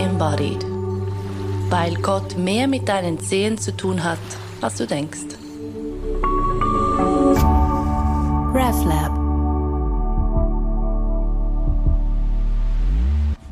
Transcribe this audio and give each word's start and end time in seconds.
embodied. 0.00 0.64
Weil 1.68 1.94
Gott 1.96 2.36
mehr 2.36 2.66
mit 2.66 2.88
deinen 2.88 3.20
Zehen 3.20 3.58
zu 3.58 3.76
tun 3.76 4.02
hat, 4.02 4.18
als 4.60 4.76
du 4.76 4.86
denkst. 4.86 5.36
RefLab 8.52 9.20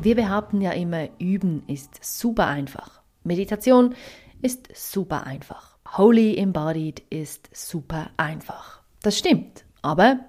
Wir 0.00 0.14
behaupten 0.14 0.60
ja 0.60 0.70
immer, 0.70 1.08
Üben 1.18 1.64
ist 1.66 1.98
super 2.02 2.46
einfach. 2.46 3.02
Meditation 3.24 3.94
ist 4.40 4.68
super 4.74 5.26
einfach. 5.26 5.76
Holy 5.96 6.36
Embodied 6.36 7.00
ist 7.10 7.50
super 7.52 8.10
einfach. 8.16 8.80
Das 9.02 9.18
stimmt, 9.18 9.64
aber 9.82 10.20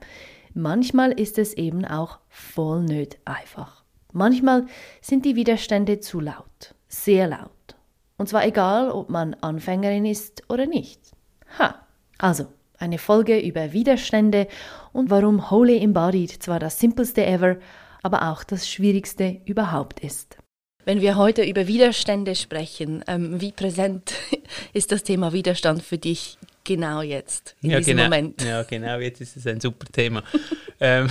manchmal 0.53 1.11
ist 1.11 1.37
es 1.37 1.53
eben 1.53 1.85
auch 1.85 2.19
voll 2.29 2.83
nicht 2.83 3.19
einfach. 3.25 3.78
Manchmal 4.13 4.65
sind 5.01 5.25
die 5.25 5.35
Widerstände 5.35 5.99
zu 5.99 6.19
laut, 6.19 6.75
sehr 6.87 7.27
laut. 7.27 7.51
Und 8.17 8.27
zwar 8.27 8.45
egal, 8.45 8.91
ob 8.91 9.09
man 9.09 9.35
Anfängerin 9.35 10.05
ist 10.05 10.43
oder 10.49 10.65
nicht. 10.65 10.99
Ha, 11.57 11.75
also 12.17 12.47
eine 12.77 12.97
Folge 12.97 13.39
über 13.39 13.71
Widerstände 13.71 14.47
und 14.93 15.09
warum 15.09 15.51
Holy 15.51 15.77
Embodied 15.79 16.31
zwar 16.41 16.59
das 16.59 16.79
simpelste 16.79 17.25
ever, 17.25 17.57
aber 18.01 18.31
auch 18.31 18.43
das 18.43 18.67
schwierigste 18.69 19.41
überhaupt 19.45 19.99
ist. 19.99 20.37
Wenn 20.85 21.01
wir 21.01 21.17
heute 21.17 21.43
über 21.43 21.67
Widerstände 21.67 22.35
sprechen, 22.35 23.03
ähm, 23.07 23.39
wie 23.41 23.51
präsent 23.51 24.13
ist 24.73 24.91
das 24.91 25.03
Thema 25.03 25.33
Widerstand 25.33 25.83
für 25.83 25.97
dich 25.97 26.37
genau 26.69 27.01
jetzt, 27.01 27.55
in 27.61 27.71
ja, 27.71 27.77
diesem 27.79 27.97
genau, 27.97 28.09
Moment? 28.09 28.43
Ja, 28.43 28.61
genau, 28.61 28.99
jetzt 28.99 29.21
ist 29.21 29.35
es 29.35 29.47
ein 29.47 29.59
super 29.59 29.87
Thema. 29.91 30.23
ähm, 30.79 31.09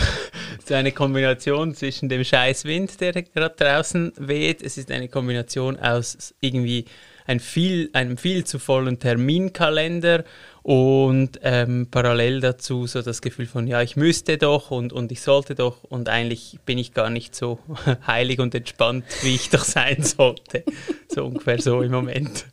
ist 0.56 0.70
eine 0.70 0.92
Kombination 0.92 1.74
zwischen 1.74 2.08
dem 2.08 2.22
scheiß 2.22 2.64
Wind, 2.64 3.00
der 3.00 3.12
gerade 3.12 3.56
draußen 3.56 4.12
weht. 4.16 4.62
Es 4.62 4.78
ist 4.78 4.90
eine 4.92 5.08
Kombination 5.08 5.76
aus 5.76 6.32
irgendwie 6.40 6.84
ein 7.26 7.40
viel, 7.40 7.90
einem 7.92 8.16
viel 8.16 8.44
zu 8.44 8.60
vollen 8.60 9.00
Terminkalender 9.00 10.24
und 10.62 11.40
ähm, 11.42 11.88
parallel 11.90 12.40
dazu 12.40 12.86
so 12.86 13.02
das 13.02 13.20
Gefühl 13.20 13.46
von, 13.46 13.66
ja, 13.66 13.82
ich 13.82 13.96
müsste 13.96 14.38
doch 14.38 14.70
und, 14.70 14.92
und 14.92 15.10
ich 15.10 15.20
sollte 15.20 15.56
doch 15.56 15.82
und 15.82 16.08
eigentlich 16.08 16.58
bin 16.66 16.78
ich 16.78 16.94
gar 16.94 17.10
nicht 17.10 17.34
so 17.34 17.58
heilig 18.06 18.38
und 18.38 18.54
entspannt, 18.54 19.04
wie 19.22 19.34
ich 19.34 19.50
doch 19.50 19.64
sein 19.64 20.04
sollte. 20.04 20.62
So 21.08 21.26
ungefähr 21.26 21.60
so 21.60 21.82
im 21.82 21.90
Moment. 21.90 22.46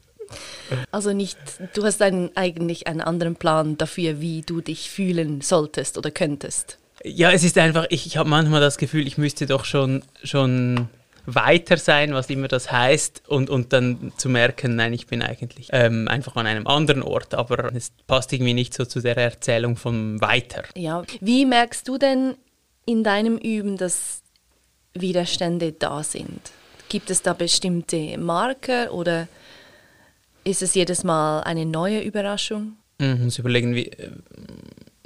Also 0.92 1.14
nicht, 1.14 1.38
du 1.73 1.84
hast 1.84 2.02
einen, 2.02 2.31
eigentlich 2.36 2.88
einen 2.88 3.02
anderen 3.02 3.36
Plan 3.36 3.78
dafür, 3.78 4.22
wie 4.22 4.42
du 4.42 4.62
dich 4.62 4.90
fühlen 4.90 5.42
solltest 5.42 5.98
oder 5.98 6.12
könntest. 6.12 6.78
Ja, 7.04 7.31
es 7.31 7.44
ist 7.44 7.58
einfach, 7.58 7.86
ich, 7.90 8.06
ich 8.08 8.18
habe 8.18 8.30
manchmal 8.30 8.62
das 8.62 8.78
Gefühl, 8.78 9.06
ich 9.06 9.18
müsste 9.18 9.46
doch 9.46 9.66
schon, 9.66 10.03
schon 10.23 10.90
weiter 11.26 11.78
sein, 11.78 12.14
was 12.14 12.30
immer 12.30 12.48
das 12.48 12.72
heißt, 12.72 13.23
und, 13.28 13.50
und 13.50 13.73
dann 13.73 14.14
zu 14.18 14.30
merken, 14.30 14.76
nein, 14.76 14.94
ich 14.94 15.08
bin 15.08 15.22
eigentlich 15.22 15.70
ähm, 15.72 16.08
einfach 16.08 16.36
an 16.36 16.48
einem 16.48 16.68
anderen 16.68 17.03
Ort, 17.03 17.34
aber 17.34 17.73
es 17.76 17.92
passt 18.08 18.31
irgendwie 18.34 18.53
nicht 18.53 18.73
so 18.73 18.86
zu 18.86 19.02
der 19.02 19.18
Erzählung 19.18 19.76
von 19.76 20.22
weiter. 20.22 20.64
Ja, 20.76 21.03
wie 21.22 21.46
merkst 21.46 21.88
du 21.88 21.98
denn 21.98 22.36
in 22.86 23.03
deinem 23.03 23.38
Üben, 23.38 23.78
dass 23.78 24.22
Widerstände 24.94 25.73
da 25.73 26.03
sind? 26.03 26.52
Gibt 26.90 27.09
es 27.09 27.22
da 27.22 27.34
bestimmte 27.34 28.18
Marker 28.18 28.94
oder 28.94 29.28
ist 30.46 30.62
es 30.62 30.74
jedes 30.74 31.04
Mal 31.04 31.42
eine 31.42 31.66
neue 31.66 32.02
Überraschung? 32.02 32.78
Ich 32.98 33.20
muss 33.20 33.40
überlegen, 33.40 33.76
wie, 33.76 33.92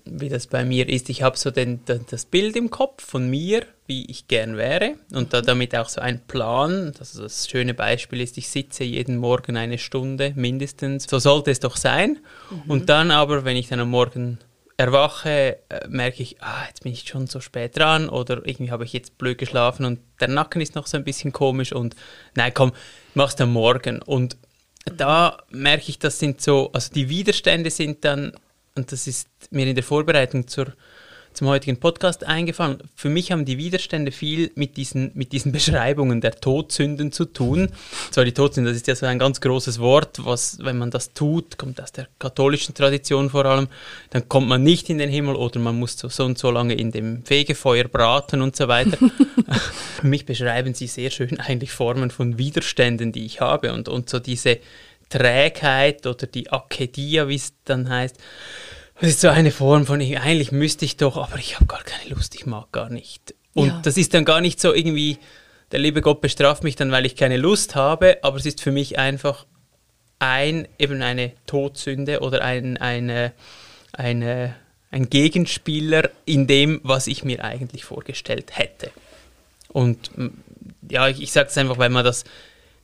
wie 0.05 0.29
das 0.29 0.45
bei 0.45 0.63
mir 0.63 0.87
ist. 0.87 1.09
Ich 1.09 1.23
habe 1.23 1.37
so 1.37 1.49
den, 1.49 1.79
das 1.85 2.25
Bild 2.25 2.55
im 2.55 2.69
Kopf 2.69 3.03
von 3.03 3.27
mir, 3.29 3.63
wie 3.87 4.05
ich 4.05 4.27
gern 4.27 4.57
wäre 4.57 4.95
und 5.11 5.33
da, 5.33 5.41
damit 5.41 5.75
auch 5.75 5.89
so 5.89 6.01
ein 6.01 6.19
Plan. 6.27 6.93
Also 6.99 7.23
das 7.23 7.49
schöne 7.49 7.73
Beispiel 7.73 8.21
ist, 8.21 8.37
ich 8.37 8.49
sitze 8.49 8.83
jeden 8.83 9.17
Morgen 9.17 9.57
eine 9.57 9.79
Stunde 9.79 10.33
mindestens. 10.35 11.05
So 11.09 11.17
sollte 11.17 11.49
es 11.51 11.59
doch 11.59 11.77
sein. 11.77 12.19
Mhm. 12.51 12.71
Und 12.71 12.89
dann 12.89 13.09
aber, 13.09 13.45
wenn 13.45 13.57
ich 13.57 13.69
dann 13.69 13.79
am 13.79 13.89
Morgen 13.89 14.37
erwache, 14.77 15.57
äh, 15.69 15.87
merke 15.89 16.21
ich, 16.21 16.41
ah, 16.41 16.65
jetzt 16.67 16.83
bin 16.83 16.93
ich 16.93 17.07
schon 17.07 17.27
so 17.27 17.41
spät 17.41 17.77
dran 17.77 18.07
oder 18.07 18.45
irgendwie 18.45 18.71
habe 18.71 18.85
ich 18.85 18.93
jetzt 18.93 19.17
blöd 19.17 19.37
geschlafen 19.37 19.83
und 19.83 19.99
der 20.21 20.29
Nacken 20.29 20.61
ist 20.61 20.75
noch 20.75 20.87
so 20.87 20.95
ein 20.95 21.03
bisschen 21.03 21.33
komisch 21.33 21.73
und 21.73 21.95
nein, 22.35 22.53
komm, 22.53 22.71
mach's 23.13 23.35
dann 23.35 23.51
morgen. 23.51 24.01
Und 24.01 24.37
da 24.85 25.37
merke 25.49 25.89
ich, 25.89 25.99
das 25.99 26.19
sind 26.19 26.41
so, 26.41 26.71
also 26.73 26.93
die 26.93 27.09
Widerstände 27.09 27.69
sind 27.69 28.05
dann 28.05 28.33
und 28.75 28.91
das 28.91 29.07
ist 29.07 29.27
mir 29.51 29.67
in 29.67 29.75
der 29.75 29.83
Vorbereitung 29.83 30.47
zur, 30.47 30.73
zum 31.33 31.47
heutigen 31.47 31.79
Podcast 31.79 32.23
eingefallen. 32.23 32.79
Für 32.95 33.09
mich 33.09 33.31
haben 33.31 33.45
die 33.45 33.57
Widerstände 33.57 34.11
viel 34.11 34.51
mit 34.55 34.77
diesen, 34.77 35.11
mit 35.13 35.31
diesen 35.31 35.51
Beschreibungen 35.53 36.21
der 36.21 36.31
Todsünden 36.35 37.11
zu 37.11 37.25
tun. 37.25 37.69
Zwar 38.11 38.25
die 38.25 38.33
Todsünden, 38.33 38.71
das 38.71 38.77
ist 38.77 38.87
ja 38.87 38.95
so 38.95 39.05
ein 39.05 39.19
ganz 39.19 39.41
großes 39.41 39.79
Wort, 39.79 40.25
was, 40.25 40.59
wenn 40.61 40.77
man 40.77 40.91
das 40.91 41.13
tut, 41.13 41.57
kommt 41.57 41.81
aus 41.81 41.91
der 41.91 42.07
katholischen 42.19 42.75
Tradition 42.75 43.29
vor 43.29 43.45
allem, 43.45 43.67
dann 44.09 44.27
kommt 44.27 44.47
man 44.47 44.63
nicht 44.63 44.89
in 44.89 44.97
den 44.97 45.09
Himmel 45.09 45.35
oder 45.35 45.59
man 45.59 45.77
muss 45.77 45.97
so, 45.97 46.09
so 46.09 46.25
und 46.25 46.37
so 46.37 46.51
lange 46.51 46.73
in 46.73 46.91
dem 46.91 47.23
Fegefeuer 47.23 47.85
braten 47.85 48.41
und 48.41 48.55
so 48.55 48.67
weiter. 48.67 48.97
Für 50.01 50.07
mich 50.07 50.25
beschreiben 50.25 50.73
sie 50.73 50.87
sehr 50.87 51.09
schön 51.09 51.39
eigentlich 51.39 51.71
Formen 51.71 52.11
von 52.11 52.37
Widerständen, 52.37 53.11
die 53.11 53.25
ich 53.25 53.41
habe 53.41 53.73
und, 53.73 53.87
und 53.87 54.09
so 54.09 54.19
diese 54.19 54.59
Trägheit 55.09 56.05
oder 56.05 56.27
die 56.27 56.51
Akedia, 56.51 57.27
wie 57.27 57.35
es 57.35 57.53
dann 57.65 57.89
heißt. 57.89 58.17
Das 58.99 59.09
ist 59.09 59.21
so 59.21 59.29
eine 59.29 59.51
Form 59.51 59.85
von, 59.85 60.01
eigentlich 60.01 60.51
müsste 60.51 60.83
ich 60.83 60.97
doch, 60.97 61.15
aber 61.15 61.37
ich 61.37 61.55
habe 61.55 61.65
gar 61.65 61.83
keine 61.83 62.09
Lust, 62.09 62.35
ich 62.35 62.45
mag 62.45 62.71
gar 62.71 62.89
nicht. 62.89 63.33
Und 63.53 63.67
ja. 63.67 63.79
das 63.83 63.97
ist 63.97 64.13
dann 64.13 64.25
gar 64.25 64.41
nicht 64.41 64.59
so 64.59 64.73
irgendwie, 64.73 65.17
der 65.71 65.79
liebe 65.79 66.01
Gott 66.01 66.19
bestraft 66.19 66.63
mich 66.63 66.75
dann, 66.75 66.91
weil 66.91 67.05
ich 67.05 67.15
keine 67.15 67.37
Lust 67.37 67.75
habe, 67.75 68.17
aber 68.23 68.37
es 68.37 68.45
ist 68.45 68.61
für 68.61 68.71
mich 68.71 68.99
einfach 68.99 69.45
ein, 70.19 70.67
eben 70.77 71.01
eine 71.01 71.31
Todsünde 71.45 72.19
oder 72.19 72.43
ein, 72.43 72.75
eine, 72.75 73.31
eine, 73.93 74.55
ein 74.91 75.09
Gegenspieler 75.09 76.09
in 76.25 76.45
dem, 76.45 76.81
was 76.83 77.07
ich 77.07 77.23
mir 77.23 77.43
eigentlich 77.43 77.85
vorgestellt 77.85 78.57
hätte. 78.57 78.91
Und 79.69 80.11
ja, 80.89 81.07
ich, 81.07 81.21
ich 81.21 81.31
sage 81.31 81.47
es 81.47 81.57
einfach, 81.57 81.77
weil 81.77 81.89
man 81.89 82.03
das, 82.03 82.25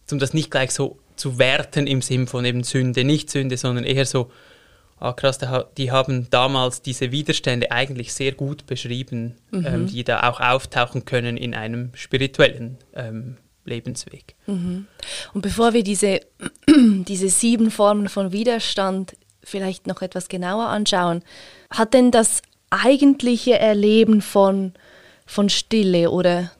um 0.09 0.19
das 0.19 0.33
nicht 0.33 0.49
gleich 0.49 0.71
so 0.71 0.97
zu 1.17 1.39
werten 1.39 1.87
im 1.87 2.01
Sinn 2.01 2.27
von 2.27 2.45
eben 2.45 2.63
Sünde, 2.63 3.03
nicht 3.03 3.29
Sünde, 3.29 3.57
sondern 3.57 3.83
eher 3.83 4.05
so, 4.05 4.31
ah 4.99 5.13
krass, 5.13 5.39
die 5.77 5.91
haben 5.91 6.29
damals 6.29 6.81
diese 6.81 7.11
Widerstände 7.11 7.71
eigentlich 7.71 8.13
sehr 8.13 8.31
gut 8.31 8.65
beschrieben, 8.65 9.35
mhm. 9.51 9.65
ähm, 9.65 9.87
die 9.87 10.03
da 10.03 10.29
auch 10.29 10.39
auftauchen 10.39 11.05
können 11.05 11.37
in 11.37 11.53
einem 11.53 11.91
spirituellen 11.95 12.77
ähm, 12.93 13.37
Lebensweg. 13.65 14.35
Mhm. 14.47 14.87
Und 15.33 15.41
bevor 15.41 15.73
wir 15.73 15.83
diese, 15.83 16.21
diese 16.67 17.29
sieben 17.29 17.71
Formen 17.71 18.09
von 18.09 18.31
Widerstand 18.31 19.15
vielleicht 19.43 19.87
noch 19.87 20.01
etwas 20.01 20.27
genauer 20.27 20.67
anschauen, 20.67 21.23
hat 21.69 21.93
denn 21.93 22.11
das 22.11 22.41
eigentliche 22.69 23.59
Erleben 23.59 24.21
von, 24.21 24.73
von 25.25 25.49
Stille 25.49 26.09
oder 26.09 26.51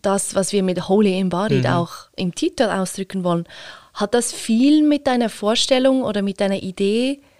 das, 0.00 0.34
was 0.34 0.52
wir 0.52 0.62
mit 0.62 0.88
Holy 0.88 1.18
Embodied 1.18 1.64
mhm. 1.64 1.70
auch 1.70 1.92
im 2.16 2.34
Titel 2.34 2.64
ausdrücken 2.64 3.24
wollen, 3.24 3.46
hat 3.94 4.14
das 4.14 4.32
viel 4.32 4.82
mit 4.82 5.06
deiner 5.06 5.28
Vorstellung 5.28 6.02
oder 6.02 6.22
mit 6.22 6.40
deiner 6.40 6.62
Idee 6.62 7.16
zu 7.16 7.33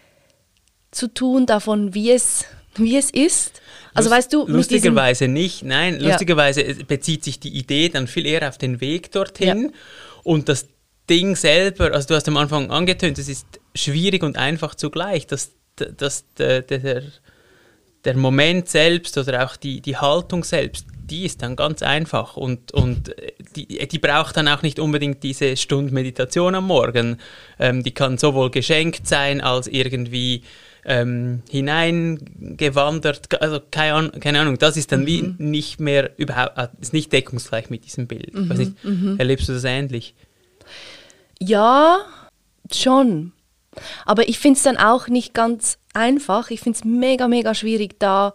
tun 1.08 1.46
davon, 1.46 1.94
wie 1.94 2.10
es, 2.10 2.44
wie 2.76 2.96
es 2.96 3.10
ist? 3.10 3.60
Also 3.94 4.08
Lust, 4.08 4.18
weißt 4.18 4.32
du, 4.32 4.46
lustigerweise 4.46 5.28
nicht. 5.28 5.62
Nein, 5.62 6.00
lustigerweise 6.00 6.62
ja. 6.62 6.74
bezieht 6.86 7.22
sich 7.24 7.38
die 7.38 7.56
Idee 7.56 7.88
dann 7.88 8.06
viel 8.06 8.26
eher 8.26 8.48
auf 8.48 8.58
den 8.58 8.80
Weg 8.80 9.12
dorthin 9.12 9.62
ja. 9.62 9.78
und 10.24 10.48
das 10.48 10.66
Ding 11.08 11.36
selber. 11.36 11.92
Also 11.92 12.08
du 12.08 12.14
hast 12.14 12.26
am 12.28 12.36
Anfang 12.36 12.70
angetönt, 12.70 13.18
es 13.18 13.28
ist 13.28 13.46
schwierig 13.74 14.22
und 14.22 14.36
einfach 14.36 14.74
zugleich. 14.74 15.26
Das, 15.26 15.52
das, 15.76 16.24
der, 16.38 16.62
der, 16.62 17.02
der 18.04 18.16
Moment 18.16 18.68
selbst 18.68 19.16
oder 19.16 19.44
auch 19.44 19.56
die, 19.56 19.80
die 19.80 19.96
Haltung 19.96 20.44
selbst, 20.44 20.86
die 21.04 21.24
ist 21.24 21.42
dann 21.42 21.56
ganz 21.56 21.82
einfach 21.82 22.36
und, 22.36 22.72
und 22.72 23.14
die, 23.56 23.66
die 23.66 23.98
braucht 23.98 24.36
dann 24.36 24.48
auch 24.48 24.62
nicht 24.62 24.78
unbedingt 24.78 25.22
diese 25.22 25.56
Stunde 25.56 25.92
Meditation 25.92 26.54
am 26.54 26.66
Morgen. 26.66 27.18
Ähm, 27.58 27.82
die 27.82 27.92
kann 27.92 28.18
sowohl 28.18 28.50
geschenkt 28.50 29.06
sein 29.06 29.40
als 29.40 29.66
irgendwie 29.66 30.42
ähm, 30.84 31.42
hineingewandert. 31.50 33.40
Also 33.40 33.60
keine, 33.70 33.94
Ahnung, 33.94 34.20
keine 34.20 34.40
Ahnung, 34.40 34.58
das 34.58 34.76
ist 34.76 34.92
dann 34.92 35.02
mhm. 35.02 35.06
wie 35.06 35.34
nicht 35.38 35.80
mehr 35.80 36.10
überhaupt, 36.18 36.58
äh, 36.58 36.68
ist 36.80 36.92
nicht 36.92 37.12
deckungsgleich 37.12 37.70
mit 37.70 37.84
diesem 37.84 38.06
Bild. 38.06 38.34
Mhm. 38.34 38.48
Nicht, 38.48 38.84
mhm. 38.84 39.18
Erlebst 39.18 39.48
du 39.48 39.52
das 39.52 39.64
ähnlich? 39.64 40.14
Ja, 41.40 41.98
schon. 42.72 43.32
Aber 44.04 44.28
ich 44.28 44.38
finde 44.38 44.58
es 44.58 44.62
dann 44.62 44.76
auch 44.76 45.08
nicht 45.08 45.34
ganz 45.34 45.78
einfach. 45.94 46.50
Ich 46.50 46.60
finde 46.60 46.78
es 46.78 46.84
mega, 46.84 47.28
mega 47.28 47.54
schwierig, 47.54 47.98
da 47.98 48.34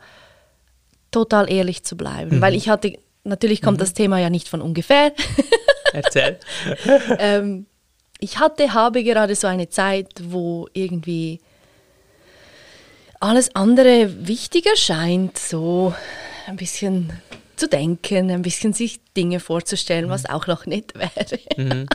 total 1.11 1.51
ehrlich 1.51 1.83
zu 1.83 1.95
bleiben. 1.95 2.37
Mhm. 2.37 2.41
Weil 2.41 2.55
ich 2.55 2.69
hatte, 2.69 2.97
natürlich 3.23 3.61
kommt 3.61 3.77
mhm. 3.77 3.81
das 3.81 3.93
Thema 3.93 4.19
ja 4.19 4.29
nicht 4.29 4.47
von 4.47 4.61
ungefähr. 4.61 5.13
Erzähl. 5.93 6.39
ähm, 7.19 7.65
ich 8.19 8.39
hatte, 8.39 8.73
habe 8.73 9.03
gerade 9.03 9.35
so 9.35 9.47
eine 9.47 9.69
Zeit, 9.69 10.09
wo 10.23 10.67
irgendwie 10.73 11.39
alles 13.19 13.55
andere 13.55 14.27
wichtiger 14.27 14.75
scheint, 14.75 15.37
so 15.37 15.93
ein 16.47 16.55
bisschen 16.55 17.13
zu 17.55 17.67
denken, 17.67 18.31
ein 18.31 18.41
bisschen 18.41 18.73
sich 18.73 19.01
Dinge 19.15 19.39
vorzustellen, 19.39 20.09
was 20.09 20.25
auch 20.25 20.47
noch 20.47 20.65
nicht 20.65 20.95
wäre. 20.95 21.39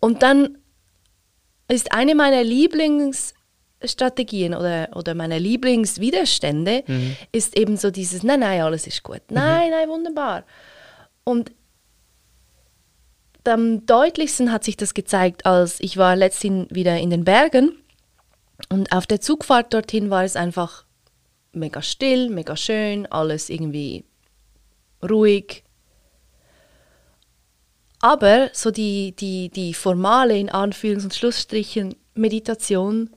Und 0.00 0.22
dann 0.22 0.58
ist 1.68 1.92
eine 1.92 2.14
meiner 2.14 2.42
Lieblingsstrategien 2.42 4.54
oder, 4.54 4.88
oder 4.94 5.14
meine 5.14 5.38
Lieblingswiderstände 5.38 6.84
ist 7.32 7.54
eben 7.56 7.76
so 7.76 7.90
dieses, 7.90 8.22
nein, 8.22 8.40
nein, 8.40 8.62
alles 8.62 8.86
ist 8.86 9.02
gut. 9.02 9.20
Nein, 9.28 9.70
nein, 9.70 9.88
wunderbar. 9.88 10.44
Und 11.24 11.52
am 13.44 13.86
deutlichsten 13.86 14.52
hat 14.52 14.64
sich 14.64 14.76
das 14.76 14.92
gezeigt, 14.94 15.46
als 15.46 15.80
ich 15.80 15.96
war 15.96 16.16
letztens 16.16 16.66
wieder 16.70 16.98
in 16.98 17.10
den 17.10 17.24
Bergen 17.24 17.79
und 18.68 18.92
auf 18.92 19.06
der 19.06 19.20
Zugfahrt 19.20 19.72
dorthin 19.72 20.10
war 20.10 20.24
es 20.24 20.36
einfach 20.36 20.84
mega 21.52 21.82
still, 21.82 22.30
mega 22.30 22.56
schön, 22.56 23.06
alles 23.06 23.50
irgendwie 23.50 24.04
ruhig. 25.02 25.64
Aber 28.00 28.50
so 28.52 28.70
die, 28.70 29.12
die, 29.12 29.50
die 29.50 29.74
formale, 29.74 30.38
in 30.38 30.50
Anführungs- 30.50 31.04
und 31.04 31.14
Schlussstrichen, 31.14 31.94
Meditation, 32.14 33.10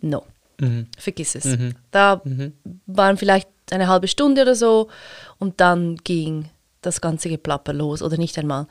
no. 0.00 0.24
Vergiss 0.98 1.34
es. 1.36 1.56
Da 1.92 2.20
waren 2.86 3.16
vielleicht 3.16 3.48
eine 3.70 3.86
halbe 3.86 4.08
Stunde 4.08 4.42
oder 4.42 4.54
so 4.54 4.88
und 5.38 5.60
dann 5.60 5.96
ging 5.96 6.50
das 6.80 7.00
ganze 7.00 7.28
Geplapper 7.28 7.72
los 7.72 8.02
oder 8.02 8.16
nicht 8.16 8.38
einmal. 8.38 8.66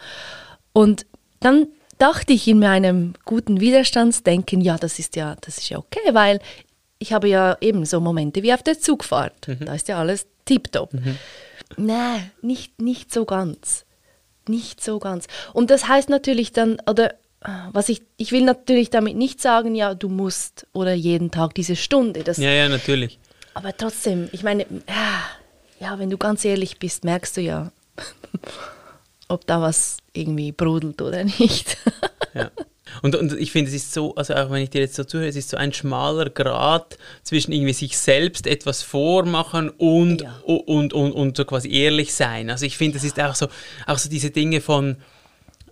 Und 0.74 1.06
dann 1.40 1.68
dachte 1.98 2.34
ich 2.34 2.48
in 2.48 2.60
meinem 2.60 3.14
guten 3.26 3.60
Widerstandsdenken, 3.60 4.62
ja, 4.62 4.78
das 4.78 5.00
ist 5.00 5.16
ja, 5.16 5.36
das 5.42 5.58
ist 5.58 5.70
ja 5.70 5.78
okay, 5.78 6.14
weil 6.14 6.40
ich 7.00 7.14
habe 7.14 7.28
ja 7.28 7.58
eben 7.62 7.86
so 7.86 8.00
Momente 8.00 8.44
wie 8.44 8.54
auf 8.54 8.64
der 8.64 8.80
Zugfahrt. 8.80 9.34
Da 9.60 9.74
ist 9.74 9.88
ja 9.88 10.00
alles 10.00 10.26
tiptop. 10.46 10.92
Nein, 11.76 12.32
nicht, 12.42 12.82
nicht 12.82 13.14
so 13.14 13.26
ganz. 13.26 13.86
Nicht 14.48 14.84
so 14.84 15.00
ganz. 15.00 15.28
Und 15.54 15.70
das 15.70 15.88
heißt 15.88 16.10
natürlich 16.10 16.54
dann, 16.54 16.78
oder 16.90 17.14
was 17.72 17.90
ich, 17.90 18.02
ich 18.18 18.32
will 18.32 18.44
natürlich 18.44 18.90
damit 18.90 19.16
nicht 19.16 19.42
sagen, 19.42 19.76
ja, 19.76 19.94
du 19.94 20.10
musst 20.10 20.66
oder 20.74 20.94
jeden 20.94 21.30
Tag 21.32 21.54
diese 21.54 21.76
Stunde. 21.76 22.24
Das, 22.24 22.38
Ja, 22.38 22.52
ja, 22.52 22.68
natürlich. 22.68 23.20
aber 23.54 23.76
trotzdem, 23.78 24.28
ich 24.32 24.44
meine, 24.44 24.66
ja, 24.90 25.22
ja, 25.80 26.00
wenn 26.00 26.10
du 26.10 26.18
ganz 26.18 26.44
ehrlich 26.46 26.80
bist, 26.80 27.04
merkst 27.04 27.38
du 27.38 27.42
ja, 27.42 27.72
ob 29.28 29.46
da 29.48 29.62
was 29.62 29.98
irgendwie 30.14 30.52
brodelt 30.52 31.02
oder 31.02 31.24
nicht. 31.40 31.78
Ja. 32.34 32.52
Und, 33.02 33.16
und 33.16 33.34
ich 33.38 33.52
finde, 33.52 33.70
es 33.70 33.76
ist 33.76 33.94
so, 33.94 34.16
also 34.16 34.34
auch 34.34 34.50
wenn 34.50 34.64
ich 34.64 34.70
dir 34.70 34.82
jetzt 34.82 34.96
so 34.96 35.04
zuhöre, 35.04 35.28
es 35.28 35.36
ist 35.36 35.50
so 35.50 35.58
ein 35.58 35.74
schmaler 35.74 36.30
Grad 36.30 36.98
zwischen 37.24 37.52
irgendwie 37.52 37.74
sich 37.74 37.98
selbst 37.98 38.48
etwas 38.48 38.82
vormachen 38.82 39.70
und, 39.70 40.22
Ja. 40.22 40.40
und, 40.46 40.94
und, 40.94 41.12
und 41.12 41.38
so 41.38 41.46
quasi 41.46 41.72
ehrlich 41.72 42.14
sein. 42.14 42.50
Also 42.50 42.66
ich 42.66 42.78
finde, 42.78 42.98
es 42.98 43.04
ist 43.04 43.20
auch 43.20 43.36
so, 43.36 43.48
auch 43.86 43.98
so 43.98 44.10
diese 44.10 44.32
Dinge 44.32 44.62
von, 44.62 44.98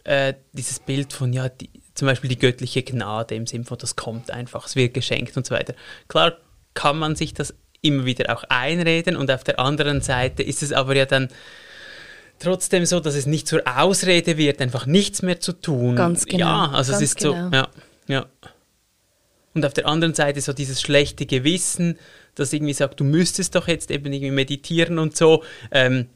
äh, 0.03 0.33
dieses 0.53 0.79
Bild 0.79 1.13
von, 1.13 1.33
ja, 1.33 1.49
die, 1.49 1.69
zum 1.95 2.07
Beispiel 2.07 2.29
die 2.29 2.37
göttliche 2.37 2.83
Gnade 2.83 3.33
im 3.35 3.47
Sinn 3.47 3.63
von, 3.63 3.77
das 3.77 3.95
kommt 3.95 4.29
einfach, 4.29 4.67
es 4.67 4.75
wird 4.75 4.93
geschenkt 4.93 5.35
und 5.37 5.45
so 5.45 5.55
weiter. 5.55 5.73
Klar 6.09 6.33
kann 6.73 6.99
man 6.99 7.15
sich 7.15 7.33
das 7.33 7.53
immer 7.81 8.05
wieder 8.05 8.35
auch 8.35 8.43
einreden 8.49 9.15
und 9.15 9.31
auf 9.31 9.43
der 9.43 9.59
anderen 9.59 10.01
Seite 10.01 10.43
ist 10.43 10.61
es 10.61 10.73
aber 10.73 10.95
ja 10.95 11.05
dann 11.05 11.29
trotzdem 12.39 12.85
so, 12.85 12.99
dass 12.99 13.15
es 13.15 13.25
nicht 13.25 13.47
zur 13.47 13.61
Ausrede 13.65 14.37
wird, 14.37 14.61
einfach 14.61 14.85
nichts 14.85 15.21
mehr 15.21 15.39
zu 15.39 15.53
tun. 15.53 15.95
Ganz 15.95 16.25
genau, 16.25 16.45
Ja, 16.45 16.71
also 16.71 16.91
ganz 16.91 17.03
es 17.03 17.11
ist 17.11 17.19
so, 17.21 17.33
genau. 17.33 17.55
ja, 17.55 17.67
ja. 18.07 18.25
Und 19.53 19.65
auf 19.65 19.73
der 19.73 19.87
anderen 19.87 20.13
Seite 20.13 20.41
so 20.41 20.51
dieses 20.51 20.81
schlechte 20.81 21.25
Gewissen, 21.25 21.97
das 22.35 22.51
irgendwie 22.51 22.73
sagt, 22.73 22.99
du 22.99 23.05
müsstest 23.05 23.55
doch 23.55 23.67
jetzt 23.67 23.89
eben 23.89 24.11
irgendwie 24.11 24.31
meditieren 24.31 24.99
und 24.99 25.15
so. 25.15 25.43
Ähm, 25.71 26.07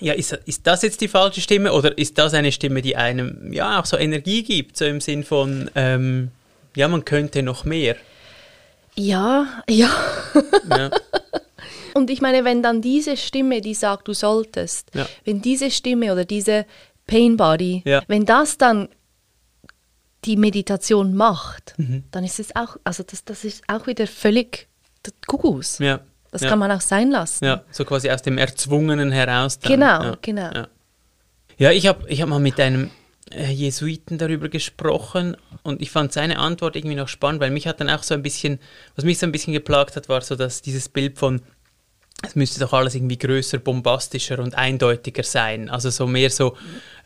ja, 0.00 0.12
ist, 0.12 0.32
ist 0.44 0.66
das 0.66 0.82
jetzt 0.82 1.00
die 1.00 1.08
falsche 1.08 1.40
Stimme 1.40 1.72
oder 1.72 1.96
ist 1.96 2.18
das 2.18 2.34
eine 2.34 2.50
Stimme, 2.50 2.82
die 2.82 2.96
einem 2.96 3.52
ja 3.52 3.80
auch 3.80 3.86
so 3.86 3.96
Energie 3.96 4.42
gibt, 4.42 4.76
so 4.76 4.84
im 4.84 5.00
Sinn 5.00 5.22
von, 5.22 5.70
ähm, 5.76 6.32
ja, 6.74 6.88
man 6.88 7.04
könnte 7.04 7.44
noch 7.44 7.64
mehr. 7.64 7.94
ja, 8.96 9.46
ja. 9.68 9.90
Ja, 10.68 10.90
Und 11.94 12.10
ich 12.10 12.20
meine, 12.20 12.44
wenn 12.44 12.62
dann 12.62 12.82
diese 12.82 13.16
Stimme, 13.16 13.60
die 13.60 13.74
sagt, 13.74 14.08
du 14.08 14.12
solltest, 14.14 14.90
Ja. 14.94 15.06
wenn 15.24 15.40
diese 15.40 15.70
Stimme 15.70 16.12
oder 16.12 16.24
diese 16.24 16.66
Pain 17.06 17.36
Body, 17.36 17.82
Ja. 17.84 18.02
wenn 18.08 18.24
das 18.24 18.58
dann 18.58 18.88
die 20.24 20.36
Meditation 20.36 21.14
macht, 21.14 21.74
Mhm. 21.76 22.04
dann 22.10 22.24
ist 22.24 22.40
es 22.40 22.54
auch, 22.56 22.76
also 22.84 23.02
das, 23.02 23.24
das 23.24 23.44
ist 23.44 23.62
auch 23.68 23.86
wieder 23.86 24.06
völlig 24.06 24.68
Kuckucks. 25.26 25.78
ja. 25.78 26.00
Das 26.30 26.42
ja. 26.42 26.48
kann 26.48 26.58
man 26.58 26.72
auch 26.72 26.80
sein 26.80 27.12
lassen. 27.12 27.44
Ja, 27.44 27.62
so 27.70 27.84
quasi 27.84 28.10
aus 28.10 28.20
dem 28.22 28.38
Erzwungenen 28.38 29.12
heraus. 29.12 29.60
Dann. 29.60 29.70
Genau, 29.72 30.02
ja. 30.02 30.16
genau. 30.20 30.50
Ja, 30.52 30.68
ja 31.58 31.70
ich 31.70 31.86
habe 31.86 32.08
ich 32.08 32.20
hab 32.22 32.28
mal 32.28 32.40
mit 32.40 32.58
einem 32.58 32.90
äh, 33.30 33.52
Jesuiten 33.52 34.18
darüber 34.18 34.48
gesprochen 34.48 35.36
und 35.62 35.80
ich 35.80 35.92
fand 35.92 36.12
seine 36.12 36.40
Antwort 36.40 36.74
irgendwie 36.74 36.96
noch 36.96 37.06
spannend, 37.06 37.40
weil 37.40 37.52
mich 37.52 37.68
hat 37.68 37.78
dann 37.80 37.88
auch 37.88 38.02
so 38.02 38.14
ein 38.14 38.22
bisschen, 38.22 38.58
was 38.96 39.04
mich 39.04 39.18
so 39.18 39.26
ein 39.26 39.32
bisschen 39.32 39.52
geplagt 39.52 39.94
hat, 39.94 40.08
war 40.08 40.22
so 40.22 40.34
dass 40.34 40.60
dieses 40.60 40.88
Bild 40.88 41.18
von, 41.18 41.40
es 42.22 42.34
müsste 42.34 42.60
doch 42.60 42.72
alles 42.72 42.94
irgendwie 42.94 43.18
größer, 43.18 43.58
bombastischer 43.58 44.38
und 44.38 44.54
eindeutiger 44.54 45.22
sein. 45.22 45.68
Also 45.68 45.90
so 45.90 46.06
mehr 46.06 46.30
so 46.30 46.56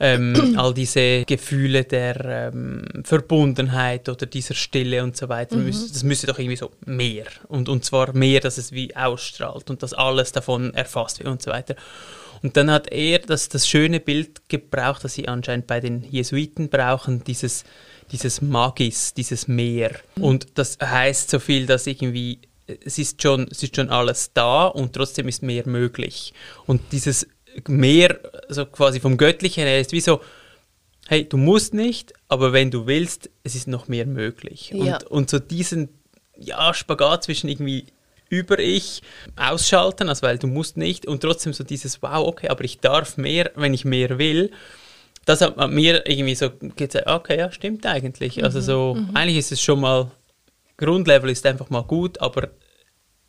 ähm, 0.01 0.55
all 0.57 0.75
diese 0.75 1.25
Gefühle 1.25 1.85
der 1.85 2.51
ähm, 2.53 2.85
Verbundenheit 3.05 4.09
oder 4.09 4.27
dieser 4.27 4.55
Stille 4.55 5.03
und 5.03 5.17
so 5.17 5.29
weiter. 5.29 5.57
Müsste, 5.57 5.93
das 5.93 6.05
müsste 6.05 6.27
doch 6.29 6.39
irgendwie 6.39 6.57
so 6.57 6.71
mehr. 6.85 7.27
Und, 7.49 7.69
und 7.69 7.85
zwar 7.85 8.13
mehr, 8.13 8.41
dass 8.41 8.59
es 8.59 8.73
wie 8.73 8.95
ausstrahlt 8.95 9.71
und 9.71 9.83
dass 9.83 9.93
alles 9.93 10.33
davon 10.33 10.73
erfasst 10.75 11.19
wird 11.19 11.29
und 11.29 11.43
so 11.43 11.51
weiter. 11.51 11.75
Und 12.43 12.57
dann 12.57 12.71
hat 12.71 12.93
er 12.93 13.19
das, 13.19 13.49
das 13.49 13.67
schöne 13.67 13.99
Bild 13.99 14.49
gebraucht, 14.49 15.03
das 15.03 15.15
sie 15.15 15.27
anscheinend 15.27 15.67
bei 15.67 15.81
den 15.81 16.05
Jesuiten 16.05 16.69
brauchen, 16.69 17.25
dieses, 17.25 17.65
dieses 18.13 18.41
Magis, 18.41 19.15
dieses 19.15 19.49
Meer. 19.49 19.91
Und 20.21 20.47
das 20.55 20.79
heißt 20.81 21.31
so 21.31 21.41
viel, 21.41 21.67
dass 21.67 21.89
irgendwie 21.89 22.39
es 22.85 22.99
ist, 22.99 23.23
schon, 23.23 23.49
es 23.51 23.63
ist 23.63 23.77
schon 23.77 23.91
alles 23.91 24.33
da 24.35 24.67
und 24.67 24.93
trotzdem 24.93 25.29
ist 25.29 25.43
mehr 25.43 25.67
möglich. 25.67 26.33
Und 26.67 26.81
dieses 26.93 27.27
Mehr, 27.67 28.21
so 28.49 28.67
quasi 28.67 29.01
vom 29.01 29.17
Göttlichen 29.17 29.65
her, 29.65 29.81
ist 29.81 29.93
wie 29.93 30.01
so, 30.01 30.21
hey, 31.09 31.27
du 31.29 31.39
musst 31.39 31.75
nicht, 31.75 32.13
aber 32.29 32.53
wenn 32.53 32.71
du 32.71 32.87
willst, 32.87 33.31
es 33.43 33.55
ist 33.55 33.67
noch 33.67 33.89
mehr 33.89 34.07
möglich. 34.07 34.71
Ja. 34.75 34.97
Und, 34.97 35.05
und 35.05 35.31
so 35.31 35.39
diesen 35.39 35.89
ja, 36.37 36.73
Spagat 36.75 37.25
zwischen 37.25 37.49
irgendwie 37.49 37.87
über 38.29 38.59
ich 38.59 39.03
ausschalten, 39.37 40.09
also 40.09 40.23
weil 40.23 40.39
du 40.39 40.47
musst 40.47 40.77
nicht 40.77 41.07
und 41.07 41.23
trotzdem 41.23 41.55
so 41.55 41.65
dieses 41.65 42.03
wow, 42.03 42.27
okay, 42.27 42.49
aber 42.49 42.63
ich 42.65 42.79
darf 42.81 43.17
mehr, 43.17 43.51
wenn 43.57 43.73
ich 43.73 43.85
mehr 43.87 44.19
will. 44.19 44.51
Das 45.25 45.41
hat 45.41 45.57
mir 45.71 46.07
irgendwie 46.07 46.35
so 46.35 46.51
gesagt, 46.77 47.07
okay, 47.07 47.39
ja, 47.39 47.51
stimmt 47.51 47.85
eigentlich. 47.87 48.45
Also 48.45 48.61
so, 48.61 48.99
eigentlich 49.15 49.39
ist 49.39 49.53
es 49.53 49.61
schon 49.61 49.81
mal, 49.81 50.11
Grundlevel 50.77 51.31
ist 51.31 51.45
einfach 51.45 51.71
mal 51.71 51.83
gut, 51.83 52.21
aber 52.21 52.49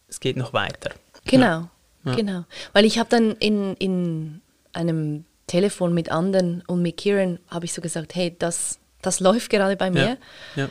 es 0.10 0.20
geht 0.20 0.38
noch 0.38 0.54
weiter. 0.54 0.92
Genau, 1.26 1.70
Ja. 2.04 2.16
genau. 2.16 2.46
Weil 2.74 2.86
ich 2.86 2.98
habe 3.00 3.10
dann 3.10 3.34
in, 3.34 3.76
in 3.76 4.42
einem 4.74 5.26
Telefon 5.48 5.94
mit 5.94 6.12
anderen 6.12 6.64
und 6.68 6.82
mit 6.82 6.98
Kieran 6.98 7.40
habe 7.50 7.66
ich 7.66 7.74
so 7.74 7.82
gesagt, 7.82 8.16
hey, 8.16 8.36
das, 8.38 8.80
das 9.02 9.20
läuft 9.20 9.50
gerade 9.50 9.76
bei 9.76 9.90
mir. 9.92 10.18
Ja. 10.56 10.64
Ja. 10.64 10.70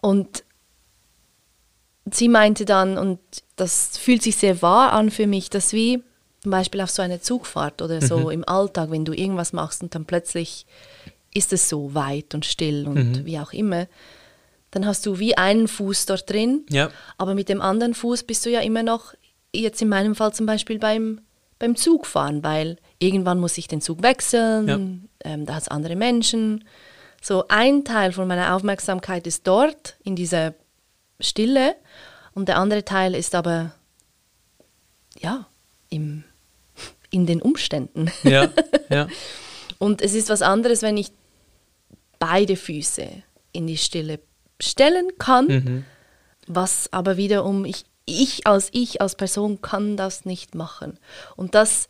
Und 0.00 0.44
sie 2.10 2.28
meinte 2.28 2.64
dann, 2.64 2.98
und 2.98 3.18
das 3.56 3.96
fühlt 3.98 4.22
sich 4.22 4.36
sehr 4.36 4.62
wahr 4.62 4.92
an 4.92 5.10
für 5.10 5.26
mich, 5.26 5.50
dass 5.50 5.72
wie 5.72 6.02
zum 6.42 6.52
Beispiel 6.52 6.80
auf 6.80 6.90
so 6.90 7.02
einer 7.02 7.20
Zugfahrt 7.20 7.82
oder 7.82 8.00
so 8.00 8.30
im 8.30 8.48
Alltag, 8.48 8.90
wenn 8.90 9.04
du 9.04 9.12
irgendwas 9.12 9.52
machst 9.52 9.82
und 9.82 9.94
dann 9.94 10.06
plötzlich 10.06 10.64
ist 11.34 11.52
es 11.52 11.68
so 11.68 11.94
weit 11.94 12.34
und 12.34 12.46
still 12.46 12.88
und 12.88 13.26
wie 13.26 13.38
auch 13.38 13.52
immer, 13.52 13.86
dann 14.70 14.86
hast 14.86 15.04
du 15.06 15.18
wie 15.18 15.36
einen 15.36 15.68
Fuß 15.68 16.06
dort 16.06 16.30
drin, 16.30 16.64
Ja. 16.70 16.90
aber 17.18 17.34
mit 17.34 17.48
dem 17.48 17.60
anderen 17.60 17.94
Fuß 17.94 18.22
bist 18.24 18.46
du 18.46 18.50
ja 18.50 18.60
immer 18.60 18.82
noch, 18.82 19.14
jetzt 19.52 19.82
in 19.82 19.88
meinem 19.88 20.14
Fall 20.14 20.32
zum 20.32 20.46
Beispiel 20.46 20.78
beim, 20.78 21.20
beim 21.58 21.76
Zugfahren, 21.76 22.42
weil 22.42 22.76
irgendwann 22.98 23.40
muss 23.40 23.58
ich 23.58 23.66
den 23.68 23.80
Zug 23.80 24.02
wechseln, 24.02 25.08
ähm, 25.24 25.46
da 25.46 25.54
hat 25.54 25.62
es 25.62 25.68
andere 25.68 25.96
Menschen. 25.96 26.64
So 27.20 27.44
ein 27.48 27.84
Teil 27.84 28.12
von 28.12 28.28
meiner 28.28 28.54
Aufmerksamkeit 28.54 29.26
ist 29.26 29.46
dort, 29.46 29.96
in 30.04 30.16
dieser 30.16 30.54
Stille, 31.18 31.74
und 32.32 32.48
der 32.48 32.56
andere 32.58 32.84
Teil 32.84 33.14
ist 33.14 33.34
aber, 33.34 33.74
ja, 35.18 35.46
im, 35.90 36.24
in 37.10 37.26
den 37.26 37.42
Umständen. 37.42 38.10
Ja. 38.22 38.48
ja. 38.88 39.08
Und 39.78 40.00
es 40.00 40.14
ist 40.14 40.28
was 40.30 40.42
anderes, 40.42 40.82
wenn 40.82 40.96
ich 40.96 41.10
beide 42.18 42.56
Füße 42.56 43.08
in 43.52 43.66
die 43.66 43.76
Stille 43.76 44.20
stellen 44.60 45.18
kann, 45.18 45.46
Mhm. 45.46 45.84
was 46.46 46.92
aber 46.92 47.16
wiederum 47.16 47.64
ich, 47.64 47.84
ich 48.06 48.46
als 48.46 48.68
ich 48.72 49.00
als 49.00 49.14
Person 49.14 49.60
kann 49.62 49.96
das 49.96 50.24
nicht 50.24 50.54
machen. 50.54 50.98
Und 51.36 51.54
das 51.54 51.88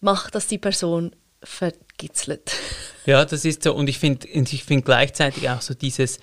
macht, 0.00 0.34
dass 0.34 0.46
die 0.46 0.58
Person 0.58 1.14
vergitzelt. 1.42 2.52
Ja, 3.04 3.24
das 3.24 3.44
ist 3.44 3.64
so. 3.64 3.74
Und 3.74 3.88
ich 3.88 3.98
finde 3.98 4.28
ich 4.28 4.62
find 4.62 4.84
gleichzeitig 4.84 5.50
auch 5.50 5.60
so 5.60 5.74
dieses 5.74 6.20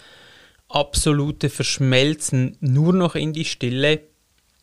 absolute 0.70 1.50
Verschmelzen 1.50 2.56
nur 2.62 2.94
noch 2.94 3.16
in 3.16 3.34
die 3.34 3.44
Stille 3.44 4.00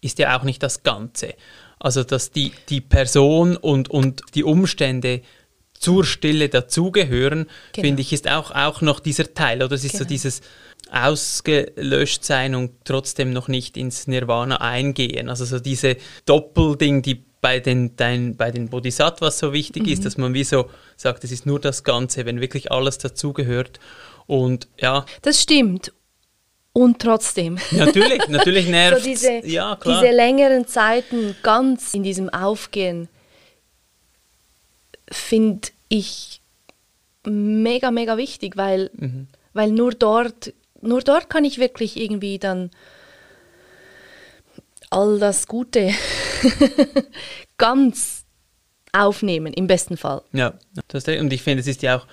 ist 0.01 0.19
ja 0.19 0.39
auch 0.39 0.43
nicht 0.43 0.63
das 0.63 0.83
Ganze. 0.83 1.35
Also, 1.79 2.05
dass 2.05 2.31
die, 2.31 2.53
die 2.71 2.81
Person 2.81 3.57
und, 3.59 3.91
und 3.91 4.23
die 4.35 4.45
Umstände 4.45 5.21
zur 5.81 6.05
Stille 6.05 6.49
dazugehören, 6.49 7.47
Genau. 7.73 7.87
finde 7.87 8.03
ich, 8.03 8.13
ist 8.13 8.29
auch, 8.31 8.51
auch 8.53 8.81
noch 8.81 9.01
dieser 9.01 9.33
Teil. 9.35 9.63
Oder 9.63 9.75
es 9.75 9.85
ist 9.85 9.93
so 9.93 9.99
Genau. 9.99 10.09
dieses 10.09 10.41
ausgelöscht 10.91 12.25
sein 12.25 12.55
und 12.55 12.73
trotzdem 12.85 13.33
noch 13.33 13.49
nicht 13.49 13.77
ins 13.77 14.07
Nirvana 14.07 14.61
eingehen. 14.61 15.29
Also 15.29 15.45
so 15.45 15.59
diese 15.59 15.97
Doppelding, 16.27 17.03
die 17.03 17.25
bei 17.41 17.61
den, 17.61 17.97
dein, 17.97 18.37
bei 18.37 18.51
den 18.51 18.69
Bodhisattvas 18.69 19.39
so 19.39 19.53
wichtig 19.53 19.85
Mhm. 19.85 19.89
ist, 19.93 20.05
dass 20.05 20.17
man 20.17 20.35
wie 20.35 20.45
so 20.45 20.69
sagt, 20.97 21.23
es 21.25 21.33
ist 21.33 21.47
nur 21.47 21.61
das 21.61 21.85
Ganze, 21.85 22.25
wenn 22.27 22.41
wirklich 22.41 22.73
alles 22.73 22.99
dazugehört. 22.99 23.79
Und 24.27 24.69
ja, 24.81 25.05
Das 25.23 25.43
stimmt. 25.43 25.93
Und 26.73 26.99
trotzdem. 27.01 27.59
natürlich, 27.73 28.27
natürlich 28.29 28.69
nervt 28.69 28.99
so 29.03 29.09
diese, 29.09 29.47
ja, 29.47 29.79
diese 29.85 30.11
längeren 30.11 30.67
Zeiten 30.67 31.35
ganz 31.43 31.95
in 31.95 32.03
diesem 32.03 32.29
Aufgehen 32.29 33.09
finde 35.11 35.69
ich 35.89 36.41
mega, 37.27 37.91
mega 37.91 38.17
wichtig, 38.17 38.57
weil, 38.57 38.91
Mhm. 38.95 39.27
weil 39.53 39.71
nur 39.71 39.93
dort, 39.93 40.53
nur 40.81 41.01
dort 41.01 41.29
kann 41.31 41.45
ich 41.45 41.59
wirklich 41.59 41.97
irgendwie 42.01 42.39
dann 42.39 42.71
all 44.91 45.19
das 45.19 45.47
Gute 45.47 45.91
ganz 47.59 48.25
aufnehmen, 48.93 49.53
im 49.53 49.67
besten 49.67 49.97
Fall. 49.99 50.23
ja, 50.33 50.55
das, 50.89 51.07
und 51.07 51.31
ich 51.33 51.43
finde, 51.43 51.61
es 51.61 51.67
ist 51.67 51.83
ja 51.83 51.99
auch 51.99 52.07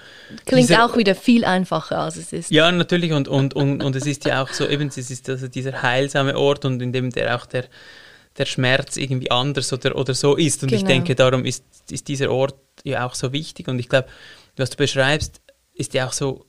Klingt 0.45 0.67
diese- 0.69 0.83
auch 0.83 0.97
wieder 0.97 1.15
viel 1.15 1.45
einfacher, 1.45 1.99
als 1.99 2.17
es 2.17 2.33
ist. 2.33 2.51
Ja, 2.51 2.69
natürlich. 2.73 3.13
Und, 3.13 3.27
und, 3.29 3.53
und, 3.53 3.81
und 3.81 3.95
es 3.95 4.05
ist 4.05 4.25
ja 4.25 4.43
auch 4.43 4.49
so, 4.49 4.67
eben, 4.67 4.89
es 4.89 4.97
ist 4.97 5.29
also 5.29 5.47
dieser 5.47 5.81
heilsame 5.81 6.37
Ort 6.37 6.65
und 6.65 6.81
in 6.81 6.91
dem 6.91 7.09
der 7.11 7.35
auch 7.37 7.45
der, 7.45 7.65
der 8.37 8.45
Schmerz 8.45 8.97
irgendwie 8.97 9.29
anders 9.31 9.71
oder, 9.73 9.95
oder 9.95 10.13
so 10.13 10.35
ist. 10.35 10.63
Und 10.63 10.71
ich 10.71 10.79
Genau. 10.81 10.87
denke, 10.89 11.15
darum 11.15 11.45
ist, 11.45 11.63
ist 11.91 12.07
dieser 12.07 12.31
Ort 12.31 12.55
ja 12.83 13.05
auch 13.05 13.15
so 13.15 13.31
wichtig. 13.31 13.67
Und 13.67 13.79
ich 13.79 13.89
glaube, 13.89 14.07
was 14.57 14.71
du 14.71 14.77
beschreibst, 14.77 15.41
ist 15.73 15.93
ja 15.93 16.07
auch 16.07 16.13
so, 16.13 16.45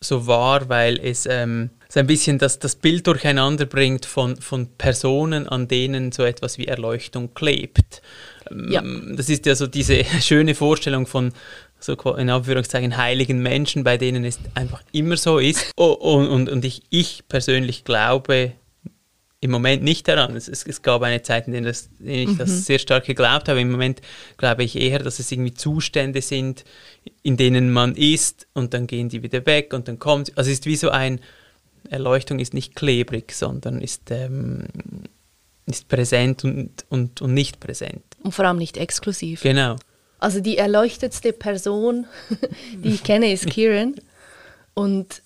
so 0.00 0.26
wahr, 0.26 0.68
weil 0.68 0.98
es 0.98 1.26
ähm, 1.26 1.70
so 1.88 2.00
ein 2.00 2.06
bisschen 2.06 2.38
das, 2.38 2.58
das 2.58 2.76
Bild 2.76 3.06
durcheinander 3.06 3.66
bringt 3.66 4.06
von, 4.06 4.36
von 4.36 4.68
Personen, 4.78 5.46
an 5.48 5.68
denen 5.68 6.12
so 6.12 6.22
etwas 6.24 6.56
wie 6.56 6.66
Erleuchtung 6.66 7.34
klebt. 7.34 8.00
Ja. 8.68 8.80
Ähm, 8.80 9.14
Das 9.16 9.28
ist 9.28 9.44
ja 9.46 9.54
so 9.54 9.66
diese 9.66 10.04
schöne 10.20 10.54
Vorstellung 10.54 11.06
von 11.06 11.32
so 11.82 11.94
in 12.16 12.28
Anführungszeichen 12.28 12.96
heiligen 12.98 13.40
Menschen, 13.40 13.84
bei 13.84 13.96
denen 13.96 14.24
es 14.24 14.38
einfach 14.54 14.82
immer 14.92 15.16
so 15.16 15.38
ist. 15.38 15.72
Und, 15.76 16.28
und, 16.28 16.48
und 16.48 16.64
ich, 16.64 16.82
ich 16.90 17.24
persönlich 17.28 17.84
glaube 17.84 18.52
im 19.42 19.50
Moment 19.50 19.82
nicht 19.82 20.06
daran. 20.06 20.36
Es, 20.36 20.48
es, 20.48 20.66
es 20.66 20.82
gab 20.82 21.02
eine 21.02 21.22
Zeit, 21.22 21.46
in 21.46 21.54
der 21.54 21.62
das, 21.62 21.88
in 22.00 22.08
ich 22.10 22.28
Mhm. 22.28 22.38
das 22.38 22.66
sehr 22.66 22.78
stark 22.78 23.06
geglaubt 23.06 23.48
habe. 23.48 23.60
Im 23.60 23.70
Moment 23.70 24.02
glaube 24.36 24.64
ich 24.64 24.76
eher, 24.76 24.98
dass 24.98 25.18
es 25.18 25.32
irgendwie 25.32 25.54
Zustände 25.54 26.20
sind, 26.20 26.64
in 27.22 27.36
denen 27.38 27.72
man 27.72 27.94
ist 27.94 28.46
und 28.52 28.74
dann 28.74 28.86
gehen 28.86 29.08
die 29.08 29.22
wieder 29.22 29.44
weg 29.46 29.72
und 29.72 29.88
dann 29.88 29.98
kommt. 29.98 30.36
Also 30.36 30.50
es 30.50 30.58
ist 30.58 30.66
wie 30.66 30.76
so 30.76 30.90
ein 30.90 31.20
Erleuchtung 31.88 32.38
ist 32.38 32.52
nicht 32.52 32.76
klebrig, 32.76 33.32
sondern 33.32 33.80
ist, 33.80 34.10
ähm, 34.10 34.64
ist 35.64 35.88
präsent 35.88 36.44
und, 36.44 36.84
und, 36.90 37.22
und 37.22 37.32
nicht 37.32 37.58
präsent. 37.60 38.02
Und 38.22 38.32
vor 38.32 38.44
allem 38.44 38.58
nicht 38.58 38.76
exklusiv. 38.76 39.40
Genau. 39.40 39.76
Also 40.18 40.40
die 40.40 40.58
erleuchtetste 40.58 41.32
Person, 41.32 42.06
die 42.84 42.90
ich 42.90 43.02
kenne, 43.02 43.32
ist 43.32 43.48
Kieran. 43.48 43.94
Und, 44.74 45.22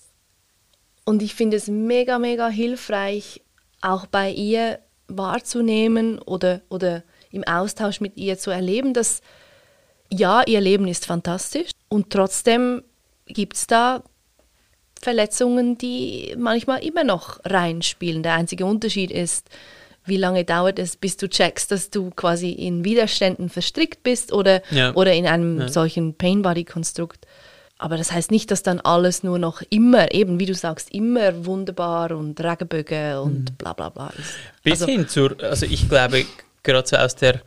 und 1.03 1.21
ich 1.21 1.35
finde 1.35 1.57
es 1.57 1.67
mega, 1.67 2.17
mega 2.17 2.47
hilfreich, 2.47 3.41
auch 3.81 4.05
bei 4.07 4.31
ihr 4.31 4.79
wahrzunehmen 5.07 6.19
oder, 6.19 6.61
oder 6.69 7.03
im 7.31 7.43
Austausch 7.43 8.01
mit 8.01 8.17
ihr 8.17 8.37
zu 8.37 8.51
erleben, 8.51 8.93
dass 8.93 9.21
ja, 10.11 10.43
ihr 10.45 10.61
Leben 10.61 10.87
ist 10.87 11.05
fantastisch 11.05 11.69
und 11.89 12.09
trotzdem 12.11 12.83
gibt 13.27 13.55
es 13.55 13.67
da 13.67 14.03
Verletzungen, 15.01 15.77
die 15.77 16.33
manchmal 16.37 16.83
immer 16.83 17.03
noch 17.03 17.39
reinspielen. 17.43 18.23
Der 18.23 18.33
einzige 18.33 18.65
Unterschied 18.65 19.11
ist, 19.11 19.47
wie 20.05 20.17
lange 20.17 20.45
dauert 20.45 20.79
es, 20.79 20.95
bis 20.95 21.17
du 21.17 21.27
checkst, 21.27 21.71
dass 21.71 21.89
du 21.89 22.11
quasi 22.11 22.51
in 22.51 22.83
Widerständen 22.85 23.49
verstrickt 23.49 24.03
bist 24.03 24.31
oder, 24.31 24.61
Ja. 24.71 24.93
oder 24.93 25.13
in 25.13 25.25
einem 25.27 25.61
Ja. 25.61 25.67
solchen 25.67 26.13
Pain-Body-Konstrukt. 26.15 27.25
Aber 27.77 27.97
das 27.97 28.11
heißt 28.11 28.31
nicht, 28.31 28.51
dass 28.51 28.63
dann 28.63 28.79
alles 28.79 29.23
nur 29.23 29.37
noch 29.37 29.61
immer, 29.69 30.13
eben 30.13 30.39
wie 30.39 30.45
du 30.45 30.53
sagst, 30.55 30.93
immer 30.93 31.45
wunderbar 31.45 32.11
und 32.11 32.39
Regenbögen 32.39 33.17
und 33.17 33.57
bla 33.57 33.73
bla 33.73 33.89
bla 33.89 34.07
ist. 34.17 34.33
Bis 34.63 34.81
Also- 34.81 34.85
hin 34.87 35.07
zur, 35.09 35.35
also 35.43 35.65
ich 35.65 35.89
glaube, 35.89 36.25
gerade 36.63 36.87
so 36.87 36.95
aus 36.95 37.15
der 37.15 37.41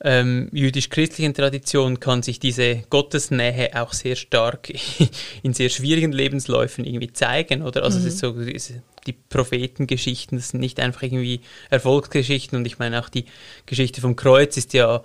ähm, 0.00 0.48
jüdisch-christlichen 0.52 1.34
Tradition 1.34 1.98
kann 1.98 2.22
sich 2.22 2.38
diese 2.38 2.84
Gottesnähe 2.88 3.70
auch 3.74 3.92
sehr 3.92 4.14
stark 4.14 4.70
in 5.42 5.54
sehr 5.54 5.68
schwierigen 5.70 6.12
Lebensläufen 6.12 6.84
irgendwie 6.84 7.12
zeigen, 7.12 7.62
oder? 7.62 7.82
Also 7.82 7.98
es 7.98 8.04
ist 8.04 8.18
so, 8.18 8.36
es- 8.40 8.72
die 9.08 9.12
Prophetengeschichten, 9.12 10.38
das 10.38 10.50
sind 10.50 10.60
nicht 10.60 10.78
einfach 10.80 11.02
irgendwie 11.02 11.40
Erfolgsgeschichten 11.70 12.58
und 12.58 12.66
ich 12.66 12.78
meine 12.78 13.00
auch 13.00 13.08
die 13.08 13.24
Geschichte 13.66 14.00
vom 14.00 14.16
Kreuz 14.16 14.56
ist 14.56 14.72
ja 14.74 15.02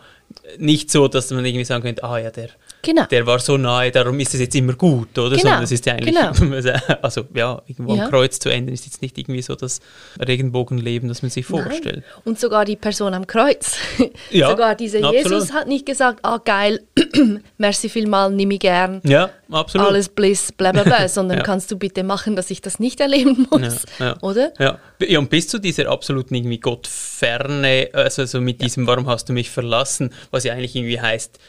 nicht 0.57 0.91
so, 0.91 1.07
dass 1.07 1.31
man 1.31 1.45
irgendwie 1.45 1.63
sagen 1.65 1.83
könnte, 1.83 2.03
ah 2.03 2.17
ja, 2.19 2.29
der, 2.29 2.49
Genau. 2.83 3.05
der 3.05 3.25
war 3.25 3.39
so 3.39 3.57
nahe, 3.57 3.89
darum 3.91 4.19
ist 4.19 4.33
es 4.33 4.41
jetzt 4.41 4.55
immer 4.55 4.73
gut, 4.73 5.17
oder? 5.17 5.29
Genau, 5.31 5.41
Sondern 5.41 5.63
es 5.63 5.71
ist 5.71 5.85
ja 5.85 5.93
eigentlich, 5.93 6.15
also 7.01 7.23
ja, 7.33 7.61
irgendwo 7.65 7.95
Ja. 7.95 8.03
am 8.05 8.09
Kreuz 8.11 8.39
zu 8.39 8.49
enden 8.49 8.73
ist 8.73 8.85
jetzt 8.85 9.01
nicht 9.01 9.17
irgendwie 9.17 9.41
so 9.41 9.55
das 9.55 9.79
Regenbogenleben, 10.19 11.07
das 11.09 11.21
man 11.21 11.31
sich 11.31 11.45
vorstellt. 11.45 12.03
Nein. 12.05 12.21
Und 12.25 12.39
sogar 12.39 12.65
die 12.65 12.75
Person 12.75 13.13
am 13.13 13.25
Kreuz. 13.27 13.77
Ja, 14.31 14.49
sogar 14.49 14.75
dieser 14.75 14.99
absolut. 14.99 15.23
Jesus 15.23 15.53
hat 15.53 15.67
nicht 15.67 15.85
gesagt, 15.85 16.19
ah 16.23 16.39
geil, 16.43 16.81
merci 17.57 17.87
vielmal, 17.89 18.31
nimm 18.31 18.47
mich 18.49 18.59
gern. 18.59 18.99
Ja, 19.05 19.29
absolut. 19.51 19.87
Alles 19.87 20.09
Bliss, 20.09 20.51
bla 20.51 20.71
bla 20.71 20.83
bla, 20.83 21.07
sondern 21.07 21.37
Ja. 21.39 21.43
kannst 21.43 21.71
du 21.71 21.77
bitte 21.77 22.03
machen, 22.03 22.35
dass 22.35 22.49
ich 22.51 22.61
das 22.61 22.79
nicht 22.79 22.99
erleben 22.99 23.47
muss, 23.49 23.83
Ja, 23.99 24.17
oder? 24.21 24.51
Ja. 24.59 24.79
ja, 24.99 25.19
und 25.19 25.29
bis 25.29 25.47
zu 25.47 25.59
dieser 25.59 25.89
absoluten 25.89 26.33
irgendwie 26.35 26.59
Gottferne, 26.59 27.89
also 27.93 28.25
so 28.25 28.41
mit 28.41 28.61
diesem 28.61 28.87
Warum 28.87 29.07
hast 29.07 29.29
du 29.29 29.33
mich 29.33 29.49
verlassen, 29.49 30.11
was 30.31 30.43
ja 30.43 30.53
eigentlich 30.53 30.75
irgendwie 30.75 30.99
heißt, 30.99 31.39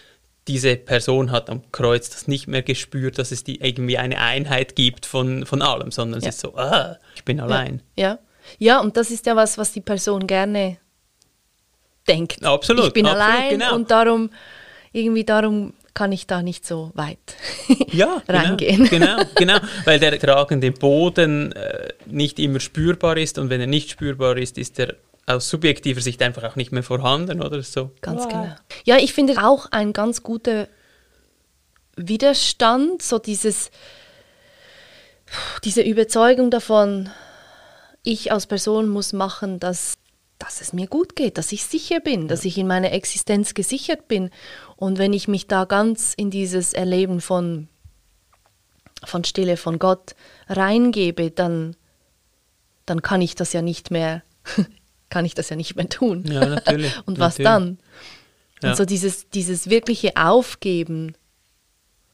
diese 0.49 0.77
Person 0.77 1.31
hat 1.31 1.49
am 1.49 1.63
Kreuz 1.73 2.11
das 2.11 2.29
nicht 2.29 2.49
mehr 2.49 2.63
gespürt, 2.63 3.19
dass 3.19 3.33
es 3.33 3.45
die 3.45 3.61
irgendwie 3.61 3.97
eine 3.99 4.19
Einheit 4.21 4.77
gibt 4.77 5.07
von, 5.07 5.47
von 5.47 5.63
allem, 5.63 5.91
sondern 5.91 6.21
Ja. 6.21 6.29
es 6.29 6.35
ist 6.37 6.41
so, 6.43 6.55
ah, 6.57 6.99
ich 7.15 7.25
bin 7.25 7.41
allein. 7.41 7.81
Ja. 7.97 8.19
ja, 8.59 8.81
und 8.81 8.97
das 8.97 9.11
ist 9.11 9.25
ja 9.27 9.37
was, 9.37 9.57
was 9.57 9.73
die 9.73 9.81
Person 9.81 10.27
gerne 10.27 10.77
denkt. 12.09 12.45
Absolut, 12.45 12.89
Ich 12.89 12.93
bin 12.93 13.07
absolut, 13.07 13.25
allein 13.27 13.51
genau. 13.51 13.75
und 13.75 13.91
darum, 13.91 14.31
irgendwie 14.93 15.25
darum 15.25 15.73
kann 15.95 16.11
ich 16.13 16.27
da 16.27 16.43
nicht 16.43 16.67
so 16.67 16.91
weit 16.95 17.19
Ja, 17.93 18.21
genau, 18.27 18.39
reingehen. 18.39 18.85
Genau, 18.89 19.23
genau, 19.37 19.59
weil 19.85 19.99
der 20.01 20.19
tragende 20.19 20.73
Boden 20.73 21.53
äh, 21.53 21.89
nicht 22.07 22.39
immer 22.39 22.61
spürbar 22.61 23.17
ist 23.17 23.39
und 23.39 23.49
wenn 23.49 23.61
er 23.61 23.67
nicht 23.69 23.91
spürbar 23.91 24.37
ist, 24.37 24.59
ist 24.59 24.79
er 24.79 24.97
aus 25.26 25.49
subjektiver 25.49 26.00
Sicht 26.00 26.21
einfach 26.23 26.45
auch 26.45 26.57
nicht 26.57 26.73
mehr 26.73 26.83
vorhanden, 26.83 27.43
oder 27.43 27.62
so. 27.62 27.90
Ganz 28.00 28.28
genau. 28.28 28.54
Ja, 28.85 28.99
ich 28.99 29.12
finde 29.12 29.45
auch 29.45 29.66
ein 29.71 29.93
ganz 29.93 30.23
guter 30.23 30.69
Widerstand, 31.97 33.02
so 33.02 33.19
dieses, 33.19 33.71
diese 35.62 35.83
Überzeugung 35.83 36.50
davon, 36.50 37.11
ich 38.02 38.33
als 38.33 38.47
Person 38.47 38.88
muss 38.88 39.12
machen, 39.12 39.61
dass, 39.61 39.95
dass 40.38 40.61
es 40.61 40.73
mir 40.73 40.87
gut 40.87 41.16
geht, 41.16 41.38
dass 41.38 41.52
ich 41.52 41.64
sicher 41.64 42.00
bin, 42.00 42.28
dass 42.28 42.45
ich 42.45 42.59
in 42.59 42.66
meiner 42.66 42.93
Existenz 42.93 43.54
gesichert 43.54 44.09
bin. 44.09 44.31
Und 44.76 44.99
wenn 44.99 45.12
ich 45.12 45.28
mich 45.28 45.47
da 45.47 45.64
ganz 45.64 46.12
in 46.14 46.31
dieses 46.31 46.75
Erleben 46.75 47.21
von, 47.21 47.69
von 49.04 49.25
Stille, 49.25 49.57
von 49.57 49.78
Gott 49.78 50.14
reingebe, 50.49 51.31
dann, 51.31 51.76
dann 52.85 53.00
kann 53.00 53.23
ich 53.23 53.35
das 53.35 53.54
ja 53.54 53.62
nicht 53.62 53.90
mehr, 53.90 54.23
kann 55.14 55.25
ich 55.25 55.35
das 55.35 55.49
ja 55.49 55.56
nicht 55.56 55.76
mehr 55.76 55.88
tun. 55.88 56.25
Ja, 56.26 56.44
natürlich, 56.44 56.92
Und 57.06 57.18
was 57.21 57.38
natürlich. 57.38 57.47
dann? 57.49 57.78
Ja. 58.62 58.71
Und 58.71 58.76
so 58.76 58.85
dieses, 58.85 59.28
dieses 59.30 59.71
wirkliche 59.71 60.16
Aufgeben, 60.16 61.14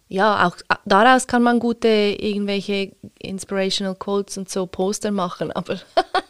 ja, 0.09 0.47
auch 0.47 0.57
daraus 0.85 1.27
kann 1.27 1.43
man 1.43 1.61
gute 1.61 1.89
irgendwelche 1.89 2.93
Inspirational 3.21 3.95
Quotes 3.95 4.37
und 4.39 4.51
so 4.51 4.67
Poster 4.67 5.13
machen, 5.13 5.51
aber 5.61 5.81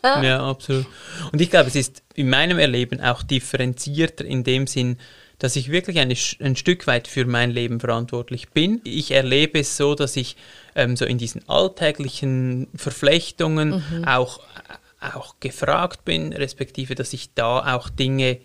Ja, 0.05 0.49
absolut. 0.49 0.87
Und 1.33 1.41
ich 1.41 1.51
glaube, 1.51 1.69
es 1.69 1.75
ist 1.77 2.03
in 2.15 2.29
meinem 2.31 2.59
Erleben 2.59 3.01
auch 3.01 3.23
differenzierter 3.23 4.25
in 4.25 4.45
dem 4.45 4.67
Sinn, 4.67 4.99
dass 5.39 5.57
ich 5.57 5.71
wirklich 5.71 5.99
Sch- 5.99 6.45
ein 6.45 6.55
Stück 6.57 6.87
weit 6.87 7.09
für 7.09 7.25
mein 7.25 7.51
Leben 7.51 7.81
verantwortlich 7.81 8.51
bin. 8.51 8.83
Ich 8.85 9.11
erlebe 9.13 9.61
es 9.61 9.79
so, 9.79 9.95
dass 9.95 10.15
ich 10.17 10.37
ähm, 10.75 10.97
so 10.97 11.07
in 11.07 11.17
diesen 11.17 11.49
alltäglichen 11.49 12.69
Verflechtungen 12.77 13.83
auch, 14.07 14.41
auch 15.01 15.37
gefragt 15.41 16.05
bin, 16.05 16.33
respektive, 16.33 16.95
dass 16.95 17.13
ich 17.13 17.35
da 17.35 17.75
auch 17.75 17.89
Dinge, 17.89 18.39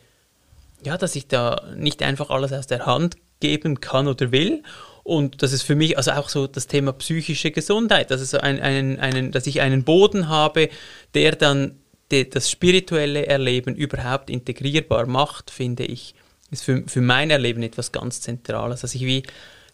ja, 0.84 0.98
dass 0.98 1.16
ich 1.16 1.28
da 1.28 1.64
nicht 1.76 2.02
einfach 2.02 2.30
alles 2.30 2.54
aus 2.54 2.68
der 2.68 2.86
Hand 2.86 3.18
geben 3.40 3.82
kann 3.82 4.08
oder 4.08 4.32
will. 4.32 4.64
Und 5.04 5.44
das 5.44 5.52
ist 5.52 5.64
für 5.64 5.76
mich 5.76 5.98
also 5.98 6.12
auch 6.12 6.30
so 6.30 6.48
das 6.48 6.68
Thema 6.68 6.94
psychische 6.94 7.52
Gesundheit, 7.52 8.10
dass, 8.10 8.22
es 8.22 8.32
so 8.32 8.40
ein, 8.40 8.60
einen, 8.60 9.00
einen, 9.00 9.32
dass 9.32 9.46
ich 9.46 9.62
einen 9.62 9.84
Boden 9.84 10.30
habe, 10.30 10.70
der 11.14 11.36
dann 11.36 11.78
de, 12.12 12.26
das 12.26 12.50
spirituelle 12.50 13.28
Erleben 13.28 13.76
überhaupt 13.76 14.30
integrierbar 14.30 15.06
macht, 15.06 15.52
finde 15.52 15.86
ich, 15.86 16.16
ist 16.50 16.64
für, 16.64 16.84
für 16.88 17.02
mein 17.02 17.30
Erleben 17.30 17.62
etwas 17.64 17.92
ganz 17.92 18.22
Zentrales. 18.22 18.82
Dass 18.82 18.96
ich 18.96 19.02
wie 19.02 19.24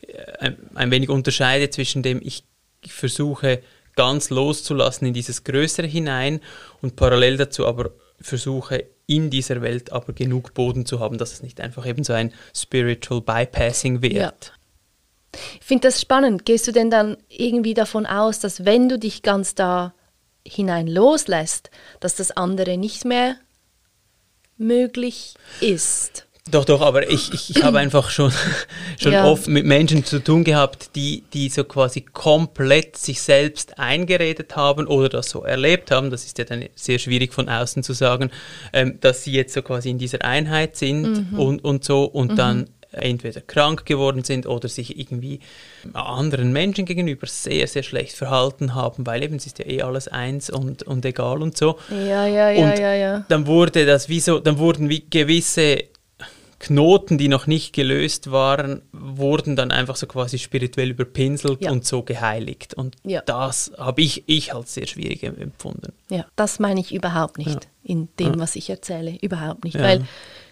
äh, 0.08 0.38
ein, 0.40 0.58
ein 0.76 0.92
wenig 0.92 1.10
unterscheide 1.10 1.70
zwischen 1.70 2.04
dem, 2.04 2.20
ich, 2.22 2.44
ich 2.82 2.94
versuche 2.94 3.62
ganz 3.96 4.30
loszulassen 4.30 5.08
in 5.08 5.14
dieses 5.14 5.44
Größere 5.44 5.88
hinein 5.88 6.42
und 6.82 6.96
parallel 6.96 7.38
dazu 7.38 7.68
aber 7.68 7.92
versuche 8.20 8.86
in 9.08 9.30
dieser 9.30 9.62
Welt 9.62 9.92
aber 9.92 10.14
genug 10.14 10.54
Boden 10.54 10.86
zu 10.86 11.00
haben, 11.00 11.18
dass 11.18 11.34
es 11.34 11.44
nicht 11.44 11.60
einfach 11.60 11.86
eben 11.86 12.04
so 12.04 12.14
ein 12.14 12.34
Spiritual 12.56 13.22
Bypassing 13.22 14.02
wird. 14.02 14.14
Ja. 14.14 14.34
Ich 15.60 15.66
finde 15.66 15.88
das 15.88 16.02
spannend. 16.02 16.46
Gehst 16.46 16.68
du 16.68 16.72
denn 16.72 16.90
dann 16.90 17.18
irgendwie 17.30 17.74
davon 17.74 18.06
aus, 18.06 18.40
dass 18.40 18.66
wenn 18.66 18.90
du 18.90 19.00
dich 19.00 19.22
ganz 19.22 19.56
da 19.56 19.94
hinein 20.46 20.88
loslässt, 20.88 21.72
dass 22.00 22.16
das 22.16 22.32
andere 22.32 22.78
nicht 22.78 23.06
mehr 23.06 23.36
möglich 24.58 25.36
ist? 25.60 26.28
Doch, 26.50 26.66
doch, 26.66 26.82
aber 26.82 27.08
ich, 27.08 27.32
ich, 27.34 27.56
ich 27.56 27.64
habe 27.64 27.78
einfach 27.78 28.10
schon, 28.10 28.34
schon 29.00 29.12
ja. 29.14 29.26
oft 29.26 29.48
mit 29.48 29.64
Menschen 29.64 30.04
zu 30.04 30.20
tun 30.20 30.44
gehabt, 30.44 30.96
die, 30.96 31.24
die 31.34 31.50
so 31.50 31.64
quasi 31.64 32.02
komplett 32.02 32.98
sich 32.98 33.22
selbst 33.22 33.78
eingeredet 33.78 34.56
haben 34.56 34.88
oder 34.88 35.08
das 35.08 35.30
so 35.30 35.44
erlebt 35.44 35.92
haben. 35.92 36.10
Das 36.10 36.26
ist 36.26 36.40
ja 36.40 36.46
dann 36.46 36.66
sehr 36.74 36.98
schwierig 36.98 37.32
von 37.32 37.48
außen 37.48 37.84
zu 37.84 37.94
sagen, 37.94 38.32
ähm, 38.74 38.98
dass 39.02 39.24
sie 39.24 39.34
jetzt 39.34 39.54
so 39.54 39.62
quasi 39.62 39.92
in 39.92 40.00
dieser 40.00 40.24
Einheit 40.24 40.76
sind 40.78 41.32
mhm. 41.32 41.40
und, 41.40 41.64
und 41.64 41.84
so 41.84 42.06
und 42.06 42.32
mhm. 42.32 42.36
dann 42.36 42.70
entweder 42.92 43.42
krank 43.42 43.86
geworden 43.86 44.24
sind 44.24 44.46
oder 44.46 44.68
sich 44.68 45.00
irgendwie 45.00 45.40
anderen 45.94 46.52
Menschen 46.52 46.86
gegenüber 46.86 47.28
sehr, 47.28 47.68
sehr 47.68 47.84
schlecht 47.84 48.16
verhalten 48.16 48.76
haben, 48.76 49.06
weil 49.06 49.24
eben 49.24 49.36
es 49.36 49.46
ist 49.46 49.60
ja 49.60 49.66
eh 49.66 49.82
alles 49.82 50.08
eins 50.08 50.50
und, 50.50 50.84
und 50.84 51.06
egal 51.06 51.42
und 51.42 51.58
so. 51.58 51.78
Ja, 51.90 52.26
ja, 52.26 52.50
ja, 52.50 52.64
und 52.64 52.80
ja, 52.80 52.94
ja. 52.94 53.26
Dann 53.30 53.48
wurde 53.48 53.86
das 53.86 54.10
wie 54.10 54.20
so, 54.20 54.40
dann 54.40 54.58
wurden 54.58 54.90
wie 54.90 55.06
gewisse 55.10 55.84
Knoten, 56.62 57.18
die 57.18 57.28
noch 57.28 57.48
nicht 57.48 57.74
gelöst 57.74 58.32
waren, 58.32 58.84
wurden 58.92 59.56
dann 59.56 59.72
einfach 59.72 59.96
so 59.96 60.06
quasi 60.06 60.38
spirituell 60.38 60.92
überpinselt 60.92 61.64
ja. 61.64 61.72
und 61.72 61.86
so 61.86 62.04
geheiligt. 62.04 62.76
Und 62.76 62.98
ja. 63.04 63.22
das 63.26 63.72
habe 63.80 64.02
ich, 64.02 64.26
ich 64.28 64.54
als 64.54 64.76
sehr 64.76 64.86
schwierig 64.86 65.24
empfunden. 65.24 65.94
Ja, 66.12 66.28
das 66.36 66.60
meine 66.60 66.80
ich 66.80 66.94
überhaupt 66.94 67.40
nicht 67.40 67.50
ja. 67.50 67.70
in 67.84 68.10
dem, 68.20 68.40
was 68.40 68.56
ich 68.56 68.70
erzähle. 68.70 69.18
Überhaupt 69.22 69.64
nicht. 69.64 69.80
Weil 69.80 70.06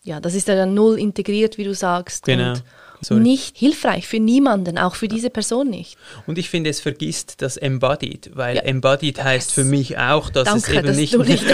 ja, 0.03 0.19
das 0.19 0.33
ist 0.33 0.47
ja 0.47 0.55
dann 0.55 0.73
null 0.73 0.97
integriert, 0.97 1.59
wie 1.59 1.63
du 1.63 1.75
sagst. 1.75 2.25
Genau. 2.25 2.53
Und 2.53 2.63
Sorry. 3.01 3.21
nicht 3.21 3.57
hilfreich 3.57 4.07
für 4.07 4.19
niemanden, 4.19 4.77
auch 4.77 4.95
für 4.95 5.07
diese 5.07 5.29
Person 5.29 5.69
nicht. 5.69 5.97
Und 6.27 6.37
ich 6.37 6.49
finde, 6.49 6.69
es 6.69 6.81
vergisst 6.81 7.41
das 7.41 7.57
Embodied, 7.57 8.31
weil 8.33 8.57
ja. 8.57 8.61
Embodied 8.63 9.23
heißt 9.23 9.53
für 9.53 9.63
mich 9.63 9.97
auch, 9.97 10.29
dass 10.29 10.45
Danke, 10.45 10.71
es 10.71 10.77
eben 10.77 10.87
dass 10.87 10.97
nicht. 10.97 11.13
Du 11.13 11.23
nicht 11.23 11.45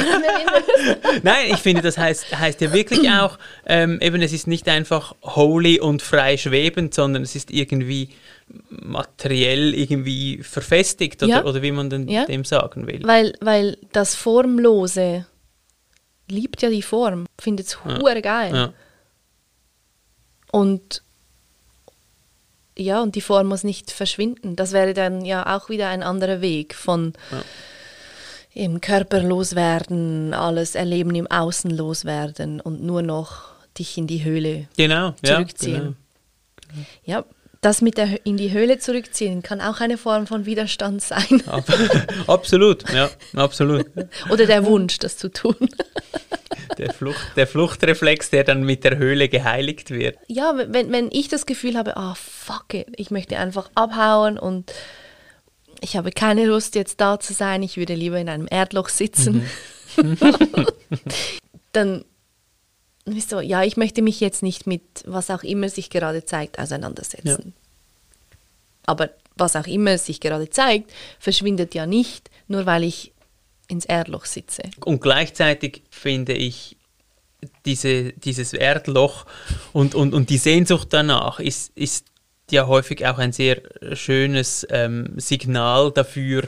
Nein, 1.23 1.47
ich 1.51 1.57
finde, 1.57 1.81
das 1.81 1.97
heißt, 1.97 2.37
heißt 2.37 2.61
ja 2.61 2.73
wirklich 2.73 3.09
auch, 3.11 3.37
ähm, 3.65 3.99
eben 4.01 4.21
es 4.21 4.33
ist 4.33 4.47
nicht 4.47 4.67
einfach 4.67 5.15
holy 5.21 5.79
und 5.79 6.01
frei 6.01 6.37
schwebend, 6.37 6.93
sondern 6.93 7.23
es 7.23 7.35
ist 7.35 7.51
irgendwie 7.51 8.09
materiell 8.69 9.73
irgendwie 9.73 10.39
verfestigt 10.43 11.23
oder, 11.23 11.29
ja. 11.29 11.45
oder 11.45 11.61
wie 11.61 11.71
man 11.71 11.89
denn 11.89 12.07
ja. 12.07 12.25
dem 12.25 12.43
sagen 12.43 12.87
will. 12.87 13.01
Weil, 13.03 13.33
weil 13.41 13.77
das 13.91 14.15
Formlose 14.15 15.25
liebt 16.27 16.61
ja 16.61 16.69
die 16.69 16.81
Form, 16.81 17.25
findet 17.39 17.67
es 17.67 17.77
ja. 17.85 18.19
geil. 18.21 18.53
Ja. 18.53 18.73
Und 20.51 21.03
ja, 22.77 23.01
und 23.01 23.15
die 23.15 23.21
Form 23.21 23.47
muss 23.47 23.63
nicht 23.63 23.91
verschwinden. 23.91 24.55
Das 24.55 24.71
wäre 24.71 24.93
dann 24.93 25.23
ja 25.23 25.55
auch 25.55 25.69
wieder 25.69 25.87
ein 25.89 26.03
anderer 26.03 26.41
Weg 26.41 26.75
von 26.75 27.13
ja. 27.31 28.63
im 28.63 28.81
Körper 28.81 29.21
loswerden, 29.21 30.33
alles 30.33 30.75
erleben 30.75 31.15
im 31.15 31.27
Außen 31.27 31.71
loswerden 31.71 32.59
und 32.59 32.83
nur 32.83 33.01
noch 33.01 33.53
dich 33.77 33.97
in 33.97 34.07
die 34.07 34.23
Höhle 34.23 34.67
genau, 34.77 35.13
zurückziehen. 35.23 35.95
Ja, 36.73 36.73
genau. 36.73 36.85
ja, 37.03 37.25
das 37.61 37.81
mit 37.81 37.97
der 37.97 38.25
in 38.25 38.37
die 38.37 38.51
Höhle 38.51 38.77
zurückziehen 38.77 39.41
kann 39.41 39.59
auch 39.59 39.79
eine 39.79 39.97
Form 39.97 40.27
von 40.27 40.45
Widerstand 40.45 41.01
sein. 41.01 41.41
absolut, 42.27 42.87
ja, 42.93 43.09
absolut. 43.33 43.87
Oder 44.29 44.45
der 44.45 44.65
Wunsch, 44.65 44.99
das 44.99 45.17
zu 45.17 45.31
tun. 45.31 45.55
Der, 46.77 46.93
Flucht, 46.93 47.35
der 47.35 47.47
Fluchtreflex, 47.47 48.29
der 48.29 48.43
dann 48.43 48.63
mit 48.63 48.83
der 48.83 48.97
Höhle 48.97 49.29
geheiligt 49.29 49.91
wird. 49.91 50.17
Ja, 50.27 50.53
wenn, 50.55 50.91
wenn 50.91 51.09
ich 51.11 51.27
das 51.27 51.45
Gefühl 51.45 51.77
habe, 51.77 51.97
ah, 51.97 52.11
oh, 52.11 52.15
fuck 52.15 52.73
it, 52.73 52.87
ich 52.95 53.11
möchte 53.11 53.37
einfach 53.37 53.69
abhauen 53.75 54.37
und 54.37 54.71
ich 55.81 55.97
habe 55.97 56.11
keine 56.11 56.45
Lust, 56.45 56.75
jetzt 56.75 57.01
da 57.01 57.19
zu 57.19 57.33
sein, 57.33 57.63
ich 57.63 57.77
würde 57.77 57.95
lieber 57.95 58.17
in 58.17 58.29
einem 58.29 58.47
Erdloch 58.49 58.89
sitzen. 58.89 59.47
Mhm. 59.97 60.17
dann 61.71 62.05
ist 63.05 63.29
so, 63.29 63.39
ja, 63.39 63.63
ich 63.63 63.77
möchte 63.77 64.01
mich 64.01 64.19
jetzt 64.19 64.41
nicht 64.41 64.65
mit 64.67 64.81
was 65.05 65.29
auch 65.29 65.43
immer 65.43 65.69
sich 65.69 65.89
gerade 65.89 66.25
zeigt 66.25 66.57
auseinandersetzen. 66.59 67.53
Ja. 67.55 68.41
Aber 68.87 69.09
was 69.35 69.55
auch 69.55 69.67
immer 69.67 69.97
sich 69.97 70.19
gerade 70.21 70.49
zeigt, 70.49 70.91
verschwindet 71.19 71.75
ja 71.75 71.85
nicht, 71.85 72.29
nur 72.47 72.65
weil 72.65 72.83
ich 72.83 73.13
ins 73.67 73.85
Erdloch 73.85 74.25
sitze. 74.25 74.63
Und 74.83 75.01
gleichzeitig 75.01 75.83
finde 75.89 76.33
ich, 76.33 76.77
diese, 77.65 78.13
dieses 78.13 78.53
Erdloch 78.53 79.25
und, 79.73 79.93
und, 79.95 80.13
und 80.13 80.29
die 80.29 80.37
Sehnsucht 80.37 80.87
danach 80.91 81.39
ist, 81.39 81.71
ist 81.75 82.07
ja 82.51 82.67
häufig 82.67 83.05
auch 83.05 83.17
ein 83.17 83.31
sehr 83.31 83.61
schönes 83.93 84.65
ähm, 84.69 85.13
Signal 85.17 85.91
dafür, 85.91 86.47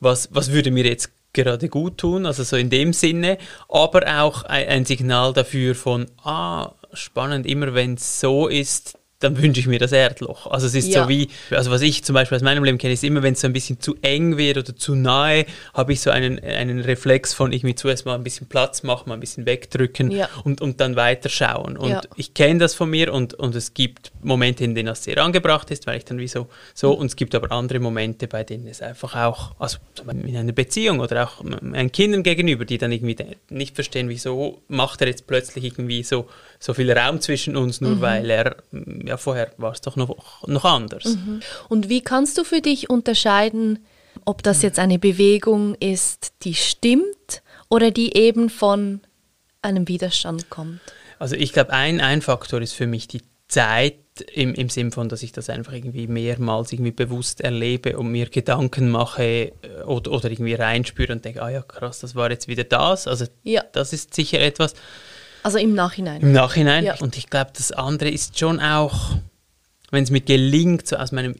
was, 0.00 0.28
was 0.32 0.52
würde 0.52 0.70
mir 0.70 0.84
jetzt 0.84 1.10
gerade 1.32 1.68
gut 1.68 1.98
tun, 1.98 2.26
also 2.26 2.42
so 2.42 2.56
in 2.56 2.70
dem 2.70 2.92
Sinne, 2.92 3.38
aber 3.68 4.22
auch 4.22 4.44
ein, 4.44 4.68
ein 4.68 4.84
Signal 4.84 5.32
dafür 5.32 5.74
von, 5.74 6.06
ah, 6.22 6.72
spannend, 6.92 7.46
immer 7.46 7.74
wenn 7.74 7.94
es 7.94 8.20
so 8.20 8.48
ist, 8.48 8.97
dann 9.20 9.36
wünsche 9.42 9.58
ich 9.58 9.66
mir 9.66 9.80
das 9.80 9.90
Erdloch. 9.90 10.46
Also 10.46 10.68
es 10.68 10.74
ist 10.74 10.88
ja. 10.88 11.02
so 11.02 11.08
wie, 11.08 11.28
also 11.50 11.72
was 11.72 11.82
ich 11.82 12.04
zum 12.04 12.14
Beispiel 12.14 12.36
aus 12.36 12.42
meinem 12.42 12.62
Leben 12.62 12.78
kenne, 12.78 12.92
ist 12.92 13.02
immer, 13.02 13.22
wenn 13.22 13.32
es 13.32 13.40
so 13.40 13.48
ein 13.48 13.52
bisschen 13.52 13.80
zu 13.80 13.96
eng 14.00 14.36
wird 14.36 14.58
oder 14.58 14.76
zu 14.76 14.94
nahe, 14.94 15.44
habe 15.74 15.92
ich 15.92 16.00
so 16.00 16.10
einen, 16.10 16.38
einen 16.38 16.80
Reflex 16.80 17.34
von 17.34 17.52
irgendwie 17.52 17.74
zuerst 17.74 18.06
mal 18.06 18.14
ein 18.14 18.22
bisschen 18.22 18.46
Platz 18.46 18.84
machen, 18.84 19.08
mal 19.08 19.14
ein 19.14 19.20
bisschen 19.20 19.44
wegdrücken 19.44 20.12
ja. 20.12 20.28
und, 20.44 20.60
und 20.60 20.80
dann 20.80 20.94
weiterschauen. 20.94 21.76
Und 21.76 21.90
ja. 21.90 22.00
ich 22.14 22.32
kenne 22.34 22.60
das 22.60 22.74
von 22.74 22.90
mir 22.90 23.12
und, 23.12 23.34
und 23.34 23.56
es 23.56 23.74
gibt 23.74 24.12
Momente, 24.22 24.62
in 24.62 24.76
denen 24.76 24.86
das 24.86 25.02
sehr 25.02 25.18
angebracht 25.18 25.70
ist, 25.72 25.88
weil 25.88 25.98
ich 25.98 26.04
dann 26.04 26.18
wie 26.18 26.28
so, 26.28 26.46
so 26.72 26.92
und 26.92 27.06
es 27.06 27.16
gibt 27.16 27.34
aber 27.34 27.50
andere 27.50 27.80
Momente, 27.80 28.28
bei 28.28 28.44
denen 28.44 28.68
es 28.68 28.80
einfach 28.80 29.16
auch, 29.16 29.56
also 29.58 29.78
in 30.08 30.36
einer 30.36 30.52
Beziehung 30.52 31.00
oder 31.00 31.24
auch 31.24 31.42
meinen 31.42 31.90
Kindern 31.90 32.22
gegenüber, 32.22 32.64
die 32.64 32.78
dann 32.78 32.92
irgendwie 32.92 33.16
nicht 33.48 33.74
verstehen, 33.74 34.08
wieso 34.08 34.62
macht 34.68 35.00
er 35.00 35.08
jetzt 35.08 35.26
plötzlich 35.26 35.64
irgendwie 35.64 36.04
so, 36.04 36.28
so 36.60 36.72
viel 36.72 36.90
Raum 36.92 37.20
zwischen 37.20 37.56
uns, 37.56 37.80
nur 37.80 37.96
mhm. 37.96 38.00
weil 38.00 38.30
er 38.30 38.56
ja, 39.08 39.16
vorher 39.16 39.50
war 39.56 39.72
es 39.72 39.80
doch 39.80 39.96
noch, 39.96 40.46
noch 40.46 40.64
anders. 40.64 41.04
Mhm. 41.04 41.40
Und 41.68 41.88
wie 41.88 42.02
kannst 42.02 42.38
du 42.38 42.44
für 42.44 42.60
dich 42.60 42.90
unterscheiden, 42.90 43.84
ob 44.24 44.42
das 44.42 44.62
jetzt 44.62 44.78
eine 44.78 44.98
Bewegung 44.98 45.74
ist, 45.76 46.32
die 46.42 46.54
stimmt 46.54 47.42
oder 47.68 47.90
die 47.90 48.16
eben 48.16 48.50
von 48.50 49.00
einem 49.62 49.88
Widerstand 49.88 50.50
kommt? 50.50 50.80
Also 51.18 51.34
ich 51.34 51.52
glaube, 51.52 51.72
ein, 51.72 52.00
ein 52.00 52.22
Faktor 52.22 52.60
ist 52.60 52.74
für 52.74 52.86
mich 52.86 53.08
die 53.08 53.22
Zeit 53.48 53.96
im, 54.34 54.54
im 54.54 54.68
Sinn 54.68 54.92
von, 54.92 55.08
dass 55.08 55.22
ich 55.22 55.32
das 55.32 55.48
einfach 55.48 55.72
irgendwie 55.72 56.06
mehrmals 56.06 56.72
irgendwie 56.72 56.92
bewusst 56.92 57.40
erlebe 57.40 57.98
und 57.98 58.10
mir 58.10 58.28
Gedanken 58.28 58.90
mache 58.90 59.22
äh, 59.22 59.52
oder, 59.86 60.12
oder 60.12 60.30
irgendwie 60.30 60.54
reinspüre 60.54 61.12
und 61.12 61.24
denke, 61.24 61.42
ah 61.42 61.48
ja, 61.48 61.62
krass, 61.62 62.00
das 62.00 62.14
war 62.14 62.30
jetzt 62.30 62.48
wieder 62.48 62.64
das. 62.64 63.08
Also 63.08 63.26
ja. 63.42 63.64
das 63.72 63.92
ist 63.92 64.14
sicher 64.14 64.40
etwas. 64.40 64.74
Also 65.42 65.58
im 65.58 65.74
Nachhinein. 65.74 66.20
Im 66.20 66.32
Nachhinein. 66.32 66.84
Ja. 66.84 66.96
Und 66.98 67.16
ich 67.16 67.30
glaube, 67.30 67.52
das 67.56 67.72
andere 67.72 68.10
ist 68.10 68.38
schon 68.38 68.60
auch, 68.60 69.16
wenn 69.90 70.04
es 70.04 70.10
mir 70.10 70.20
gelingt, 70.20 70.86
so 70.86 70.96
aus 70.96 71.12
meinem 71.12 71.36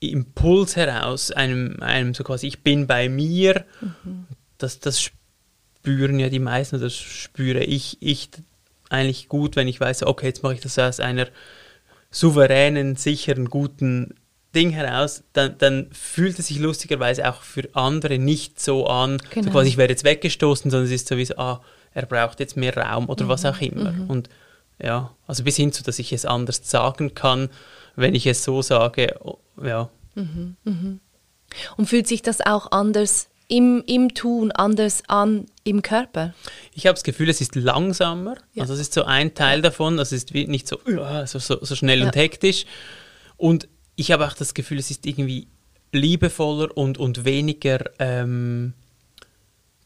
Impuls 0.00 0.76
heraus, 0.76 1.30
einem, 1.30 1.76
einem 1.80 2.14
so 2.14 2.24
quasi, 2.24 2.46
ich 2.48 2.62
bin 2.62 2.86
bei 2.86 3.08
mir, 3.08 3.64
mhm. 3.80 4.26
das, 4.58 4.80
das 4.80 5.00
spüren 5.00 6.18
ja 6.18 6.28
die 6.28 6.38
meisten, 6.38 6.80
das 6.80 6.94
spüre 6.94 7.62
ich, 7.62 7.98
ich 8.00 8.30
eigentlich 8.88 9.28
gut, 9.28 9.56
wenn 9.56 9.68
ich 9.68 9.80
weiß, 9.80 10.04
okay, 10.04 10.26
jetzt 10.26 10.42
mache 10.42 10.54
ich 10.54 10.60
das 10.60 10.78
aus 10.78 11.00
einer 11.00 11.28
souveränen, 12.10 12.96
sicheren, 12.96 13.46
guten 13.48 14.14
Ding 14.54 14.70
heraus, 14.70 15.24
dann, 15.32 15.56
dann 15.58 15.88
fühlt 15.92 16.38
es 16.38 16.48
sich 16.48 16.58
lustigerweise 16.58 17.28
auch 17.28 17.42
für 17.42 17.68
andere 17.72 18.18
nicht 18.18 18.60
so 18.60 18.86
an, 18.86 19.18
genau. 19.30 19.46
so 19.46 19.50
quasi 19.50 19.70
ich 19.70 19.76
werde 19.78 19.94
jetzt 19.94 20.04
weggestoßen, 20.04 20.70
sondern 20.70 20.86
es 20.86 20.92
ist 20.92 21.08
sowieso, 21.08 21.36
ah, 21.38 21.62
er 21.94 22.06
braucht 22.06 22.40
jetzt 22.40 22.56
mehr 22.56 22.76
Raum 22.76 23.08
oder 23.08 23.24
mhm. 23.24 23.28
was 23.28 23.44
auch 23.44 23.60
immer. 23.60 23.92
Mhm. 23.92 24.10
Und 24.10 24.28
ja, 24.78 25.14
also 25.26 25.44
bis 25.44 25.56
hin 25.56 25.72
zu, 25.72 25.82
dass 25.82 25.98
ich 25.98 26.12
es 26.12 26.24
anders 26.24 26.60
sagen 26.64 27.14
kann, 27.14 27.50
wenn 27.96 28.14
ich 28.14 28.26
es 28.26 28.44
so 28.44 28.62
sage, 28.62 29.14
ja. 29.62 29.88
Mhm. 30.14 30.56
mhm. 30.64 31.00
Und 31.76 31.86
fühlt 31.86 32.08
sich 32.08 32.22
das 32.22 32.40
auch 32.40 32.72
anders 32.72 33.28
im, 33.48 33.84
im 33.86 34.14
Tun, 34.14 34.50
anders 34.52 35.02
an 35.08 35.46
im 35.64 35.82
Körper? 35.82 36.32
Ich 36.72 36.86
habe 36.86 36.94
das 36.94 37.02
Gefühl, 37.02 37.28
es 37.28 37.42
ist 37.42 37.54
langsamer. 37.54 38.36
Ja. 38.54 38.62
Also 38.62 38.72
das 38.72 38.80
ist 38.80 38.94
so 38.94 39.04
ein 39.04 39.34
Teil 39.34 39.60
davon. 39.60 39.98
Also 39.98 40.16
es 40.16 40.24
ist 40.24 40.34
nicht 40.34 40.66
so, 40.66 40.78
so, 41.26 41.38
so, 41.38 41.58
so 41.62 41.74
schnell 41.74 42.00
ja. 42.00 42.06
und 42.06 42.16
hektisch. 42.16 42.64
Und 43.36 43.68
ich 43.96 44.10
habe 44.10 44.26
auch 44.26 44.32
das 44.32 44.54
Gefühl, 44.54 44.78
es 44.78 44.90
ist 44.90 45.04
irgendwie 45.04 45.48
liebevoller 45.92 46.74
und, 46.74 46.96
und 46.96 47.26
weniger 47.26 47.84
ähm, 47.98 48.72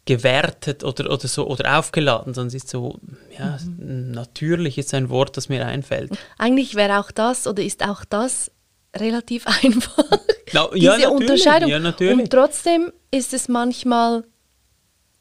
gewertet 0.07 0.85
oder, 0.85 1.11
oder 1.13 1.29
so 1.29 1.47
oder 1.47 1.79
aufgeladen, 1.79 2.33
sondern 2.33 2.49
es 2.49 2.55
ist 2.55 2.69
so, 2.69 2.99
ja, 3.39 3.59
Mhm. 3.67 4.13
natürlich 4.13 4.79
ist 4.79 4.95
ein 4.95 5.11
Wort, 5.11 5.37
das 5.37 5.49
mir 5.49 5.67
einfällt. 5.67 6.13
Eigentlich 6.39 6.75
wäre 6.77 6.99
auch 7.01 7.11
das 7.11 7.47
oder 7.47 7.63
ist 7.63 7.85
auch 7.87 8.05
das 8.05 8.51
relativ 8.97 9.47
einfach. 9.63 10.05
Na, 10.53 10.69
Diese 10.73 10.85
ja, 10.85 10.93
natürlich, 10.93 11.09
Unterscheidung. 11.11 11.71
Ja. 11.71 12.13
Und 12.13 12.31
trotzdem 12.31 12.93
ist 13.11 13.35
es 13.35 13.49
manchmal 13.49 14.25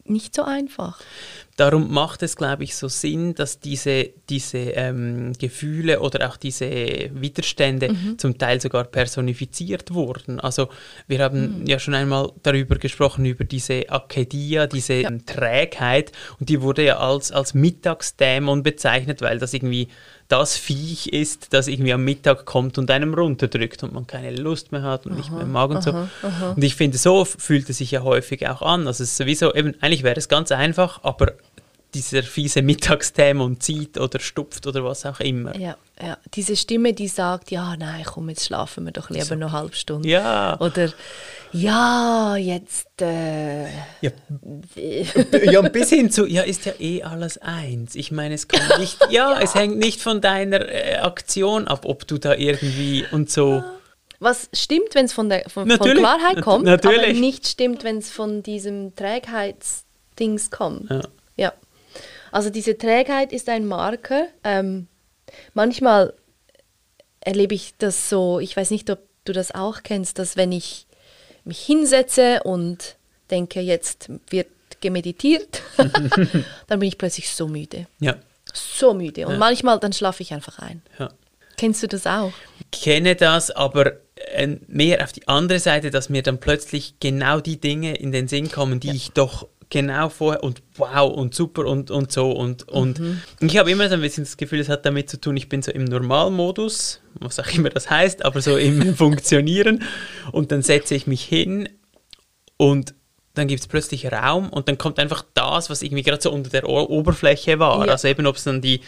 nicht 0.04 0.36
so 0.36 0.44
einfach. 0.44 1.00
Darum 1.58 1.94
macht 1.94 2.22
es, 2.22 2.36
glaube 2.36 2.66
ich, 2.66 2.76
so 2.76 2.90
Sinn, 2.90 3.34
dass 3.34 3.60
diese, 3.62 4.10
diese 4.30 4.58
ähm, 4.58 5.32
Gefühle 5.40 6.02
oder 6.02 6.28
auch 6.30 6.36
diese 6.36 6.66
Widerstände 7.14 7.94
Mhm. 7.94 8.18
zum 8.20 8.38
Teil 8.38 8.60
sogar 8.60 8.84
personifiziert 8.84 9.94
wurden. 9.94 10.42
Also 10.42 10.68
wir 11.08 11.20
haben 11.20 11.62
Mhm. 11.62 11.66
ja 11.66 11.80
schon 11.80 11.94
einmal 11.96 12.32
darüber 12.44 12.76
gesprochen, 12.76 13.24
über 13.26 13.46
diese 13.46 13.90
Akedia, 13.90 14.68
diese 14.68 15.02
Trägheit 15.26 16.12
und 16.40 16.50
die 16.50 16.62
wurde 16.62 16.84
ja 16.84 16.98
als, 16.98 17.32
als 17.32 17.54
Mittagsdämon 17.54 18.62
bezeichnet, 18.62 19.22
weil 19.22 19.40
das 19.40 19.54
irgendwie 19.54 19.88
das 20.28 20.58
Viech 20.58 21.08
ist, 21.08 21.54
das 21.54 21.68
irgendwie 21.68 21.94
am 21.94 22.04
Mittag 22.04 22.46
kommt 22.46 22.78
und 22.78 22.90
einem 22.90 23.14
runterdrückt 23.14 23.84
und 23.84 23.94
man 23.94 24.08
keine 24.08 24.36
Lust 24.36 24.72
mehr 24.72 24.82
hat 24.82 25.06
und 25.06 25.16
nicht 25.16 25.32
mehr 25.32 25.46
mag 25.46 25.70
und 25.70 25.84
so. 25.84 25.92
Und 26.56 26.64
ich 26.64 26.76
finde, 26.76 26.98
so 26.98 27.26
fühlt 27.26 27.70
es 27.70 27.78
sich 27.78 27.92
ja 27.92 28.02
häufig 28.02 28.48
auch 28.48 28.62
an. 28.64 28.88
Also 28.88 29.04
es 29.04 29.12
ist 29.12 29.18
sowieso, 29.18 29.54
eben, 29.54 29.76
eigentlich 29.82 30.04
wäre 30.04 30.18
es 30.18 30.28
ganz 30.28 30.52
einfach, 30.52 31.04
aber 31.04 31.34
dieser 31.94 32.24
fiese 32.24 32.62
Mittagsdämon 32.62 33.60
zieht 33.62 33.98
oder 33.98 34.20
stupft 34.20 34.68
oder 34.68 34.84
was 34.84 35.06
auch 35.06 35.20
immer. 35.22 35.58
Ja, 35.58 35.78
ja. 36.02 36.18
Diese 36.34 36.56
Stimme, 36.56 36.94
die 36.94 37.08
sagt, 37.08 37.52
ja, 37.52 37.78
nein, 37.78 38.04
komm, 38.06 38.30
jetzt 38.30 38.46
schlafen 38.46 38.86
wir 38.86 38.92
doch 38.92 39.10
lieber 39.10 39.36
noch 39.36 39.54
eine 39.54 39.60
halbe 39.60 39.76
Stunde. 39.76 40.10
Ja. 40.10 40.60
Oder, 40.60 40.92
ja, 41.56 42.36
jetzt, 42.36 43.02
äh, 43.02 43.66
Ja, 44.02 44.12
ja, 45.52 45.62
bis 45.62 45.90
hin 45.90 46.12
zu, 46.12 46.26
ja, 46.26 46.42
ist 46.44 46.66
ja 46.66 46.74
eh 46.80 47.04
alles 47.04 47.38
eins. 47.38 47.96
Ich 47.96 48.12
meine, 48.12 48.36
es 48.36 48.48
kommt 48.48 48.80
nicht, 48.80 48.98
ja, 49.10 49.40
es 49.42 49.56
hängt 49.56 49.78
nicht 49.78 50.02
von 50.02 50.22
deiner 50.22 50.68
äh, 50.68 50.98
Aktion 50.98 51.68
ab, 51.68 51.86
ob 51.86 52.08
du 52.08 52.18
da 52.18 52.36
irgendwie 52.36 53.06
und 53.12 53.30
so. 53.30 53.64
was 54.20 54.50
stimmt, 54.54 54.94
wenn 54.94 55.06
es 55.06 55.14
von, 55.14 55.30
der, 55.30 55.50
von, 55.50 55.70
von 55.70 55.92
Klarheit 55.92 56.42
kommt, 56.42 56.68
aber 56.68 56.78
natürlich. 56.78 57.20
nicht 57.20 57.48
stimmt, 57.48 57.84
wenn 57.84 57.98
es 57.98 58.10
von 58.12 58.44
diesem 58.44 58.96
Trägheitsdings 58.96 60.52
kommt. 60.52 60.90
Ja. 60.90 61.02
Ja. 61.38 61.54
Also 62.32 62.50
diese 62.50 62.78
Trägheit 62.78 63.32
ist 63.32 63.50
ein 63.50 63.66
Marker. 63.66 64.28
Ähm, 64.44 64.88
manchmal 65.54 66.14
erlebe 67.22 67.56
ich 67.56 67.74
das 67.78 68.10
so, 68.10 68.40
ich 68.40 68.56
weiß 68.56 68.72
nicht, 68.72 68.90
ob 68.90 69.00
du 69.26 69.34
das 69.34 69.54
auch 69.54 69.84
kennst, 69.84 70.20
dass 70.20 70.38
wenn 70.38 70.52
ich 70.52 70.85
mich 71.46 71.60
hinsetze 71.60 72.42
und 72.44 72.96
denke, 73.32 73.62
jetzt 73.62 74.10
wird 74.30 74.48
gemeditiert, 74.82 75.62
dann 76.68 76.80
bin 76.80 76.88
ich 76.88 76.98
plötzlich 76.98 77.30
so 77.30 77.48
müde. 77.48 77.88
Ja, 78.00 78.16
So 78.54 78.94
müde. 78.94 79.26
Und 79.26 79.34
Ja. 79.34 79.38
manchmal 79.40 79.80
dann 79.80 79.94
schlafe 79.94 80.22
ich 80.24 80.34
einfach 80.34 80.60
ein. 80.60 80.82
ja. 81.00 81.10
Kennst 81.58 81.82
du 81.84 81.88
das 81.88 82.06
auch? 82.06 82.34
kenne 82.74 83.16
das, 83.16 83.50
aber 83.50 83.94
äh, 84.34 84.58
mehr 84.68 85.02
auf 85.04 85.14
die 85.14 85.26
andere 85.30 85.60
Seite, 85.60 85.90
dass 85.90 86.10
mir 86.10 86.22
dann 86.22 86.38
plötzlich 86.40 86.96
genau 87.00 87.40
die 87.40 87.62
Dinge 87.62 87.96
in 87.96 88.12
den 88.12 88.28
Sinn 88.28 88.52
kommen, 88.52 88.82
die 88.82 88.92
ich 88.92 89.12
doch 89.12 89.48
genau 89.76 90.08
vorher 90.08 90.42
und 90.42 90.64
wow 90.78 91.12
und 91.12 91.36
super 91.36 91.66
und, 91.66 91.92
und 91.92 92.10
so 92.10 92.32
und, 92.32 92.66
und 92.70 92.98
ich 93.42 93.58
habe 93.58 93.70
immer 93.70 93.90
so 93.90 93.96
ein 93.96 94.02
bisschen 94.02 94.24
das 94.24 94.38
Gefühl, 94.38 94.62
es 94.62 94.70
hat 94.70 94.86
damit 94.86 95.10
zu 95.10 95.20
tun, 95.20 95.36
ich 95.36 95.50
bin 95.50 95.62
so 95.62 95.70
im 95.70 95.84
Normalmodus, 95.84 97.02
was 97.16 97.42
auch 97.42 97.54
immer 97.54 97.70
das 97.70 97.90
heißt, 97.90 98.24
aber 98.24 98.40
so 98.40 98.56
im 98.56 98.96
Funktionieren 98.96 99.84
und 100.32 100.54
dann 100.54 100.62
setze 100.62 100.96
ich 100.96 101.08
mich 101.08 101.26
hin 101.26 101.68
und 102.56 102.96
dann 103.34 103.50
gibt 103.50 103.60
es 103.60 103.68
plötzlich 103.68 104.10
Raum 104.10 104.48
und 104.50 104.70
dann 104.70 104.78
kommt 104.78 104.98
einfach 104.98 105.26
das, 105.34 105.70
was 105.70 105.82
irgendwie 105.82 106.04
gerade 106.04 106.22
so 106.22 106.32
unter 106.32 106.50
der 106.50 106.70
Oberfläche 106.70 107.60
war. 107.60 107.86
Ja. 107.86 107.92
Also 107.92 108.08
eben, 108.08 108.26
ob 108.28 108.38
es 108.38 108.46
dann 108.46 108.62
die, 108.62 108.80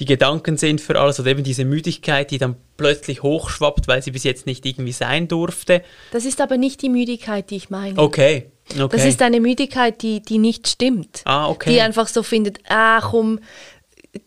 die 0.00 0.06
Gedanken 0.06 0.56
sind 0.56 0.80
für 0.80 0.98
alles 0.98 1.20
oder 1.20 1.30
eben 1.30 1.44
diese 1.44 1.64
Müdigkeit, 1.66 2.30
die 2.30 2.38
dann 2.38 2.56
plötzlich 2.78 3.22
hochschwappt, 3.22 3.86
weil 3.86 4.02
sie 4.02 4.10
bis 4.10 4.24
jetzt 4.24 4.46
nicht 4.46 4.64
irgendwie 4.64 4.92
sein 4.92 5.28
durfte. 5.28 5.82
Das 6.10 6.24
ist 6.24 6.40
aber 6.40 6.56
nicht 6.56 6.80
die 6.80 6.88
Müdigkeit, 6.88 7.50
die 7.50 7.56
ich 7.56 7.68
meine. 7.68 7.98
Okay, 7.98 8.50
okay. 8.70 8.88
Das 8.96 9.04
ist 9.04 9.20
eine 9.20 9.40
Müdigkeit, 9.40 10.00
die, 10.00 10.22
die 10.22 10.38
nicht 10.38 10.66
stimmt. 10.68 11.20
Ah, 11.26 11.48
okay. 11.48 11.70
Die 11.74 11.80
einfach 11.82 12.08
so 12.08 12.22
findet, 12.22 12.60
ah 12.68 13.00
komm, 13.02 13.40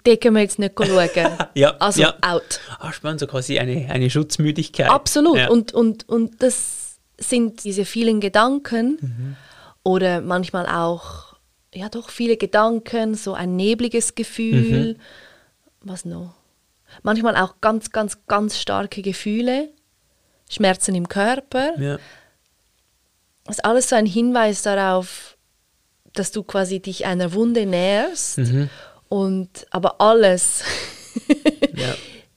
den 0.05 0.19
können 0.19 0.35
wir 0.35 0.43
jetzt 0.43 0.59
nicht 0.59 0.73
schauen. 0.77 1.09
Ja, 1.55 1.75
also 1.79 2.01
ja. 2.01 2.13
out. 2.21 2.59
ah, 2.79 2.93
spannend, 2.93 3.19
so 3.19 3.27
quasi 3.27 3.57
eine, 3.57 3.89
eine 3.89 4.09
Schutzmüdigkeit. 4.09 4.89
Absolut. 4.89 5.37
Ja. 5.37 5.49
Und, 5.49 5.73
und, 5.73 6.07
und 6.07 6.41
das 6.43 6.97
sind 7.17 7.63
diese 7.63 7.85
vielen 7.85 8.19
Gedanken 8.19 8.97
Mhm. 9.01 9.35
oder 9.83 10.21
manchmal 10.21 10.67
auch, 10.67 11.35
ja 11.73 11.89
doch, 11.89 12.09
viele 12.11 12.37
Gedanken, 12.37 13.15
so 13.15 13.33
ein 13.33 13.55
nebliges 13.55 14.13
Gefühl. 14.13 14.93
Mhm. 14.93 14.99
Was 15.83 16.05
noch? 16.05 16.33
Manchmal 17.01 17.35
auch 17.37 17.55
ganz, 17.61 17.91
ganz, 17.91 18.17
ganz 18.27 18.57
starke 18.59 19.01
Gefühle, 19.01 19.69
Schmerzen 20.49 20.95
im 20.95 21.07
Körper. 21.07 21.79
ja. 21.79 21.97
Das 23.45 23.57
ist 23.57 23.65
alles 23.65 23.89
so 23.89 23.95
ein 23.97 24.05
Hinweis 24.05 24.61
darauf, 24.61 25.37
dass 26.13 26.31
du 26.31 26.43
quasi 26.43 26.79
dich 26.79 27.05
einer 27.05 27.33
Wunde 27.33 27.65
näherst 27.65 28.37
Mhm. 28.37 28.69
und 29.09 29.65
aber 29.71 29.99
alles, 29.99 30.63
Ja. 31.75 31.93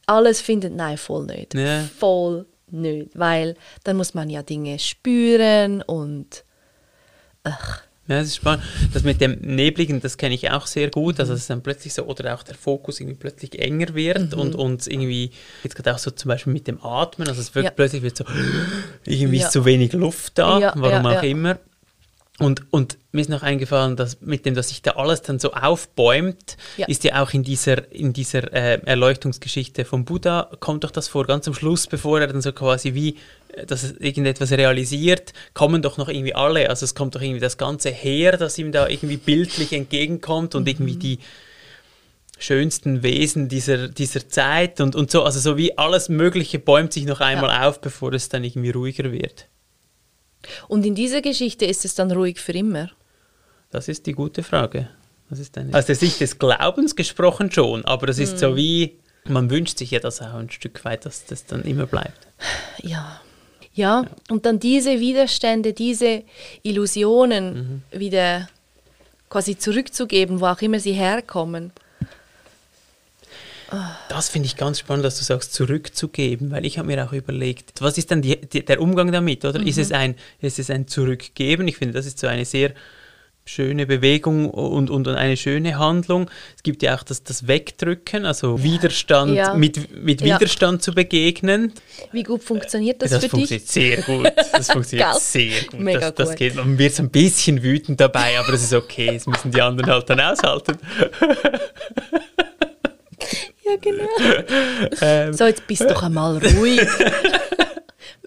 alles 0.07 0.41
findet 0.41 0.75
nein 0.75 0.99
voll 0.99 1.27
nicht, 1.27 1.55
Ja. 1.55 1.85
voll 1.99 2.47
nicht, 2.69 3.11
weil 3.17 3.55
dann 3.85 3.97
muss 3.99 4.15
man 4.15 4.29
ja 4.31 4.43
Dinge 4.43 4.81
spüren 4.81 5.81
und 5.83 6.43
ach, 7.45 7.83
Ja, 8.09 8.19
das 8.21 8.29
ist 8.29 8.37
spannend. 8.37 8.63
Das 8.93 9.03
mit 9.03 9.21
dem 9.21 9.33
Nebligen, 9.41 10.01
das 10.01 10.17
kenne 10.17 10.35
ich 10.35 10.49
auch 10.51 10.67
sehr 10.67 10.91
gut. 10.91 11.19
Also, 11.19 11.33
dass 11.33 11.41
es 11.43 11.47
dann 11.49 11.63
plötzlich 11.63 11.93
so, 11.93 12.05
oder 12.05 12.35
auch 12.35 12.43
der 12.45 12.55
Fokus 12.55 13.01
irgendwie 13.01 13.17
plötzlich 13.19 13.59
enger 13.61 13.95
wird 13.95 14.33
Mhm. 14.33 14.39
und, 14.41 14.55
und 14.55 14.87
irgendwie, 14.87 15.33
jetzt 15.65 15.75
gerade 15.75 15.95
auch 15.95 15.99
so 15.99 16.11
zum 16.13 16.29
Beispiel 16.29 16.53
mit 16.53 16.67
dem 16.69 16.81
Atmen, 16.85 17.27
also 17.29 17.41
es 17.41 17.55
wird 17.55 17.65
Ja. 17.65 17.71
plötzlich 17.73 18.03
wird 18.03 18.17
so, 18.17 18.25
irgendwie 19.05 19.39
Ja. 19.39 19.47
ist 19.47 19.53
zu 19.53 19.65
wenig 19.65 19.93
Luft 19.93 20.39
da, 20.39 20.59
Ja, 20.61 20.73
warum 20.77 21.07
auch 21.07 21.23
immer. 21.23 21.59
Und, 22.39 22.71
und 22.71 22.99
mir 23.13 23.23
ist 23.23 23.31
noch 23.31 23.43
eingefallen, 23.43 23.97
dass 23.97 24.21
mit 24.21 24.45
dem, 24.45 24.55
dass 24.55 24.69
sich 24.69 24.83
da 24.83 24.93
alles 24.93 25.23
dann 25.23 25.39
so 25.39 25.53
aufbäumt, 25.55 26.59
Ja. 26.77 26.87
ist 26.87 27.03
ja 27.05 27.23
auch 27.23 27.33
in 27.33 27.43
dieser, 27.43 27.91
in 27.91 28.13
dieser 28.13 28.53
äh, 28.53 28.79
Erleuchtungsgeschichte 28.85 29.87
vom 29.87 30.05
Buddha, 30.05 30.51
kommt 30.61 30.85
doch 30.85 30.91
das 30.91 31.09
vor, 31.09 31.27
ganz 31.27 31.49
am 31.49 31.55
Schluss, 31.55 31.87
bevor 31.87 32.21
er 32.21 32.27
dann 32.27 32.43
so 32.43 32.53
quasi 32.53 32.93
wie, 32.93 33.17
äh, 33.55 33.65
dass 33.65 33.85
er 33.85 34.01
irgendetwas 34.03 34.53
realisiert, 34.53 35.33
kommen 35.55 35.81
doch 35.81 35.97
noch 35.97 36.11
irgendwie 36.11 36.35
alle, 36.35 36.69
also 36.69 36.85
es 36.85 36.95
kommt 36.95 37.15
doch 37.15 37.23
irgendwie 37.23 37.41
das 37.41 37.57
ganze 37.57 37.89
Heer, 37.91 38.37
das 38.37 38.59
ihm 38.59 38.71
da 38.71 38.87
irgendwie 38.87 39.17
bildlich 39.17 39.73
entgegenkommt 39.73 40.55
und 40.55 40.69
irgendwie 40.69 40.97
die 40.97 41.19
schönsten 42.39 43.03
Wesen 43.03 43.49
dieser, 43.49 43.89
dieser 43.89 44.29
Zeit. 44.29 44.81
Und, 44.83 44.95
und 44.95 45.11
so, 45.11 45.23
also 45.23 45.41
so 45.41 45.57
wie 45.57 45.79
alles 45.79 46.11
Mögliche 46.11 46.59
bäumt 46.59 46.93
sich 46.93 47.07
noch 47.07 47.21
einmal 47.21 47.67
auf, 47.67 47.81
bevor 47.81 48.13
es 48.13 48.29
dann 48.29 48.45
irgendwie 48.45 48.71
ruhiger 48.71 49.11
wird. 49.11 49.47
Und 50.69 50.85
in 50.85 50.95
dieser 50.95 51.23
Geschichte 51.23 51.65
ist 51.65 51.85
es 51.85 51.95
dann 51.95 52.11
ruhig 52.11 52.41
für 52.41 52.53
immer. 52.53 52.91
Das 53.71 53.89
ist 53.89 54.07
die 54.07 54.13
gute 54.13 54.43
Frage. 54.43 54.89
Das 55.29 55.39
ist 55.39 55.57
eine 55.59 55.77
Aus 55.77 55.87
der 55.87 55.97
Sicht 55.97 56.21
des 56.21 56.39
Glaubens 56.39 56.95
gesprochen 56.95 57.51
schon, 57.51 57.85
aber 57.85 58.07
das 58.07 58.19
ist 58.19 58.39
so 58.39 58.57
wie, 58.57 58.97
man 59.25 59.51
wünscht 59.51 59.79
sich 59.79 59.91
ja 59.91 59.99
das 59.99 60.23
auch 60.23 60.35
ein 60.35 60.51
Stück 60.51 60.85
weit, 60.85 61.05
dass 61.05 61.25
das 61.25 61.47
dann 61.47 61.63
immer 61.63 61.87
bleibt. 61.87 62.29
Ja. 62.83 63.21
Ja, 63.75 64.07
und 64.31 64.47
dann 64.47 64.59
diese 64.59 65.01
Widerstände, 65.01 65.75
diese 65.75 66.23
Illusionen 66.63 67.83
wieder 67.91 68.49
quasi 69.29 69.59
zurückzugeben, 69.59 70.41
wo 70.41 70.47
auch 70.47 70.63
immer 70.63 70.81
sie 70.81 70.95
herkommen. 70.95 71.73
Das 74.09 74.29
finde 74.29 74.47
ich 74.47 74.57
ganz 74.57 74.79
spannend, 74.79 75.05
dass 75.05 75.19
du 75.19 75.25
sagst, 75.25 75.53
zurückzugeben, 75.53 76.51
weil 76.53 76.65
ich 76.65 76.79
habe 76.79 76.87
mir 76.89 77.05
auch 77.05 77.13
überlegt, 77.13 77.81
was 77.81 77.99
ist 77.99 78.11
dann 78.11 78.23
die, 78.23 78.41
die, 78.41 78.65
der 78.65 78.81
Umgang 78.81 79.11
damit, 79.11 79.45
oder? 79.45 79.61
Ist, 79.61 79.79
es 79.79 79.91
ein, 79.93 80.15
ist 80.41 80.59
es 80.59 80.71
ein 80.71 80.87
Zurückgeben? 80.87 81.67
Ich 81.67 81.77
finde, 81.77 81.95
das 81.95 82.07
ist 82.07 82.19
so 82.19 82.27
eine 82.29 82.45
sehr 82.45 82.73
schöne 83.49 83.87
Bewegung 83.87 84.51
und, 84.51 84.91
und, 84.91 85.07
eine 85.09 85.37
schöne 85.37 85.79
Handlung. 85.79 86.29
Es 86.57 86.65
gibt 86.65 86.83
ja 86.83 86.97
auch 86.97 87.05
das, 87.05 87.23
das 87.23 87.47
Wegdrücken, 87.47 88.25
also 88.25 88.63
Widerstand, 88.63 89.35
Ja. 89.37 89.55
mit, 89.55 89.95
mit 90.03 90.21
Ja. 90.21 90.37
Widerstand 90.37 90.83
zu 90.83 90.93
begegnen. 90.93 91.73
Wie 92.13 92.25
gut 92.25 92.43
funktioniert 92.43 93.03
das, 93.03 93.11
Das 93.11 93.25
für 93.25 93.37
dich? 93.37 93.49
funktioniert 93.49 93.69
sehr 93.69 94.03
gut. 94.03 94.33
Das 94.53 94.71
funktioniert 94.71 95.21
sehr 95.21 95.61
gut. 95.71 95.81
Mega 95.81 96.01
das, 96.11 96.15
das 96.15 96.29
gut. 96.31 96.39
geht. 96.39 96.55
Man 96.57 96.77
wird 96.79 96.95
so 96.95 97.05
ein 97.05 97.11
bisschen 97.11 97.63
wütend 97.63 98.01
dabei, 98.01 98.39
aber 98.39 98.51
das 98.53 98.63
ist 98.65 98.73
okay. 98.75 99.13
Das 99.15 99.27
müssen 99.27 99.51
die 99.53 99.63
anderen 99.63 99.91
halt 99.93 100.11
dann 100.11 100.21
aushalten. 100.21 100.79
Ja, 103.69 103.77
genau. 103.81 105.33
so, 105.33 105.45
jetzt 105.47 105.67
bist 105.67 105.83
du 105.83 105.87
doch 105.89 106.03
einmal 106.03 106.39
ruhig. 106.39 106.81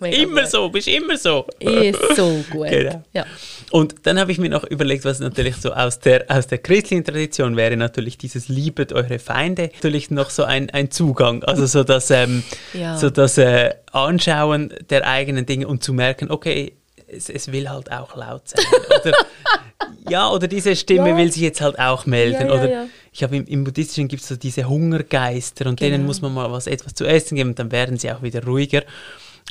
Immer 0.02 0.42
gut. 0.44 0.50
so, 0.52 0.70
bist 0.70 0.88
immer 0.88 1.18
so. 1.18 1.46
Ist 1.60 2.00
so 2.16 2.42
gut. 2.50 2.70
Genau. 2.70 3.04
Ja. 3.14 3.26
Und 3.72 3.96
dann 4.04 4.18
habe 4.18 4.32
ich 4.32 4.38
mir 4.38 4.50
noch 4.50 4.64
überlegt, 4.64 5.04
was 5.04 5.20
natürlich 5.20 5.58
so 5.58 5.74
aus 5.74 6.00
der, 6.00 6.26
aus 6.30 6.48
der 6.48 6.60
christlichen 6.60 7.04
Tradition 7.04 7.58
wäre 7.58 7.76
natürlich 7.76 8.18
dieses 8.18 8.48
Liebet 8.48 8.94
eure 8.94 9.20
Feinde 9.20 9.72
natürlich 9.74 10.10
noch 10.10 10.30
so 10.30 10.44
ein, 10.46 10.70
ein 10.70 10.90
Zugang. 10.90 11.44
Also 11.44 11.66
so 11.66 11.84
das, 11.84 12.10
ähm, 12.12 12.44
Ja. 12.74 12.98
so 12.98 13.10
das 13.10 13.38
äh, 13.38 13.74
Anschauen 13.92 14.74
der 14.90 15.06
eigenen 15.06 15.46
Dinge 15.46 15.68
und 15.68 15.84
zu 15.84 15.92
merken, 15.94 16.32
okay, 16.32 16.78
es, 17.08 17.30
es 17.30 17.52
will 17.52 17.70
halt 17.70 17.92
auch 17.92 18.16
laut 18.16 18.48
sein. 18.48 18.64
Oder, 19.02 19.14
ja, 20.10 20.30
oder 20.30 20.48
diese 20.48 20.78
Stimme 20.78 21.10
Ja. 21.10 21.18
will 21.18 21.32
sich 21.32 21.42
jetzt 21.42 21.60
halt 21.60 21.78
auch 21.78 22.06
melden. 22.06 22.48
Ja, 22.48 22.54
oder. 22.54 22.88
Ich 23.20 23.24
habe 23.24 23.36
im, 23.36 23.46
im 23.48 23.64
Buddhistischen 23.66 24.08
gibt 24.08 24.22
es 24.22 24.30
so 24.30 24.38
diese 24.38 24.64
Hungergeister 24.64 25.68
und 25.68 25.82
denen 25.82 25.96
Genau. 25.96 26.06
muss 26.06 26.22
man 26.22 26.34
mal 26.34 26.50
was 26.54 26.68
etwas 26.68 26.94
zu 26.94 27.06
essen 27.06 27.36
geben 27.36 27.50
und 27.50 27.60
dann 27.60 27.70
werden 27.70 27.98
sie 27.98 28.10
auch 28.10 28.22
wieder 28.22 28.42
ruhiger. 28.46 28.84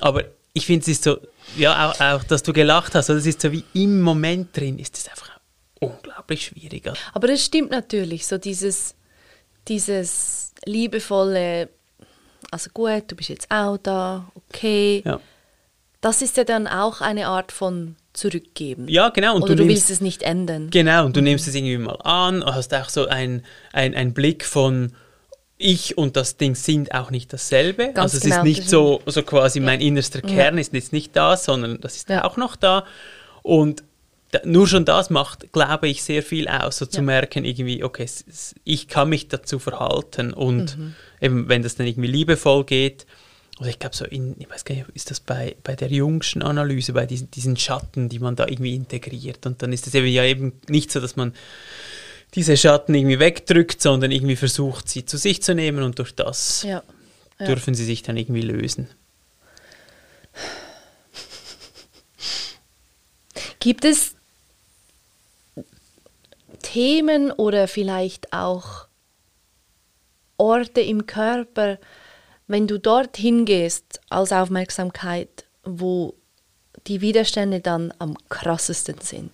Aber 0.00 0.24
ich 0.54 0.64
finde 0.64 0.82
es 0.82 0.88
ist 0.88 1.04
so, 1.04 1.18
ja, 1.54 1.90
auch, 1.90 2.00
auch, 2.00 2.24
dass 2.24 2.42
du 2.42 2.54
gelacht 2.54 2.94
hast, 2.94 3.10
oder 3.10 3.18
es 3.18 3.26
ist 3.26 3.42
so 3.42 3.52
wie 3.52 3.64
im 3.74 4.00
Moment 4.00 4.56
drin, 4.56 4.78
ist 4.78 4.96
es 4.96 5.06
einfach 5.08 5.38
unglaublich 5.80 6.46
schwierig. 6.46 6.90
Aber 7.12 7.28
das 7.28 7.44
stimmt 7.44 7.70
natürlich, 7.70 8.26
so 8.26 8.38
dieses, 8.38 8.94
dieses 9.68 10.52
liebevolle, 10.64 11.68
also 12.50 12.70
gut, 12.72 13.04
du 13.08 13.16
bist 13.16 13.28
jetzt 13.28 13.50
auch 13.50 13.76
da, 13.76 14.32
okay. 14.34 15.02
Ja. 15.04 15.20
Das 16.00 16.22
ist 16.22 16.38
ja 16.38 16.44
dann 16.44 16.66
auch 16.66 17.02
eine 17.02 17.26
Art 17.26 17.52
von 17.52 17.96
Zurückgeben. 18.18 18.88
Ja, 18.88 19.08
genau. 19.10 19.36
Und 19.36 19.42
Oder 19.44 19.54
du, 19.56 19.62
nimmst- 19.64 19.68
willst 19.88 19.90
es 19.90 20.00
nicht 20.00 20.22
ändern. 20.22 20.70
Genau, 20.70 21.06
und 21.06 21.16
du 21.16 21.22
nimmst 21.22 21.46
es 21.48 21.54
irgendwie 21.54 21.78
mal 21.78 21.96
an, 22.02 22.44
hast 22.44 22.74
auch 22.74 22.88
so 22.88 23.06
einen 23.06 23.44
ein 23.72 24.12
Blick 24.12 24.44
von 24.44 24.92
ich 25.56 25.98
und 25.98 26.16
das 26.16 26.36
Ding 26.36 26.54
sind 26.54 26.94
auch 26.94 27.10
nicht 27.10 27.32
dasselbe. 27.32 27.92
Ganz 27.92 27.98
also 28.14 28.18
es 28.18 28.22
genau, 28.24 28.36
ist 28.36 28.42
nicht 28.44 28.68
so, 28.68 29.00
so 29.06 29.22
quasi 29.22 29.58
mein 29.60 29.80
innerster 29.80 30.20
Kern 30.20 30.56
ist 30.58 30.72
jetzt 30.72 30.92
nicht 30.92 31.16
da, 31.16 31.36
sondern 31.36 31.80
das 31.80 31.96
ist 31.96 32.08
Ja. 32.08 32.24
auch 32.24 32.36
noch 32.36 32.54
da. 32.56 32.84
Und 33.42 33.82
da, 34.30 34.40
nur 34.44 34.68
schon 34.68 34.84
das 34.84 35.10
macht, 35.10 35.52
glaube 35.52 35.88
ich, 35.88 36.02
sehr 36.02 36.22
viel 36.22 36.48
aus, 36.48 36.76
so 36.78 36.86
zu 36.86 36.98
Ja. 36.98 37.02
merken, 37.02 37.44
irgendwie, 37.44 37.82
okay, 37.82 38.06
ich 38.64 38.86
kann 38.88 39.08
mich 39.08 39.28
dazu 39.28 39.58
verhalten 39.58 40.32
und 40.32 40.76
Mhm. 40.78 40.94
eben, 41.20 41.48
wenn 41.48 41.62
das 41.62 41.74
dann 41.76 41.86
irgendwie 41.86 42.08
liebevoll 42.08 42.64
geht, 42.64 43.06
oder 43.58 43.68
ich 43.68 43.78
glaube 43.78 43.96
so 43.96 44.04
in, 44.04 44.36
ich 44.38 44.48
weiß 44.48 44.64
gar 44.64 44.74
nicht, 44.74 44.88
ist 44.94 45.10
das 45.10 45.20
bei, 45.20 45.56
bei 45.64 45.74
der 45.74 45.88
Jungschen 45.88 46.42
Analyse, 46.42 46.92
bei 46.92 47.06
diesen, 47.06 47.30
diesen 47.30 47.56
Schatten, 47.56 48.08
die 48.08 48.18
man 48.18 48.36
da 48.36 48.46
irgendwie 48.46 48.74
integriert 48.74 49.46
und 49.46 49.62
dann 49.62 49.72
ist 49.72 49.86
es 49.86 49.94
eben 49.94 50.06
ja 50.06 50.24
eben 50.24 50.60
nicht 50.68 50.90
so, 50.90 51.00
dass 51.00 51.16
man 51.16 51.34
diese 52.34 52.56
Schatten 52.56 52.94
irgendwie 52.94 53.18
wegdrückt, 53.18 53.80
sondern 53.80 54.10
irgendwie 54.10 54.36
versucht, 54.36 54.88
sie 54.88 55.04
zu 55.04 55.16
sich 55.16 55.42
zu 55.42 55.54
nehmen 55.54 55.82
und 55.82 55.98
durch 55.98 56.14
das 56.14 56.62
Ja. 56.62 56.82
ja. 57.40 57.46
dürfen 57.46 57.74
sie 57.74 57.84
sich 57.84 58.02
dann 58.02 58.16
irgendwie 58.16 58.42
lösen. 58.42 58.88
Gibt 63.60 63.84
es 63.84 64.14
Themen 66.62 67.32
oder 67.32 67.66
vielleicht 67.66 68.32
auch 68.32 68.86
Orte 70.36 70.80
im 70.80 71.06
Körper, 71.06 71.78
wenn 72.48 72.66
du 72.66 72.78
dorthin 72.78 73.44
gehst 73.44 74.00
als 74.08 74.32
Aufmerksamkeit, 74.32 75.44
wo 75.64 76.14
die 76.86 77.00
Widerstände 77.00 77.60
dann 77.60 77.92
am 77.98 78.16
krassesten 78.28 78.96
sind? 79.00 79.30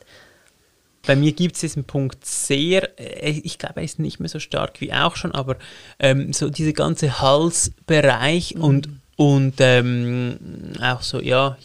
Bei 1.06 1.16
mir 1.16 1.32
gibt 1.32 1.54
es 1.54 1.60
diesen 1.60 1.84
Punkt 1.84 2.24
sehr, 2.24 2.98
äh, 2.98 3.30
ich 3.30 3.58
glaube, 3.58 3.76
er 3.76 3.84
ist 3.84 3.98
nicht 3.98 4.20
mehr 4.20 4.28
so 4.28 4.38
stark 4.38 4.80
wie 4.80 4.92
auch 4.92 5.16
schon, 5.16 5.32
aber 5.32 5.56
ähm, 5.98 6.32
so 6.32 6.48
dieser 6.48 6.72
ganze 6.72 7.20
Halsbereich 7.20 8.56
und, 8.56 8.88
und 9.16 9.54
ähm, 9.58 10.38
auch 10.80 11.02
so, 11.02 11.20
ja, 11.20 11.56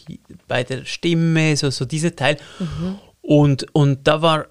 bei 0.46 0.62
der 0.62 0.84
Stimme, 0.84 1.56
so, 1.56 1.70
so 1.70 1.84
dieser 1.84 2.14
Teil. 2.14 2.36
Und, 3.22 3.74
und 3.74 4.06
da 4.06 4.22
war 4.22 4.46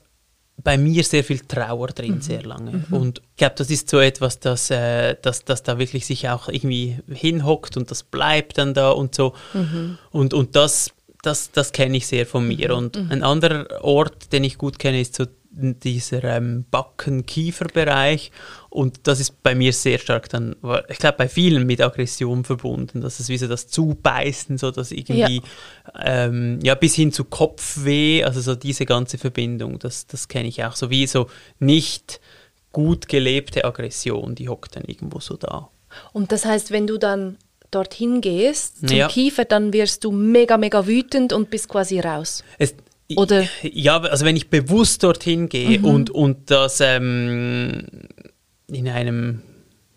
bei 0.64 0.78
mir 0.78 1.04
sehr 1.04 1.24
viel 1.24 1.40
Trauer 1.40 1.88
drin, 1.88 2.22
sehr 2.22 2.44
lange. 2.44 2.84
Und 2.92 3.20
ich 3.32 3.38
glaube, 3.38 3.56
das 3.58 3.70
ist 3.70 3.90
so 3.90 4.00
etwas, 4.00 4.40
das, 4.40 4.70
äh, 4.72 5.16
das, 5.22 5.46
das 5.46 5.64
da 5.64 5.78
wirklich 5.78 6.06
sich 6.06 6.30
auch 6.30 6.50
irgendwie 6.50 6.98
hinhockt 7.08 7.78
und 7.78 7.90
das 7.92 8.04
bleibt 8.04 8.58
dann 8.58 8.74
da 8.74 8.92
und 8.92 9.16
so. 9.16 9.34
Und, 10.12 10.34
und 10.34 10.56
das, 10.56 10.92
das, 11.22 11.52
das 11.52 11.72
kenne 11.72 11.98
ich 11.98 12.08
sehr 12.08 12.26
von 12.26 12.48
mir. 12.48 12.76
Und 12.76 12.98
ein 12.98 13.24
anderer 13.24 13.84
Ort, 13.84 14.32
den 14.32 14.44
ich 14.44 14.58
gut 14.58 14.80
kenne, 14.80 15.02
ist 15.02 15.16
so 15.16 15.26
dieser 15.60 16.24
ähm, 16.24 16.66
Backen-Kiefer-Bereich. 16.72 18.32
Und 18.70 19.08
das 19.08 19.20
ist 19.20 19.42
bei 19.44 19.56
mir 19.56 19.74
sehr 19.74 19.98
stark 19.98 20.30
dann, 20.30 20.56
ich 20.90 20.98
glaube, 21.00 21.18
bei 21.18 21.28
vielen 21.28 21.66
mit 21.66 21.82
Aggression 21.82 22.44
verbunden, 22.44 23.02
dass 23.02 23.20
es 23.20 23.30
wie 23.30 23.38
so 23.38 23.48
das 23.48 23.68
Zubeißen, 23.68 24.58
so 24.58 24.72
dass 24.72 24.92
irgendwie, 24.92 25.42
ähm, 26.04 26.60
ja, 26.64 26.76
bis 26.76 26.96
hin 26.96 27.12
zu 27.12 27.24
Kopfweh, 27.24 28.24
also 28.24 28.42
so 28.42 28.56
diese 28.56 28.86
ganze 28.86 29.18
Verbindung, 29.18 29.80
das, 29.80 30.08
das 30.08 30.28
kenne 30.28 30.48
ich 30.48 30.64
auch. 30.64 30.76
So 30.76 30.90
wie 30.90 31.08
so 31.08 31.28
nicht 31.60 32.20
gut 32.72 33.08
gelebte 33.08 33.66
Aggression, 33.66 34.36
die 34.36 34.50
hockt 34.50 34.76
dann 34.76 34.84
irgendwo 34.86 35.20
so 35.20 35.36
da. 35.36 35.70
Und 36.14 36.32
das 36.32 36.46
heißt, 36.46 36.72
wenn 36.72 36.86
du 36.86 36.98
dann 36.98 37.38
dorthin 37.72 38.22
gehst 38.22 38.88
zum 38.88 38.98
Ja. 38.98 39.08
Kiefer, 39.08 39.46
dann 39.46 39.74
wirst 39.74 40.04
du 40.04 40.12
mega, 40.12 40.58
mega 40.58 40.88
wütend 40.88 41.34
und 41.34 41.50
bist 41.50 41.70
quasi 41.70 42.00
raus. 42.00 42.44
Es, 42.58 42.74
Oder- 43.16 43.48
Ja, 43.64 44.00
also 44.02 44.26
wenn 44.26 44.36
ich 44.36 44.50
bewusst 44.50 45.04
dorthin 45.04 45.50
gehe 45.50 45.82
und, 45.82 46.10
und 46.10 46.52
das 46.52 46.80
ähm, 46.82 47.86
in 48.68 48.88
einem 48.88 49.42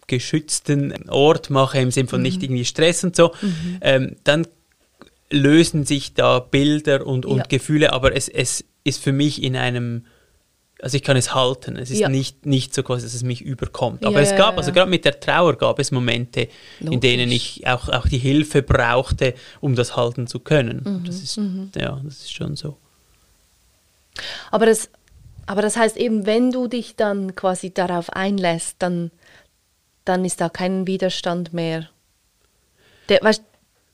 geschützten 0.07 1.09
Ort 1.09 1.51
mache, 1.51 1.79
im 1.79 1.91
Sinne 1.91 2.09
von 2.09 2.23
nicht 2.23 2.43
irgendwie 2.43 2.65
Stress 2.65 3.05
und 3.05 3.17
so, 3.17 3.33
ähm, 3.81 4.17
dann 4.25 4.47
lösen 5.31 5.85
sich 5.85 6.15
da 6.15 6.39
Bilder 6.41 7.07
und, 7.07 7.25
und 7.27 7.39
Ja. 7.39 7.45
Gefühle, 7.45 7.93
aber 7.93 8.15
es, 8.15 8.29
es 8.29 8.65
ist 8.85 9.03
für 9.03 9.13
mich 9.13 9.43
in 9.43 9.57
einem, 9.57 10.05
also 10.83 10.97
ich 10.97 11.03
kann 11.03 11.17
es 11.17 11.35
halten, 11.35 11.77
es 11.77 11.91
ist 11.91 12.01
Ja. 12.01 12.09
nicht, 12.11 12.45
nicht 12.45 12.75
so 12.75 12.83
quasi, 12.83 13.05
dass 13.07 13.15
es 13.15 13.23
mich 13.23 13.41
überkommt. 13.41 14.05
Aber 14.05 14.17
Ja, 14.21 14.31
es 14.31 14.37
gab, 14.37 14.59
also 14.59 14.73
gerade 14.73 14.91
mit 14.91 15.05
der 15.07 15.19
Trauer 15.21 15.57
gab 15.57 15.79
es 15.79 15.91
Momente, 15.91 16.49
in 16.81 16.87
Logisch. 16.87 17.01
denen 17.01 17.31
ich 17.31 17.67
auch, 17.67 17.89
auch 17.89 18.07
die 18.09 18.19
Hilfe 18.19 18.63
brauchte, 18.63 19.33
um 19.61 19.75
das 19.75 19.97
halten 19.97 20.27
zu 20.27 20.41
können. 20.41 20.83
Mhm, 20.85 21.05
Das 21.07 21.23
ist, 21.23 21.37
ja, 21.77 22.01
das 22.05 22.15
ist 22.21 22.35
schon 22.35 22.57
so. 22.57 22.77
Aber 24.51 24.67
das, 24.67 24.89
aber 25.47 25.63
das 25.63 25.77
heißt 25.77 25.97
eben, 25.97 26.27
wenn 26.27 26.51
du 26.51 26.69
dich 26.69 26.97
dann 26.97 27.35
quasi 27.35 27.73
darauf 27.73 28.11
einlässt, 28.11 28.77
dann, 28.79 29.11
dann 30.05 30.25
ist 30.25 30.41
da 30.41 30.49
kein 30.49 30.87
Widerstand 30.87 31.53
mehr, 31.53 31.89
der, 33.09 33.21
weißt, 33.23 33.43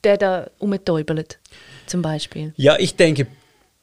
der 0.04 0.16
da 0.16 0.50
umtäubelt, 0.58 1.38
zum 1.86 2.02
Beispiel. 2.02 2.52
Ja, 2.56 2.76
ich 2.78 2.96
denke, 2.96 3.26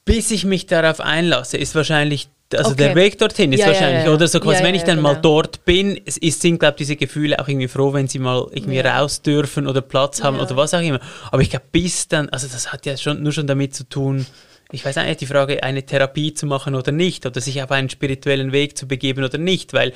bis 0.05 0.31
ich 0.31 0.45
mich 0.45 0.67
darauf 0.67 1.01
einlasse, 1.01 1.57
ist 1.57 1.73
wahrscheinlich, 1.75 2.29
also 2.53 2.71
Okay. 2.71 2.83
der 2.85 2.95
Weg 2.95 3.17
dorthin 3.17 3.51
ist 3.51 3.61
Ja, 3.61 3.67
wahrscheinlich, 3.67 4.03
ja, 4.03 4.09
ja. 4.09 4.13
oder 4.13 4.27
so 4.27 4.39
quasi, 4.39 4.63
wenn 4.63 4.75
ich 4.75 4.83
dann 4.83 4.97
ja, 4.97 5.01
mal 5.01 5.15
genau. 5.15 5.21
dort 5.21 5.65
bin, 5.65 5.99
es 6.05 6.17
ist, 6.17 6.41
sind, 6.41 6.59
glaube 6.59 6.73
ich, 6.73 6.77
diese 6.77 6.95
Gefühle 6.95 7.39
auch 7.39 7.47
irgendwie 7.47 7.67
froh, 7.67 7.91
wenn 7.93 8.07
sie 8.07 8.19
mal 8.19 8.47
irgendwie 8.51 8.79
raus 8.79 9.23
dürfen 9.23 9.67
oder 9.67 9.81
Platz 9.81 10.21
haben 10.21 10.39
oder 10.39 10.55
was 10.55 10.73
auch 10.75 10.81
immer. 10.81 10.99
Aber 11.31 11.41
ich 11.41 11.49
glaube, 11.49 11.65
bis 11.71 12.07
dann, 12.07 12.29
also 12.29 12.47
das 12.47 12.71
hat 12.71 12.85
ja 12.85 12.95
schon 12.97 13.23
nur 13.23 13.31
schon 13.31 13.47
damit 13.47 13.73
zu 13.75 13.83
tun, 13.89 14.25
ich 14.71 14.83
weiß 14.85 14.97
eigentlich 14.97 15.17
die 15.17 15.25
Frage, 15.27 15.63
eine 15.63 15.85
Therapie 15.85 16.33
zu 16.33 16.45
machen 16.45 16.75
oder 16.75 16.91
nicht, 16.91 17.25
oder 17.25 17.39
sich 17.41 17.61
auf 17.61 17.71
einen 17.71 17.89
spirituellen 17.89 18.51
Weg 18.51 18.77
zu 18.77 18.87
begeben 18.87 19.23
oder 19.23 19.37
nicht, 19.37 19.73
weil, 19.73 19.93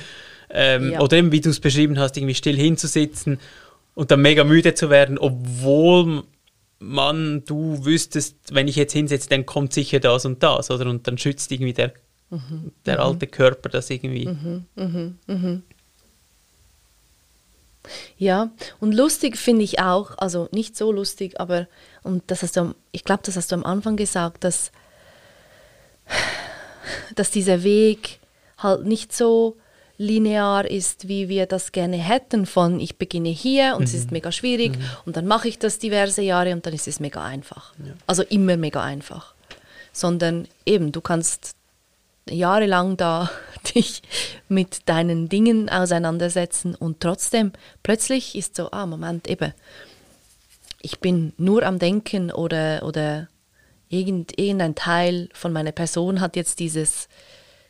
ähm, 0.49 0.91
Ja. 0.93 1.01
oder 1.01 1.17
eben, 1.17 1.31
wie 1.31 1.41
du 1.41 1.49
es 1.49 1.59
beschrieben 1.59 1.97
hast, 1.99 2.17
irgendwie 2.17 2.35
still 2.35 2.55
hinzusitzen 2.55 3.39
und 3.95 4.11
dann 4.11 4.21
mega 4.21 4.43
müde 4.43 4.73
zu 4.75 4.89
werden, 4.89 5.17
obwohl 5.17 6.23
man, 6.79 7.43
du 7.45 7.83
wüsstest, 7.83 8.37
wenn 8.53 8.67
ich 8.67 8.75
jetzt 8.77 8.93
hinsetze, 8.93 9.27
dann 9.29 9.45
kommt 9.45 9.73
sicher 9.73 9.99
das 9.99 10.25
und 10.25 10.41
das, 10.43 10.71
oder? 10.71 10.89
Und 10.89 11.07
dann 11.07 11.17
schützt 11.17 11.51
irgendwie 11.51 11.73
der, 11.73 11.91
der 12.85 12.99
alte 13.03 13.27
Körper 13.27 13.69
das 13.69 13.89
irgendwie. 13.89 14.29
Ja, 18.17 18.51
und 18.79 18.93
lustig 18.93 19.37
finde 19.37 19.63
ich 19.63 19.79
auch, 19.79 20.17
also 20.17 20.47
nicht 20.51 20.75
so 20.75 20.91
lustig, 20.91 21.39
aber, 21.39 21.67
und 22.03 22.23
das 22.27 22.43
hast 22.43 22.55
du, 22.57 22.59
am- 22.61 22.75
ich 22.91 23.03
glaube, 23.03 23.21
das 23.25 23.35
hast 23.35 23.51
du 23.51 23.55
am 23.55 23.63
Anfang 23.65 23.95
gesagt, 23.95 24.43
dass, 24.43 24.71
dass 27.15 27.31
dieser 27.31 27.63
Weg 27.63 28.19
halt 28.57 28.85
nicht 28.85 29.13
so 29.13 29.57
linear 29.97 30.65
ist, 30.69 31.07
wie 31.07 31.27
wir 31.29 31.45
das 31.45 31.71
gerne 31.71 31.97
hätten, 31.97 32.45
von 32.45 32.79
ich 32.79 32.97
beginne 32.97 33.29
hier 33.29 33.75
und 33.75 33.83
es 33.83 33.93
ist 33.93 34.11
mega 34.11 34.31
schwierig 34.31 34.71
und 35.05 35.17
dann 35.17 35.27
mache 35.27 35.47
ich 35.49 35.59
das 35.59 35.77
diverse 35.77 36.21
Jahre 36.21 36.53
und 36.53 36.65
dann 36.65 36.73
ist 36.73 36.87
es 36.87 36.99
mega 36.99 37.23
einfach. 37.23 37.73
Also 38.07 38.23
immer 38.23 38.55
mega 38.55 38.81
einfach. 38.81 39.33
Sondern 39.91 40.47
eben, 40.65 40.91
du 40.93 41.01
kannst 41.01 41.51
jahrelang 42.29 42.97
da 42.97 43.29
dich 43.75 44.01
mit 44.47 44.87
deinen 44.87 45.29
Dingen 45.29 45.69
auseinandersetzen 45.69 46.75
und 46.75 46.99
trotzdem 46.99 47.51
plötzlich 47.83 48.35
ist 48.35 48.55
so, 48.55 48.71
ah, 48.71 48.85
Moment, 48.85 49.27
eben, 49.27 49.53
ich 50.81 50.99
bin 50.99 51.33
nur 51.37 51.63
am 51.63 51.79
Denken 51.79 52.31
oder, 52.31 52.83
oder 52.83 53.27
irgend, 53.89 54.39
irgendein 54.39 54.75
Teil 54.75 55.29
von 55.33 55.51
meiner 55.51 55.71
Person 55.71 56.21
hat 56.21 56.35
jetzt 56.35 56.59
dieses, 56.59 57.09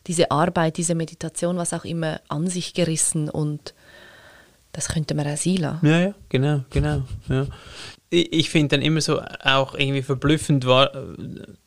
diese 0.07 0.31
Arbeit, 0.31 0.77
diese 0.77 0.95
Meditation, 0.95 1.57
was 1.57 1.73
auch 1.73 1.85
immer, 1.85 2.21
an 2.27 2.47
sich 2.47 2.73
gerissen 2.73 3.29
und 3.29 3.73
das 4.71 4.89
könnte 4.89 5.15
man 5.15 5.25
auch 5.25 5.45
lassen. 5.45 5.85
Ja, 5.85 5.99
ja, 5.99 6.13
genau, 6.29 6.63
genau. 6.69 7.01
Ja. 7.27 7.47
Ich, 8.09 8.31
ich 8.31 8.49
finde 8.49 8.77
dann 8.77 8.81
immer 8.81 9.01
so 9.01 9.19
auch 9.43 9.73
irgendwie 9.73 10.03
verblüffend 10.03 10.65
wahr, 10.65 10.91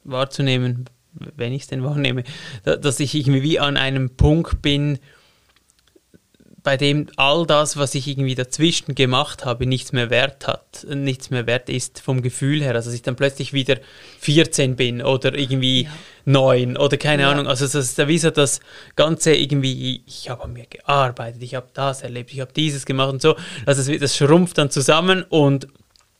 wahrzunehmen, 0.04 0.88
wenn 1.14 1.52
ich 1.52 1.62
es 1.62 1.68
denn 1.68 1.84
wahrnehme, 1.84 2.24
da- 2.64 2.76
dass 2.76 3.00
ich 3.00 3.14
irgendwie 3.14 3.42
wie 3.42 3.58
an 3.58 3.76
einem 3.76 4.10
Punkt 4.16 4.62
bin, 4.62 4.98
bei 6.62 6.76
dem 6.76 7.08
all 7.16 7.44
das, 7.44 7.76
was 7.76 7.94
ich 7.94 8.06
irgendwie 8.06 8.36
dazwischen 8.36 8.94
gemacht 8.94 9.44
habe, 9.44 9.66
nichts 9.66 9.92
mehr 9.92 10.10
wert 10.10 10.46
hat, 10.46 10.86
nichts 10.88 11.30
mehr 11.30 11.46
wert 11.46 11.68
ist 11.68 12.00
vom 12.00 12.22
Gefühl 12.22 12.62
her. 12.62 12.74
Also 12.74 12.88
dass 12.88 12.94
ich 12.94 13.02
dann 13.02 13.16
plötzlich 13.16 13.52
wieder 13.52 13.78
14 14.20 14.76
bin 14.76 15.02
oder 15.02 15.34
irgendwie 15.36 15.84
ja. 15.84 15.90
9 16.24 16.76
oder 16.76 16.96
keine 16.98 17.22
ja. 17.22 17.30
Ahnung. 17.32 17.48
Also 17.48 17.64
das 17.64 17.74
ist 17.74 18.06
wie 18.06 18.18
so 18.18 18.30
das 18.30 18.60
Ganze 18.94 19.34
irgendwie, 19.34 20.02
ich 20.06 20.30
habe 20.30 20.44
an 20.44 20.52
mir 20.52 20.66
gearbeitet, 20.66 21.42
ich 21.42 21.56
habe 21.56 21.66
das 21.74 22.02
erlebt, 22.02 22.32
ich 22.32 22.40
habe 22.40 22.52
dieses 22.52 22.86
gemacht 22.86 23.12
und 23.12 23.22
so. 23.22 23.34
Also 23.66 23.90
das, 23.90 24.00
das 24.00 24.16
schrumpft 24.16 24.56
dann 24.58 24.70
zusammen 24.70 25.24
und 25.28 25.66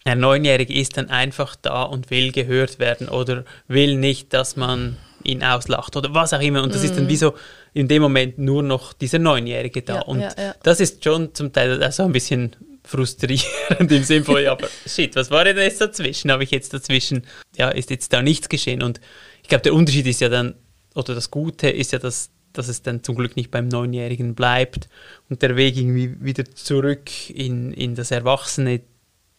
ein 0.04 0.20
Neunjähriger 0.20 0.74
ist 0.74 0.96
dann 0.96 1.10
einfach 1.10 1.56
da 1.56 1.84
und 1.84 2.10
will 2.10 2.32
gehört 2.32 2.78
werden 2.78 3.08
oder 3.08 3.44
will 3.68 3.96
nicht, 3.96 4.32
dass 4.32 4.56
man 4.56 4.96
ihn 5.24 5.42
auslacht 5.44 5.96
oder 5.96 6.14
was 6.14 6.32
auch 6.32 6.40
immer. 6.40 6.62
Und 6.62 6.74
das 6.74 6.82
mm. 6.82 6.86
ist 6.86 6.96
dann 6.96 7.08
wie 7.08 7.16
so 7.16 7.34
in 7.74 7.88
dem 7.88 8.02
Moment 8.02 8.38
nur 8.38 8.62
noch 8.62 8.92
dieser 8.92 9.18
Neunjährige 9.18 9.82
da. 9.82 9.96
Ja, 9.96 10.02
und 10.02 10.20
ja, 10.20 10.32
ja. 10.36 10.54
das 10.62 10.80
ist 10.80 11.04
schon 11.04 11.34
zum 11.34 11.52
Teil 11.52 11.82
auch 11.82 11.92
so 11.92 12.02
ein 12.02 12.12
bisschen 12.12 12.56
frustrierend 12.84 13.90
im 13.92 14.02
Sinne 14.02 14.24
von, 14.24 14.42
ja, 14.42 14.52
aber 14.52 14.68
shit, 14.86 15.14
was 15.14 15.30
war 15.30 15.44
denn 15.44 15.56
jetzt 15.56 15.80
dazwischen? 15.80 16.30
Habe 16.32 16.44
ich 16.44 16.50
jetzt 16.50 16.74
dazwischen, 16.74 17.24
ja, 17.56 17.68
ist 17.68 17.90
jetzt 17.90 18.12
da 18.12 18.22
nichts 18.22 18.48
geschehen? 18.48 18.82
Und 18.82 19.00
ich 19.42 19.48
glaube, 19.48 19.62
der 19.62 19.74
Unterschied 19.74 20.06
ist 20.06 20.20
ja 20.20 20.28
dann, 20.28 20.54
oder 20.94 21.14
das 21.14 21.30
Gute 21.30 21.70
ist 21.70 21.92
ja, 21.92 21.98
dass, 21.98 22.30
dass 22.52 22.68
es 22.68 22.82
dann 22.82 23.02
zum 23.02 23.14
Glück 23.14 23.36
nicht 23.36 23.50
beim 23.50 23.68
Neunjährigen 23.68 24.34
bleibt 24.34 24.88
und 25.30 25.42
der 25.42 25.56
Weg 25.56 25.76
irgendwie 25.76 26.16
wieder 26.20 26.44
zurück 26.44 27.08
in, 27.30 27.72
in 27.72 27.94
das 27.94 28.10
erwachsene 28.10 28.80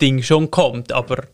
Ding 0.01 0.21
schon 0.23 0.51
kommt, 0.51 0.91
aber 0.91 1.27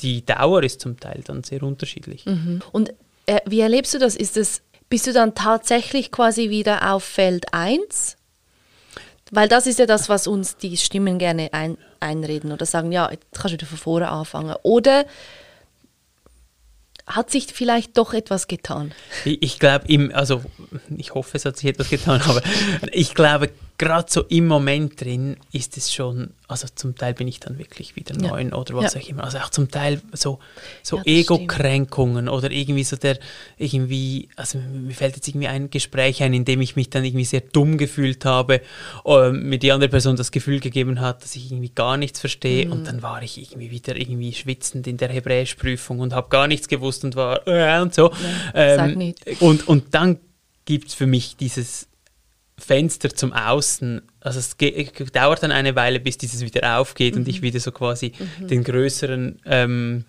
die 0.00 0.24
Dauer 0.24 0.62
ist 0.62 0.80
zum 0.80 0.98
Teil 0.98 1.22
dann 1.24 1.44
sehr 1.44 1.62
unterschiedlich. 1.62 2.26
Mhm. 2.26 2.60
Und 2.72 2.92
äh, 3.26 3.40
wie 3.46 3.60
erlebst 3.60 3.94
du 3.94 3.98
das? 3.98 4.16
Ist 4.16 4.36
es, 4.36 4.62
bist 4.88 5.06
du 5.06 5.12
dann 5.12 5.34
tatsächlich 5.34 6.10
quasi 6.10 6.50
wieder 6.50 6.92
auf 6.92 7.04
Feld 7.04 7.52
1? 7.52 8.16
Weil 9.30 9.48
das 9.48 9.66
ist 9.66 9.78
ja 9.78 9.86
das, 9.86 10.08
was 10.08 10.26
uns 10.26 10.56
die 10.56 10.76
Stimmen 10.76 11.18
gerne 11.18 11.52
ein, 11.52 11.78
einreden 12.00 12.50
oder 12.52 12.66
sagen, 12.66 12.90
ja, 12.90 13.10
jetzt 13.10 13.26
kannst 13.32 13.50
du 13.50 13.52
wieder 13.52 13.66
von 13.66 13.78
vorne 13.78 14.08
anfangen. 14.08 14.56
Oder 14.62 15.04
hat 17.06 17.30
sich 17.30 17.46
vielleicht 17.46 17.96
doch 17.96 18.12
etwas 18.12 18.48
getan? 18.48 18.92
Ich, 19.24 19.42
ich 19.42 19.58
glaube, 19.58 20.10
also 20.14 20.42
ich 20.96 21.14
hoffe, 21.14 21.36
es 21.36 21.44
hat 21.44 21.56
sich 21.56 21.70
etwas 21.70 21.90
getan, 21.90 22.20
aber 22.26 22.42
ich 22.92 23.14
glaube, 23.14 23.50
gerade 23.80 24.12
so 24.12 24.24
im 24.24 24.46
Moment 24.46 25.00
drin 25.00 25.38
ist 25.52 25.78
es 25.78 25.90
schon, 25.90 26.34
also 26.48 26.68
zum 26.74 26.96
Teil 26.96 27.14
bin 27.14 27.26
ich 27.26 27.40
dann 27.40 27.58
wirklich 27.58 27.96
wieder 27.96 28.14
ja. 28.14 28.28
neun 28.28 28.52
oder 28.52 28.74
was 28.74 28.92
ja. 28.92 29.00
auch 29.00 29.08
immer. 29.08 29.24
Also 29.24 29.38
auch 29.38 29.48
zum 29.48 29.70
Teil 29.70 30.02
so, 30.12 30.38
so 30.82 30.98
ja, 30.98 31.02
Ego-Kränkungen 31.06 32.28
oder 32.28 32.50
irgendwie 32.50 32.84
so 32.84 32.96
der, 32.96 33.18
irgendwie, 33.56 34.28
also 34.36 34.58
mir 34.58 34.92
fällt 34.92 35.16
jetzt 35.16 35.26
irgendwie 35.28 35.48
ein 35.48 35.70
Gespräch 35.70 36.22
ein, 36.22 36.34
in 36.34 36.44
dem 36.44 36.60
ich 36.60 36.76
mich 36.76 36.90
dann 36.90 37.06
irgendwie 37.06 37.24
sehr 37.24 37.40
dumm 37.40 37.78
gefühlt 37.78 38.26
habe, 38.26 38.60
äh, 39.06 39.30
mir 39.30 39.58
die 39.58 39.72
andere 39.72 39.88
Person 39.88 40.14
das 40.14 40.30
Gefühl 40.30 40.60
gegeben 40.60 41.00
hat, 41.00 41.22
dass 41.22 41.34
ich 41.34 41.50
irgendwie 41.50 41.72
gar 41.74 41.96
nichts 41.96 42.20
verstehe 42.20 42.66
mhm. 42.66 42.72
und 42.72 42.86
dann 42.86 43.00
war 43.00 43.22
ich 43.22 43.40
irgendwie 43.40 43.70
wieder 43.70 43.96
irgendwie 43.96 44.34
schwitzend 44.34 44.88
in 44.88 44.98
der 44.98 45.08
Hebräischprüfung 45.08 46.00
und 46.00 46.12
habe 46.12 46.28
gar 46.28 46.48
nichts 46.48 46.68
gewusst 46.68 47.02
und 47.02 47.16
war 47.16 47.48
äh, 47.48 47.80
und 47.80 47.94
so. 47.94 48.12
Ähm, 48.52 49.14
und, 49.40 49.66
und 49.66 49.94
dann 49.94 50.18
gibt 50.66 50.88
es 50.88 50.94
für 50.94 51.06
mich 51.06 51.36
dieses 51.36 51.89
Fenster 52.60 53.14
zum 53.14 53.32
Außen, 53.32 54.02
also 54.20 54.38
es 54.38 54.56
dauert 55.12 55.42
dann 55.42 55.52
eine 55.52 55.74
Weile, 55.74 56.00
bis 56.00 56.18
dieses 56.18 56.42
wieder 56.42 56.78
aufgeht 56.78 57.14
mhm. 57.14 57.22
und 57.22 57.28
ich 57.28 57.40
mhm. 57.40 57.46
wieder 57.46 57.60
so 57.60 57.72
quasi 57.72 58.12
mhm. 58.38 58.48
den 58.48 58.64
größeren, 58.64 59.40
ähm, 59.46 60.04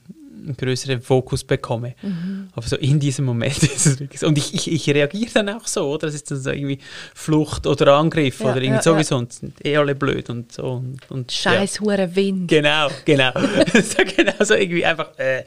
größeren 0.57 1.01
Fokus 1.01 1.43
bekomme. 1.43 1.95
Mhm. 2.01 2.49
Aber 2.53 2.67
so 2.67 2.75
in 2.75 2.99
diesem 2.99 3.25
Moment 3.25 3.57
ist 3.63 3.85
es 3.85 3.99
wirklich 3.99 4.19
so. 4.19 4.27
Und 4.27 4.37
ich, 4.37 4.53
ich, 4.53 4.71
ich 4.71 4.89
reagiere 4.89 5.31
dann 5.33 5.49
auch 5.49 5.65
so, 5.67 5.89
oder? 5.89 6.07
Das 6.07 6.15
ist 6.15 6.29
dann 6.29 6.39
so 6.39 6.51
irgendwie 6.51 6.79
Flucht 7.13 7.67
oder 7.67 7.93
Angriff 7.93 8.39
ja, 8.39 8.51
oder 8.51 8.57
irgendwie 8.57 8.75
ja, 8.75 8.81
sowieso. 8.81 9.19
Ja. 9.19 9.27
Sind 9.29 9.65
eh 9.65 9.77
alle 9.77 9.95
blöd 9.95 10.29
und 10.29 10.51
so. 10.51 10.73
Und, 10.73 11.09
und 11.09 11.31
Scheiß 11.31 11.75
ja. 11.75 11.81
hure 11.81 12.15
Wind. 12.15 12.47
Genau, 12.47 12.89
genau. 13.05 13.31
so, 13.73 14.03
genau 14.15 14.43
so 14.43 14.55
irgendwie 14.55 14.85
einfach. 14.85 15.17
Äh. 15.17 15.45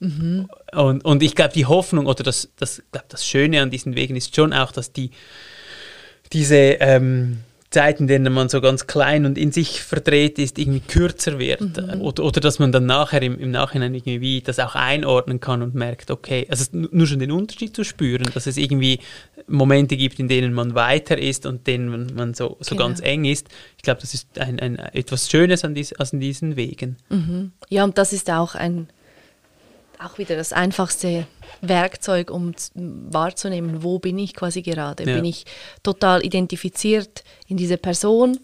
Mhm. 0.00 0.48
Und, 0.72 1.04
und 1.04 1.22
ich 1.22 1.34
glaube, 1.34 1.52
die 1.54 1.66
Hoffnung 1.66 2.06
oder 2.06 2.24
das, 2.24 2.48
das, 2.56 2.82
glaub, 2.92 3.08
das 3.08 3.26
Schöne 3.26 3.62
an 3.62 3.70
diesen 3.70 3.94
Wegen 3.94 4.16
ist 4.16 4.34
schon 4.34 4.52
auch, 4.52 4.72
dass 4.72 4.92
die 4.92 5.10
diese 6.32 6.56
ähm, 6.56 7.38
Zeiten, 7.74 8.04
in 8.04 8.06
denen 8.06 8.32
man 8.32 8.48
so 8.48 8.60
ganz 8.60 8.86
klein 8.86 9.26
und 9.26 9.36
in 9.36 9.50
sich 9.50 9.82
verdreht 9.82 10.38
ist, 10.38 10.58
irgendwie 10.58 10.78
kürzer 10.80 11.40
wird. 11.40 11.60
Mhm. 11.76 12.00
Oder, 12.02 12.24
oder 12.24 12.40
dass 12.40 12.60
man 12.60 12.70
dann 12.70 12.86
nachher 12.86 13.20
im, 13.20 13.38
im 13.38 13.50
Nachhinein 13.50 13.92
irgendwie 13.94 14.40
das 14.40 14.60
auch 14.60 14.76
einordnen 14.76 15.40
kann 15.40 15.60
und 15.60 15.74
merkt, 15.74 16.12
okay, 16.12 16.46
also 16.48 16.64
nur 16.72 17.06
schon 17.08 17.18
den 17.18 17.32
Unterschied 17.32 17.74
zu 17.74 17.82
spüren, 17.82 18.30
dass 18.32 18.46
es 18.46 18.56
irgendwie 18.56 19.00
Momente 19.48 19.96
gibt, 19.96 20.20
in 20.20 20.28
denen 20.28 20.54
man 20.54 20.76
weiter 20.76 21.18
ist 21.18 21.46
und 21.46 21.66
denen 21.66 22.14
man 22.14 22.32
so, 22.34 22.56
so 22.60 22.76
genau. 22.76 22.86
ganz 22.86 23.00
eng 23.00 23.24
ist. 23.24 23.48
Ich 23.76 23.82
glaube, 23.82 24.00
das 24.00 24.14
ist 24.14 24.38
ein, 24.38 24.60
ein, 24.60 24.78
etwas 24.78 25.28
Schönes 25.28 25.64
an, 25.64 25.74
dies, 25.74 25.92
an 25.94 26.20
diesen 26.20 26.54
Wegen. 26.54 26.96
Mhm. 27.08 27.50
Ja, 27.68 27.82
und 27.82 27.98
das 27.98 28.12
ist 28.12 28.30
auch 28.30 28.54
ein 28.54 28.88
auch 30.04 30.18
wieder 30.18 30.36
das 30.36 30.52
einfachste 30.52 31.26
Werkzeug, 31.60 32.30
um 32.30 32.54
wahrzunehmen, 32.74 33.82
wo 33.82 33.98
bin 33.98 34.18
ich 34.18 34.34
quasi 34.34 34.62
gerade. 34.62 35.04
Ja. 35.04 35.14
Bin 35.16 35.24
ich 35.24 35.44
total 35.82 36.24
identifiziert 36.24 37.24
in 37.46 37.56
diese 37.56 37.78
Person 37.78 38.38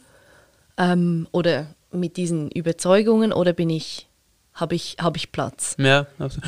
ähm, 0.78 1.28
oder 1.32 1.74
mit 1.92 2.16
diesen 2.16 2.50
Überzeugungen 2.50 3.32
oder 3.32 3.52
bin 3.52 3.70
ich 3.70 4.06
habe 4.52 4.74
ich, 4.74 4.96
hab 5.00 5.16
ich 5.16 5.32
Platz. 5.32 5.76
Ja, 5.78 6.06
also. 6.18 6.40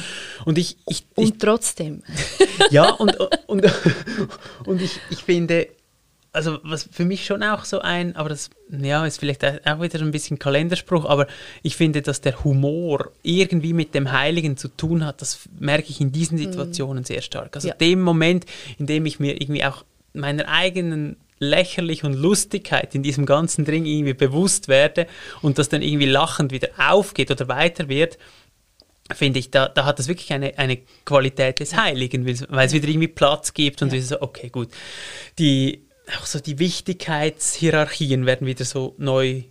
und 0.45 0.59
ich, 0.59 0.77
ich, 0.87 1.07
ich 1.17 1.17
und 1.17 1.41
trotzdem. 1.41 2.03
Ja, 2.71 2.91
und, 2.91 3.17
und, 3.47 3.65
und 4.67 4.83
ich, 4.83 5.01
ich 5.09 5.23
finde, 5.25 5.69
also 6.33 6.59
was 6.63 6.89
für 6.91 7.05
mich 7.05 7.27
schon 7.27 7.43
auch 7.43 7.65
so 7.65 7.81
ein, 7.81 8.17
aber 8.17 8.31
das 8.31 8.51
ja, 8.71 9.05
ist 9.05 9.19
vielleicht 9.19 9.45
auch 9.45 9.81
wieder 9.83 10.01
ein 10.01 10.13
bisschen 10.13 10.39
Kalenderspruch, 10.39 11.05
aber 11.05 11.27
ich 11.63 11.77
finde, 11.77 12.01
dass 12.01 12.23
der 12.23 12.43
Humor 12.43 13.13
irgendwie 13.23 13.75
mit 13.75 13.95
dem 13.95 14.13
Heiligen 14.13 14.57
zu 14.57 14.69
tun 14.69 15.05
hat, 15.05 15.21
das 15.21 15.41
merke 15.59 15.91
ich 15.91 16.01
in 16.01 16.11
diesen 16.11 16.39
mhm. 16.39 16.45
Situationen 16.45 17.03
mm. 17.03 17.07
sehr 17.07 17.21
stark. 17.21 17.55
Also 17.55 17.69
ja. 17.69 17.75
dem 17.75 18.01
Moment, 18.01 18.47
in 18.79 18.87
dem 18.87 19.05
ich 19.05 19.21
mir 19.21 19.41
irgendwie 19.41 19.65
auch 19.65 19.85
meiner 20.15 20.49
eigenen 20.49 21.17
Lächerlich 21.39 22.05
und 22.05 22.15
Lustigkeit 22.15 22.95
in 22.95 23.03
diesem 23.03 23.27
ganzen 23.27 23.65
Ding 23.65 23.85
irgendwie 23.85 24.15
bewusst 24.15 24.69
werde 24.69 25.07
und 25.43 25.59
das 25.59 25.69
dann 25.69 25.83
irgendwie 25.83 26.07
lachend 26.07 26.53
wieder 26.53 26.69
aufgeht 26.79 27.31
oder 27.31 27.49
weiter 27.49 27.89
wird, 27.89 28.17
finde 29.13 29.41
ich, 29.41 29.51
da, 29.51 29.69
da 29.69 29.85
hat 29.85 29.99
das 29.99 30.09
wirklich 30.09 30.33
eine, 30.33 30.57
eine 30.57 30.79
Qualität 31.05 31.61
des 31.61 31.77
Heiligen, 31.77 32.25
weil 32.25 32.67
es 32.67 32.73
wieder 32.73 32.89
irgendwie 32.89 33.09
Platz 33.09 33.53
gibt 33.53 33.83
und 33.83 33.93
ja. 33.93 34.01
so, 34.01 34.23
okay, 34.23 34.49
gut. 34.49 34.69
Die 35.39 35.83
auch 36.19 36.27
so 36.27 36.41
die 36.41 36.59
Wichtigkeitshierarchien 36.59 38.27
werden 38.27 38.47
wieder 38.47 38.65
so 38.65 38.95
neu 38.99 39.45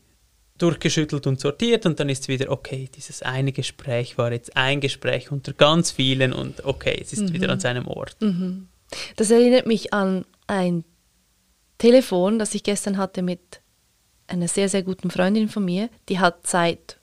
durchgeschüttelt 0.57 1.25
und 1.25 1.39
sortiert 1.39 1.85
und 1.85 1.99
dann 1.99 2.09
ist 2.09 2.23
es 2.23 2.27
wieder, 2.27 2.51
okay, 2.51 2.89
dieses 2.95 3.23
eine 3.23 3.51
Gespräch 3.51 4.17
war 4.17 4.31
jetzt 4.31 4.55
ein 4.55 4.79
Gespräch 4.79 5.31
unter 5.31 5.53
ganz 5.53 5.91
vielen 5.91 6.33
und 6.33 6.65
okay, 6.65 6.99
es 7.01 7.13
ist 7.13 7.29
mhm. 7.29 7.33
wieder 7.33 7.49
an 7.49 7.59
seinem 7.59 7.87
Ort. 7.87 8.15
Mhm. 8.19 8.67
Das 9.15 9.31
erinnert 9.31 9.65
mich 9.65 9.93
an 9.93 10.25
ein 10.47 10.83
Telefon, 11.77 12.37
das 12.37 12.53
ich 12.53 12.63
gestern 12.63 12.97
hatte 12.97 13.23
mit 13.23 13.61
einer 14.27 14.47
sehr, 14.47 14.69
sehr 14.69 14.83
guten 14.83 15.09
Freundin 15.09 15.49
von 15.49 15.65
mir. 15.65 15.89
Die 16.09 16.19
hat 16.19 16.45
seit 16.45 16.99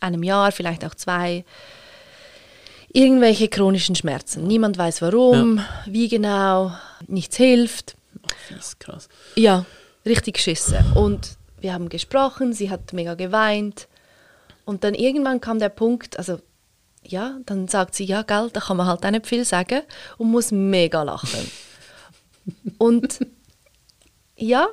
einem 0.00 0.22
Jahr, 0.22 0.52
vielleicht 0.52 0.84
auch 0.84 0.94
zwei, 0.94 1.44
irgendwelche 2.92 3.48
chronischen 3.48 3.94
Schmerzen. 3.94 4.46
Niemand 4.46 4.78
weiß 4.78 5.02
warum, 5.02 5.58
ja. 5.58 5.64
wie 5.86 6.08
genau, 6.08 6.72
nichts 7.06 7.36
hilft. 7.36 7.95
Fies, 8.48 8.78
krass. 8.78 9.08
Ja, 9.34 9.64
richtig 10.04 10.34
geschissen. 10.34 10.84
Und 10.94 11.36
wir 11.60 11.72
haben 11.72 11.88
gesprochen, 11.88 12.52
sie 12.52 12.70
hat 12.70 12.92
mega 12.92 13.14
geweint. 13.14 13.88
Und 14.64 14.84
dann 14.84 14.94
irgendwann 14.94 15.40
kam 15.40 15.58
der 15.58 15.68
Punkt, 15.68 16.18
also 16.18 16.40
ja, 17.02 17.38
dann 17.46 17.68
sagt 17.68 17.94
sie, 17.94 18.04
ja, 18.04 18.22
gell, 18.22 18.50
da 18.52 18.60
kann 18.60 18.76
man 18.76 18.86
halt 18.86 19.04
auch 19.04 19.10
nicht 19.10 19.26
viel 19.26 19.44
sagen 19.44 19.82
und 20.18 20.30
muss 20.30 20.50
mega 20.50 21.02
lachen. 21.02 21.50
und 22.78 23.20
ja, 24.36 24.68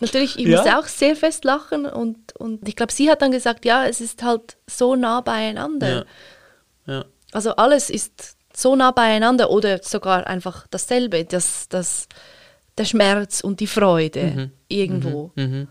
natürlich, 0.00 0.38
ich 0.38 0.46
ja. 0.46 0.56
musste 0.56 0.78
auch 0.78 0.86
sehr 0.86 1.16
fest 1.16 1.44
lachen 1.44 1.86
und, 1.86 2.34
und 2.36 2.66
ich 2.68 2.76
glaube, 2.76 2.92
sie 2.92 3.10
hat 3.10 3.22
dann 3.22 3.32
gesagt, 3.32 3.64
ja, 3.64 3.86
es 3.86 4.00
ist 4.00 4.22
halt 4.22 4.56
so 4.68 4.94
nah 4.96 5.20
beieinander. 5.20 6.06
Ja. 6.86 6.94
Ja. 6.94 7.04
Also 7.32 7.56
alles 7.56 7.90
ist 7.90 8.36
so 8.54 8.76
nah 8.76 8.90
beieinander 8.90 9.50
oder 9.50 9.82
sogar 9.82 10.26
einfach 10.26 10.66
dasselbe, 10.70 11.24
das, 11.24 11.68
das, 11.68 12.08
der 12.78 12.84
Schmerz 12.84 13.40
und 13.40 13.60
die 13.60 13.66
Freude 13.66 14.24
mhm. 14.24 14.50
irgendwo. 14.68 15.32
Mhm. 15.36 15.44
mhm. 15.44 15.68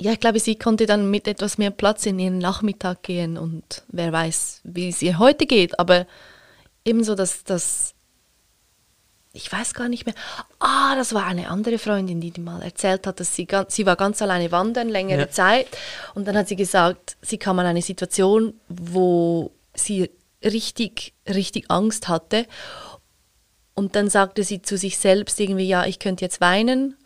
Ja, 0.00 0.10
ich 0.10 0.18
glaube, 0.18 0.40
sie 0.40 0.56
konnte 0.56 0.86
dann 0.86 1.12
mit 1.12 1.28
etwas 1.28 1.58
mehr 1.58 1.70
Platz 1.70 2.06
in 2.06 2.18
ihren 2.18 2.38
Nachmittag 2.38 3.04
gehen 3.04 3.38
und 3.38 3.84
wer 3.86 4.10
weiß, 4.10 4.62
wie 4.64 4.88
es 4.88 5.00
ihr 5.00 5.20
heute 5.20 5.46
geht, 5.46 5.78
aber 5.78 6.08
ebenso, 6.84 7.14
dass 7.14 7.44
das, 7.44 7.94
ich 9.32 9.52
weiß 9.52 9.74
gar 9.74 9.88
nicht 9.88 10.04
mehr, 10.04 10.16
ah, 10.58 10.96
das 10.96 11.14
war 11.14 11.26
eine 11.26 11.48
andere 11.50 11.78
Freundin, 11.78 12.20
die 12.20 12.32
mal 12.40 12.62
erzählt 12.62 13.06
hat, 13.06 13.20
dass 13.20 13.36
sie, 13.36 13.46
ganz, 13.46 13.76
sie 13.76 13.86
war 13.86 13.94
ganz 13.94 14.20
alleine 14.20 14.50
wandern, 14.50 14.88
längere 14.88 15.20
ja. 15.20 15.30
Zeit 15.30 15.68
und 16.14 16.26
dann 16.26 16.36
hat 16.36 16.48
sie 16.48 16.56
gesagt, 16.56 17.16
sie 17.22 17.38
kam 17.38 17.60
an 17.60 17.66
eine 17.66 17.82
Situation, 17.82 18.54
wo 18.68 19.52
sie 19.72 20.10
richtig, 20.44 21.14
richtig 21.28 21.70
Angst 21.70 22.08
hatte. 22.08 22.46
Und 23.74 23.96
dann 23.96 24.10
sagte 24.10 24.44
sie 24.44 24.62
zu 24.62 24.76
sich 24.76 24.98
selbst 24.98 25.40
irgendwie, 25.40 25.66
ja, 25.66 25.86
ich 25.86 25.98
könnte 25.98 26.24
jetzt 26.24 26.40
weinen 26.40 26.96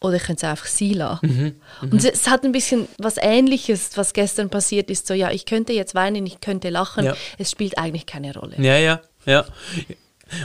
oder 0.00 0.16
ich 0.16 0.22
könnte 0.22 0.46
es 0.46 0.50
einfach 0.50 0.66
sie 0.66 0.94
lassen. 0.94 1.60
Und 1.82 1.94
es, 1.94 2.04
es 2.04 2.28
hat 2.28 2.44
ein 2.44 2.52
bisschen 2.52 2.88
was 2.98 3.16
Ähnliches, 3.18 3.96
was 3.96 4.14
gestern 4.14 4.48
passiert 4.48 4.90
ist. 4.90 5.06
So, 5.06 5.14
ja, 5.14 5.30
ich 5.30 5.44
könnte 5.44 5.74
jetzt 5.74 5.94
weinen, 5.94 6.24
ich 6.26 6.40
könnte 6.40 6.70
lachen. 6.70 7.04
Ja. 7.04 7.16
Es 7.36 7.50
spielt 7.50 7.76
eigentlich 7.76 8.06
keine 8.06 8.34
Rolle. 8.34 8.56
Ja, 8.58 8.78
ja, 8.78 9.00
ja. 9.26 9.44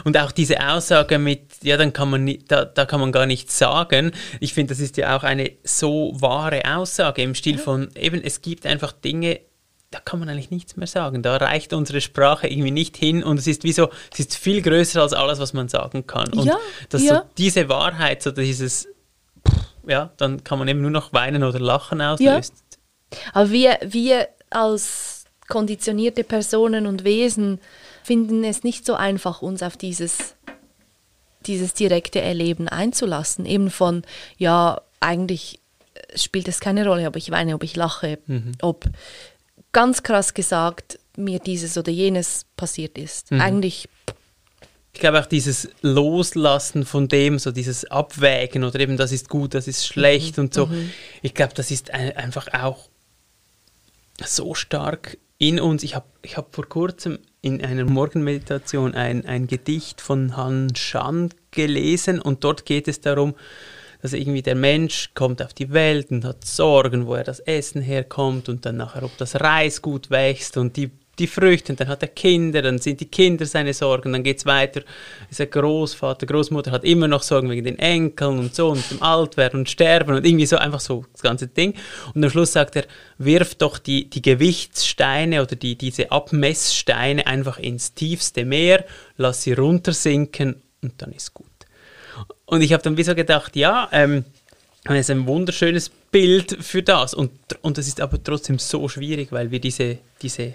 Und 0.04 0.18
auch 0.18 0.32
diese 0.32 0.68
Aussage 0.68 1.20
mit, 1.20 1.42
ja, 1.62 1.78
dann 1.78 1.94
kann 1.94 2.10
man 2.10 2.24
nicht, 2.24 2.52
da, 2.52 2.66
da 2.66 2.86
kann 2.86 3.00
man 3.00 3.12
gar 3.12 3.26
nichts 3.26 3.58
sagen. 3.58 4.12
Ich 4.40 4.54
finde, 4.54 4.74
das 4.74 4.80
ist 4.80 4.98
ja 4.98 5.16
auch 5.16 5.24
eine 5.24 5.52
so 5.64 6.12
wahre 6.16 6.64
Aussage 6.76 7.22
im 7.22 7.36
Stil 7.36 7.58
von, 7.58 7.90
eben, 7.96 8.22
es 8.22 8.42
gibt 8.42 8.66
einfach 8.66 8.92
Dinge, 8.92 9.40
da 9.96 10.02
kann 10.02 10.20
man 10.20 10.28
eigentlich 10.28 10.52
nichts 10.52 10.76
mehr 10.76 10.88
sagen. 10.88 11.24
Da 11.24 11.38
reicht 11.38 11.72
unsere 11.72 12.02
Sprache 12.02 12.48
irgendwie 12.48 12.72
nicht 12.72 12.98
hin 12.98 13.24
und 13.24 13.40
es 13.40 13.48
ist 13.48 13.64
wie 13.64 13.72
so, 13.72 13.90
es 14.12 14.20
ist 14.20 14.36
viel 14.36 14.62
größer 14.62 15.02
als 15.02 15.14
alles, 15.14 15.40
was 15.40 15.54
man 15.54 15.70
sagen 15.70 16.06
kann. 16.06 16.34
Und 16.34 16.46
Ja, 16.46 16.58
dass 16.90 17.02
ja. 17.02 17.16
so 17.16 17.22
diese 17.38 17.70
Wahrheit, 17.70 18.22
so 18.22 18.32
dieses, 18.32 18.90
ja, 19.88 20.12
dann 20.18 20.44
kann 20.44 20.60
man 20.60 20.68
eben 20.68 20.82
nur 20.82 20.92
noch 20.92 21.14
weinen 21.14 21.44
oder 21.44 21.60
lachen 21.60 22.02
auslöst. 22.02 22.54
Aber 23.32 23.52
wir, 23.52 23.80
wir 23.86 24.28
als 24.50 25.24
konditionierte 25.48 26.26
Personen 26.26 26.88
und 26.88 27.06
Wesen 27.06 27.62
finden 28.04 28.44
es 28.44 28.64
nicht 28.64 28.86
so 28.86 28.96
einfach, 28.96 29.42
uns 29.42 29.64
auf 29.64 29.78
dieses, 29.78 30.36
dieses 31.46 31.74
direkte 31.74 32.20
Erleben 32.20 32.68
einzulassen. 32.68 33.46
Eben 33.46 33.72
von, 33.72 34.04
ja, 34.38 34.82
eigentlich 35.00 35.62
spielt 36.16 36.50
es 36.50 36.60
keine 36.60 36.86
Rolle, 36.86 37.08
ob 37.08 37.16
ich 37.16 37.32
weine, 37.32 37.56
ob 37.56 37.64
ich 37.64 37.78
lache, 37.78 38.20
ob 38.62 38.86
ganz 39.76 40.04
krass 40.04 40.34
gesagt 40.34 41.00
mir 41.18 41.40
dieses 41.40 41.78
oder 41.78 41.92
jenes 41.92 42.46
passiert 42.56 42.98
ist. 42.98 43.30
Eigentlich, 43.34 43.90
Ich 44.94 45.02
glaube 45.02 45.20
auch 45.20 45.26
dieses 45.26 45.68
Loslassen 45.82 46.86
von 46.86 47.10
dem, 47.10 47.40
so 47.40 47.52
dieses 47.52 47.84
Abwägen 47.92 48.64
oder 48.64 48.80
eben 48.80 48.96
das 48.96 49.12
ist 49.12 49.28
gut, 49.28 49.54
das 49.54 49.68
ist 49.68 49.86
schlecht 49.86 50.40
und 50.40 50.54
so. 50.54 50.70
Ich 51.22 51.34
glaube, 51.34 51.54
das 51.54 51.72
ist 51.72 51.94
ein, 51.94 52.16
einfach 52.16 52.48
auch 52.54 52.88
so 54.24 54.56
stark 54.56 55.18
in 55.40 55.60
uns. 55.60 55.84
Ich 55.84 55.94
habe 55.94 56.06
ich 56.22 56.38
hab 56.38 56.56
vor 56.56 56.70
kurzem 56.70 57.20
in 57.42 57.62
einer 57.64 57.84
Morgenmeditation 57.84 58.96
ein, 58.96 59.26
ein 59.26 59.48
Gedicht 59.48 60.00
von 60.00 60.38
Han 60.38 60.74
Shan 60.74 61.32
gelesen 61.52 62.22
und 62.22 62.46
dort 62.46 62.66
geht 62.66 62.88
es 62.88 63.02
darum, 63.02 63.36
dass 64.06 64.14
irgendwie 64.14 64.44
der 64.44 64.54
Mensch 64.54 65.10
kommt 65.16 65.42
auf 65.42 65.52
die 65.56 65.74
Welt 65.74 66.12
und 66.12 66.26
hat 66.26 66.46
Sorgen, 66.46 67.08
woher 67.08 67.24
das 67.24 67.40
Essen 67.40 67.82
herkommt 67.82 68.50
und 68.50 68.64
dann 68.64 68.78
nachher, 68.78 69.02
ob 69.02 69.18
das 69.18 69.42
Reis 69.42 69.82
gut 69.82 70.12
wächst 70.12 70.58
und 70.58 70.78
die, 70.78 70.92
die 71.18 71.26
Früchte 71.26 71.74
und 71.74 71.80
dann 71.80 71.88
hat 71.88 72.04
er 72.04 72.10
Kinder, 72.10 72.62
dann 72.62 72.78
sind 72.78 73.00
die 73.02 73.08
Kinder 73.08 73.48
seine 73.48 73.74
Sorgen, 73.74 74.14
dann 74.14 74.22
geht 74.22 74.38
es 74.38 74.46
weiter, 74.46 74.82
ist 75.32 75.40
der 75.40 75.48
Großvater, 75.48 76.28
Großmutter 76.28 76.70
hat 76.70 76.84
immer 76.84 77.08
noch 77.08 77.24
Sorgen 77.24 77.50
wegen 77.50 77.66
den 77.66 77.80
Enkeln 77.80 78.38
und 78.38 78.54
so 78.54 78.70
und 78.70 78.92
dem 78.92 79.02
Altwerden 79.02 79.62
und 79.62 79.72
Sterben 79.72 80.16
und 80.16 80.24
irgendwie 80.24 80.46
so 80.46 80.58
einfach 80.58 80.82
so 80.82 81.04
das 81.12 81.24
ganze 81.24 81.48
Ding 81.48 81.74
und 82.14 82.24
am 82.24 82.30
Schluss 82.30 82.54
sagt 82.54 82.76
er, 82.76 82.86
wirf 83.18 83.56
doch 83.56 83.80
die, 83.80 84.08
die 84.08 84.22
Gewichtssteine 84.22 85.42
oder 85.42 85.56
die, 85.56 85.80
diese 85.80 86.12
Abmesssteine 86.12 87.26
einfach 87.26 87.58
ins 87.58 87.96
tiefste 87.96 88.46
Meer, 88.46 88.86
lass 89.18 89.42
sie 89.42 89.54
runtersinken 89.54 90.62
und 90.84 91.02
dann 91.02 91.12
ist 91.12 91.34
gut. 91.34 91.55
Und 92.46 92.62
ich 92.62 92.74
habe 92.74 92.84
dann 92.84 92.98
wie 92.98 93.04
so 93.04 93.16
gedacht, 93.16 93.56
ja, 93.56 93.90
ähm, 93.92 94.26
das 94.84 95.00
ist 95.00 95.10
ein 95.10 95.26
wunderschönes 95.26 95.90
Bild 95.90 96.58
für 96.64 96.84
das. 96.84 97.14
Und, 97.14 97.32
und 97.62 97.78
das 97.78 97.88
ist 97.88 98.00
aber 98.02 98.22
trotzdem 98.22 98.60
so 98.60 98.88
schwierig, 98.88 99.32
weil 99.32 99.50
wir 99.52 99.60
diese, 99.60 99.98
diese 100.22 100.54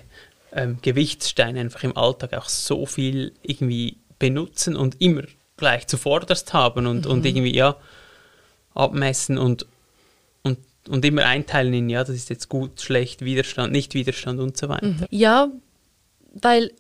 ähm, 0.52 0.78
Gewichtssteine 0.82 1.60
einfach 1.60 1.82
im 1.82 1.96
Alltag 1.96 2.34
auch 2.34 2.48
so 2.48 2.86
viel 2.86 3.32
irgendwie 3.42 3.96
benutzen 4.18 4.76
und 4.76 5.00
immer 5.00 5.22
gleich 5.56 5.86
zuvorderst 5.86 6.52
haben 6.52 6.86
und, 6.86 7.06
und 7.06 7.26
irgendwie, 7.26 7.54
ja, 7.54 7.76
abmessen 8.74 9.36
und, 9.36 9.66
und, 10.42 10.58
und 10.88 11.04
immer 11.04 11.26
einteilen 11.26 11.74
in, 11.74 11.90
ja, 11.90 12.04
das 12.04 12.16
ist 12.16 12.30
jetzt 12.30 12.48
gut, 12.48 12.80
schlecht, 12.80 13.24
Widerstand, 13.24 13.72
nicht 13.72 13.94
Widerstand 13.94 14.40
und 14.40 14.56
so 14.56 14.68
weiter. 14.68 15.06
ja, 15.10 15.48
weil 16.40 16.70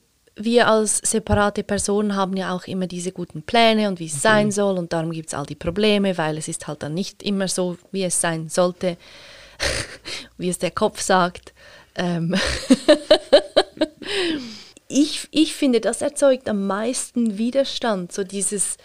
wir 0.44 0.68
als 0.68 0.98
separate 0.98 1.62
Personen 1.62 2.16
haben 2.16 2.36
ja 2.36 2.54
auch 2.54 2.64
immer 2.66 2.86
diese 2.86 3.12
guten 3.12 3.42
Pläne 3.42 3.88
und 3.88 4.00
wie 4.00 4.06
es 4.06 4.20
sein 4.22 4.50
soll 4.50 4.78
und 4.78 4.92
darum 4.92 5.12
gibt 5.12 5.28
es 5.28 5.34
all 5.34 5.46
die 5.46 5.54
Probleme, 5.54 6.16
weil 6.18 6.38
es 6.38 6.48
ist 6.48 6.66
halt 6.66 6.82
dann 6.82 6.94
nicht 6.94 7.22
immer 7.22 7.48
so, 7.48 7.76
wie 7.92 8.04
es 8.04 8.20
sein 8.20 8.48
sollte, 8.48 8.96
wie 10.38 10.48
es 10.48 10.58
der 10.58 10.70
Kopf 10.70 11.00
sagt. 11.00 11.52
Ähm 11.94 12.34
ich, 14.88 15.28
ich 15.30 15.54
finde, 15.54 15.80
das 15.80 16.02
erzeugt 16.02 16.48
am 16.48 16.66
meisten 16.66 17.38
Widerstand, 17.38 18.12
so 18.12 18.24
dieses, 18.24 18.76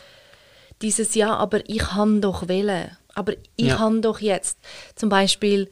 dieses 0.81 1.15
Ja, 1.15 1.35
aber 1.35 1.67
ich 1.69 1.93
han 1.93 2.21
doch 2.21 2.47
Wille, 2.47 2.97
aber 3.13 3.33
ich 3.55 3.67
Ja. 3.67 3.79
han 3.79 4.01
doch 4.01 4.19
jetzt. 4.19 4.57
Zum 4.95 5.09
Beispiel, 5.09 5.69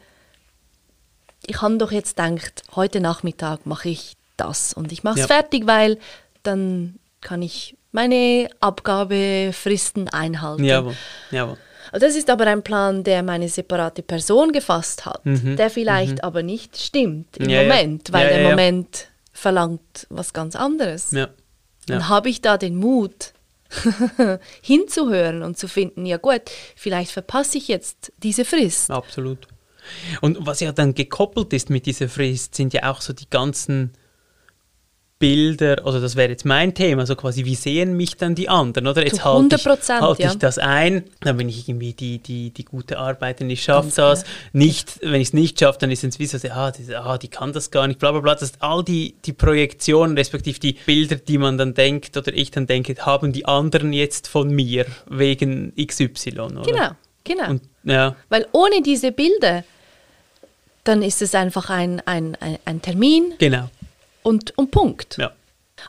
ich 1.45 1.61
han 1.61 1.77
doch 1.77 1.91
jetzt 1.91 2.17
gedacht, 2.17 2.63
heute 2.75 2.99
Nachmittag 2.99 3.65
mache 3.65 3.89
ich 3.89 4.13
das 4.37 4.73
und 4.73 4.91
ich 4.91 5.03
mache 5.03 5.15
es 5.15 5.21
Ja. 5.21 5.27
fertig, 5.27 5.67
weil 5.67 5.97
dann 6.43 6.99
kann 7.21 7.41
ich 7.41 7.75
meine 7.91 8.49
Abgabefristen 8.59 10.09
einhalten. 10.09 10.63
Jawohl, 10.63 10.95
jawohl. 11.31 11.57
Das 11.91 12.15
ist 12.15 12.29
aber 12.29 12.47
ein 12.47 12.63
Plan, 12.63 13.03
der 13.03 13.21
meine 13.21 13.47
separate 13.49 14.01
Person 14.01 14.51
gefasst 14.51 15.05
hat, 15.05 15.21
der 15.25 15.69
vielleicht 15.69 16.23
aber 16.23 16.41
nicht 16.41 16.77
stimmt 16.77 17.37
im 17.37 17.45
Mhm. 17.45 17.49
Ja. 17.51 17.61
Moment, 17.63 18.11
weil 18.13 18.27
Ja, 18.31 18.37
der. 18.37 18.49
Moment 18.49 19.07
verlangt 19.31 20.07
was 20.09 20.33
ganz 20.33 20.55
anderes. 20.55 21.11
Ja. 21.11 21.29
habe 22.09 22.29
ich 22.29 22.41
da 22.41 22.57
den 22.57 22.75
Mut, 22.77 23.33
hinzuhören 24.61 25.43
und 25.43 25.57
zu 25.57 25.67
finden, 25.67 26.05
ja 26.05 26.17
gut, 26.17 26.43
vielleicht 26.75 27.11
verpasse 27.11 27.57
ich 27.57 27.67
jetzt 27.67 28.11
diese 28.17 28.45
Frist. 28.45 28.89
Absolut. 28.91 29.47
Und 30.21 30.37
was 30.45 30.61
ja 30.61 30.71
dann 30.71 30.93
gekoppelt 30.95 31.51
ist 31.53 31.69
mit 31.69 31.85
dieser 31.85 32.07
Frist, 32.07 32.55
sind 32.55 32.73
ja 32.73 32.89
auch 32.91 33.01
so 33.01 33.11
die 33.13 33.29
ganzen 33.29 33.91
Bilder, 35.23 35.85
oder 35.85 36.01
das 36.01 36.17
wäre 36.17 36.31
jetzt 36.31 36.43
mein 36.43 36.73
Thema, 36.73 37.05
so 37.05 37.15
quasi, 37.15 37.45
wie 37.45 37.55
sehen 37.55 37.95
mich 37.95 38.17
dann 38.17 38.35
die 38.35 38.49
anderen, 38.49 38.87
oder? 38.87 39.05
Jetzt 39.05 39.23
halte 39.23 39.55
ich, 39.55 39.61
100%, 39.61 40.01
halte 40.01 40.21
ich 40.21 40.27
ja. 40.27 40.35
das 40.35 40.57
ein, 40.57 41.05
dann 41.21 41.37
bin 41.37 41.47
ich 41.47 41.69
irgendwie 41.69 41.93
die, 41.93 42.17
die, 42.17 42.49
die 42.49 42.65
gute 42.65 42.99
Arbeiterin, 42.99 43.49
ich 43.49 43.63
schaffe 43.63 43.89
das. 43.95 44.25
Nicht, 44.51 44.99
wenn 45.01 45.21
ich 45.21 45.29
es 45.29 45.33
nicht 45.33 45.61
schaffe, 45.61 45.79
dann 45.79 45.91
ist 45.91 46.03
es 46.03 46.19
wie 46.19 46.25
so, 46.25 46.37
ah 46.49 46.71
die, 46.71 46.93
ah, 46.93 47.17
die 47.17 47.29
kann 47.29 47.53
das 47.53 47.71
gar 47.71 47.87
nicht, 47.87 48.01
bla 48.01 48.11
bla 48.11 48.19
bla. 48.19 48.33
Das 48.33 48.41
ist 48.41 48.57
all 48.59 48.83
die, 48.83 49.15
die 49.23 49.31
Projektionen, 49.31 50.17
respektive 50.17 50.59
die 50.59 50.73
Bilder, 50.73 51.15
die 51.15 51.37
man 51.37 51.57
dann 51.57 51.73
denkt, 51.73 52.17
oder 52.17 52.33
ich 52.33 52.51
dann 52.51 52.67
denke, 52.67 52.93
haben 52.99 53.31
die 53.31 53.45
anderen 53.45 53.93
jetzt 53.93 54.27
von 54.27 54.49
mir 54.49 54.85
wegen 55.09 55.71
XY, 55.77 56.31
oder? 56.37 56.63
Genau, 56.63 56.89
genau. 57.23 57.49
Und, 57.49 57.61
ja, 57.85 58.17
Weil 58.27 58.45
ohne 58.51 58.81
diese 58.81 59.13
Bilder, 59.13 59.63
dann 60.83 61.01
ist 61.01 61.21
es 61.21 61.33
einfach 61.33 61.69
ein, 61.69 62.01
ein, 62.05 62.35
ein, 62.41 62.57
ein 62.65 62.81
Termin 62.81 63.35
genau. 63.39 63.69
Und, 64.23 64.57
und 64.57 64.71
Punkt. 64.71 65.17
Ja. 65.17 65.31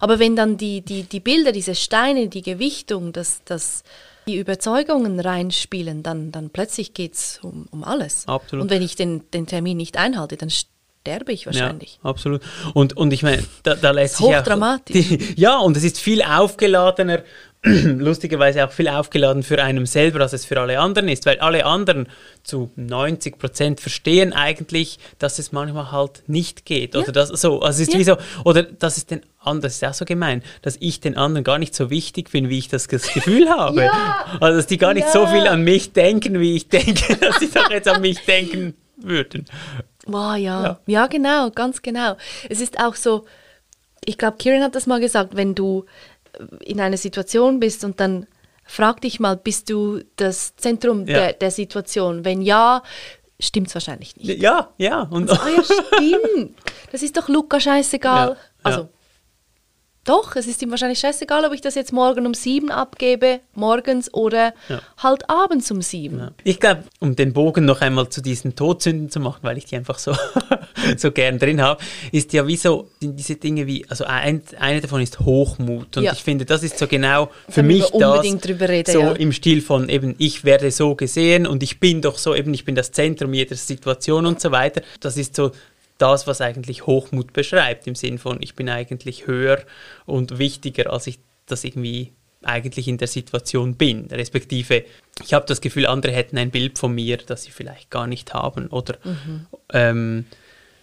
Aber 0.00 0.18
wenn 0.18 0.36
dann 0.36 0.56
die, 0.56 0.80
die, 0.80 1.04
die 1.04 1.20
Bilder, 1.20 1.52
diese 1.52 1.74
Steine, 1.74 2.28
die 2.28 2.42
Gewichtung, 2.42 3.12
das, 3.12 3.42
das, 3.44 3.84
die 4.26 4.38
Überzeugungen 4.38 5.20
reinspielen, 5.20 6.02
dann, 6.02 6.32
dann 6.32 6.50
plötzlich 6.50 6.94
geht 6.94 7.14
es 7.14 7.38
um, 7.42 7.68
um 7.70 7.84
alles. 7.84 8.26
Absolut. 8.26 8.64
Und 8.64 8.70
wenn 8.70 8.82
ich 8.82 8.96
den, 8.96 9.30
den 9.32 9.46
Termin 9.46 9.76
nicht 9.76 9.96
einhalte, 9.96 10.36
dann 10.36 10.50
sterbe 10.50 11.32
ich 11.32 11.46
wahrscheinlich. 11.46 12.00
Ja, 12.02 12.10
absolut. 12.10 12.42
Und, 12.72 12.96
und 12.96 13.12
ich 13.12 13.22
meine, 13.22 13.44
da, 13.62 13.74
da 13.74 13.90
lässt 13.90 14.16
sich 14.16 14.26
Hochdramatisch. 14.26 14.96
auch... 14.96 15.08
Die, 15.18 15.34
ja, 15.36 15.58
und 15.58 15.76
es 15.76 15.84
ist 15.84 15.98
viel 15.98 16.22
aufgeladener, 16.22 17.22
lustigerweise 17.98 18.64
auch 18.66 18.72
viel 18.72 18.88
aufgeladen 18.88 19.42
für 19.42 19.62
einen 19.62 19.86
selber, 19.86 20.20
als 20.20 20.32
es 20.32 20.44
für 20.44 20.60
alle 20.60 20.78
anderen 20.78 21.08
ist, 21.08 21.24
weil 21.26 21.38
alle 21.40 21.64
anderen 21.64 22.08
zu 22.42 22.70
90 22.76 23.38
Prozent 23.38 23.80
verstehen 23.80 24.32
eigentlich, 24.32 24.98
dass 25.18 25.38
es 25.38 25.50
manchmal 25.52 25.90
halt 25.90 26.22
nicht 26.26 26.66
geht. 26.66 26.94
Oder 26.94 27.10
das 27.12 27.28
so, 27.30 27.60
also 27.60 27.82
es 27.82 27.88
ist 27.88 27.94
Ja. 27.94 27.98
wie 28.00 28.04
so, 28.04 28.16
oder 28.44 28.62
dass 28.64 28.96
es 28.98 29.06
den 29.06 29.22
anderen, 29.40 29.62
das 29.62 29.74
ist 29.76 29.84
auch 29.84 29.94
so 29.94 30.04
gemein, 30.04 30.42
dass 30.62 30.76
ich 30.80 31.00
den 31.00 31.16
anderen 31.16 31.44
gar 31.44 31.58
nicht 31.58 31.74
so 31.74 31.90
wichtig 31.90 32.30
bin, 32.30 32.48
wie 32.50 32.58
ich 32.58 32.68
das 32.68 32.88
Ge- 32.88 33.00
Gefühl 33.12 33.48
habe. 33.58 33.84
Ja. 33.84 34.26
Also 34.40 34.58
dass 34.58 34.66
die 34.66 34.78
gar 34.78 34.92
nicht 34.94 35.08
so 35.08 35.20
Ja. 35.22 35.26
viel 35.32 35.46
an 35.48 35.62
mich 35.64 35.92
denken, 35.92 36.38
wie 36.40 36.56
ich 36.56 36.68
denke, 36.68 37.16
dass 37.16 37.38
sie 37.40 37.50
doch 37.50 37.70
jetzt 37.70 37.88
an 37.88 38.00
mich 38.02 38.20
denken 38.26 38.74
würden. 38.98 39.46
Wow, 40.06 40.36
ja. 40.36 40.62
Ja. 40.62 40.80
ja. 40.86 41.06
genau, 41.06 41.50
ganz 41.50 41.80
genau. 41.80 42.16
Es 42.50 42.60
ist 42.60 42.78
auch 42.78 42.94
so, 42.94 43.24
ich 44.04 44.18
glaube, 44.18 44.36
Kieran 44.36 44.62
hat 44.62 44.74
das 44.74 44.86
mal 44.86 45.00
gesagt, 45.00 45.34
wenn 45.34 45.54
du 45.54 45.86
in 46.60 46.80
einer 46.80 46.96
Situation 46.96 47.60
bist 47.60 47.84
und 47.84 48.00
dann 48.00 48.26
frag 48.64 49.00
dich 49.00 49.20
mal, 49.20 49.36
bist 49.36 49.68
du 49.70 50.00
das 50.16 50.56
Zentrum 50.56 51.00
Ja. 51.06 51.18
der, 51.18 51.32
der 51.34 51.50
Situation? 51.50 52.24
Wenn 52.24 52.40
ja, 52.42 52.82
stimmt 53.38 53.68
es 53.68 53.74
wahrscheinlich 53.74 54.16
nicht. 54.16 54.40
Ja, 54.40 54.70
ja. 54.78 55.02
Und, 55.02 55.30
Ah 55.30 55.48
ja, 55.48 55.62
stimmt. 55.64 56.56
Das 56.92 57.02
ist 57.02 57.16
doch 57.16 57.28
Luca 57.28 57.60
scheißegal. 57.60 58.30
Ja, 58.30 58.36
Also. 58.62 58.88
Doch, 60.04 60.36
es 60.36 60.46
ist 60.46 60.60
ihm 60.62 60.70
wahrscheinlich 60.70 60.98
scheißegal, 60.98 61.44
ob 61.44 61.52
ich 61.52 61.60
das 61.60 61.74
jetzt 61.74 61.92
morgen 61.92 62.26
um 62.26 62.34
sieben 62.34 62.70
abgebe, 62.70 63.40
morgens 63.54 64.12
oder 64.12 64.52
Ja. 64.68 64.80
halt 64.98 65.28
abends 65.30 65.70
um 65.70 65.82
sieben. 65.82 66.18
Ja. 66.18 66.30
Ich 66.44 66.60
glaube, 66.60 66.84
um 67.00 67.16
den 67.16 67.32
Bogen 67.32 67.64
noch 67.64 67.80
einmal 67.80 68.08
zu 68.08 68.20
diesen 68.20 68.54
Todsünden 68.54 69.10
zu 69.10 69.20
machen, 69.20 69.38
weil 69.42 69.56
ich 69.58 69.64
die 69.64 69.76
einfach 69.76 69.98
so 69.98 70.14
so 70.96 71.10
gern 71.12 71.38
drin 71.38 71.62
habe, 71.62 71.80
ist 72.12 72.32
ja 72.32 72.46
wie 72.46 72.56
so 72.56 72.88
diese 73.00 73.36
Dinge 73.36 73.66
wie, 73.66 73.86
also 73.88 74.04
ein, 74.04 74.42
eine 74.58 74.80
davon 74.80 75.00
ist 75.00 75.20
Hochmut. 75.20 75.96
Und 75.96 76.02
Ja. 76.04 76.12
ich 76.12 76.22
finde, 76.22 76.44
das 76.44 76.62
ist 76.62 76.78
so 76.78 76.86
genau 76.86 77.30
für 77.48 77.56
Können 77.56 77.68
mich 77.68 77.90
das, 77.90 78.24
reden, 78.68 78.92
so 78.92 79.00
im 79.12 79.32
Stil 79.32 79.62
von 79.62 79.88
eben, 79.88 80.14
ich 80.18 80.44
werde 80.44 80.70
so 80.70 80.94
gesehen 80.94 81.46
und 81.46 81.62
ich 81.62 81.80
bin 81.80 82.02
doch 82.02 82.18
so 82.18 82.34
eben, 82.34 82.52
ich 82.54 82.64
bin 82.64 82.74
das 82.74 82.92
Zentrum 82.92 83.32
jeder 83.34 83.56
Situation 83.56 84.26
und 84.26 84.40
so 84.40 84.50
weiter. 84.50 84.82
Das 85.00 85.16
ist 85.16 85.34
so 85.36 85.50
das, 85.98 86.26
was 86.26 86.40
eigentlich 86.40 86.86
Hochmut 86.86 87.32
beschreibt, 87.32 87.86
im 87.86 87.94
Sinn 87.94 88.18
von, 88.18 88.38
ich 88.40 88.54
bin 88.54 88.68
eigentlich 88.68 89.26
höher 89.26 89.62
und 90.06 90.38
wichtiger, 90.38 90.92
als 90.92 91.06
ich 91.06 91.18
das 91.46 91.64
irgendwie 91.64 92.12
eigentlich 92.42 92.88
in 92.88 92.98
der 92.98 93.08
Situation 93.08 93.74
bin. 93.74 94.06
Respektive, 94.10 94.84
ich 95.22 95.34
habe 95.34 95.46
das 95.46 95.60
Gefühl, 95.60 95.86
andere 95.86 96.12
hätten 96.12 96.38
ein 96.38 96.50
Bild 96.50 96.78
von 96.78 96.94
mir, 96.94 97.16
das 97.18 97.44
sie 97.44 97.50
vielleicht 97.50 97.90
gar 97.90 98.06
nicht 98.06 98.34
haben. 98.34 98.66
Oder, 98.68 98.98
ähm, 99.72 100.26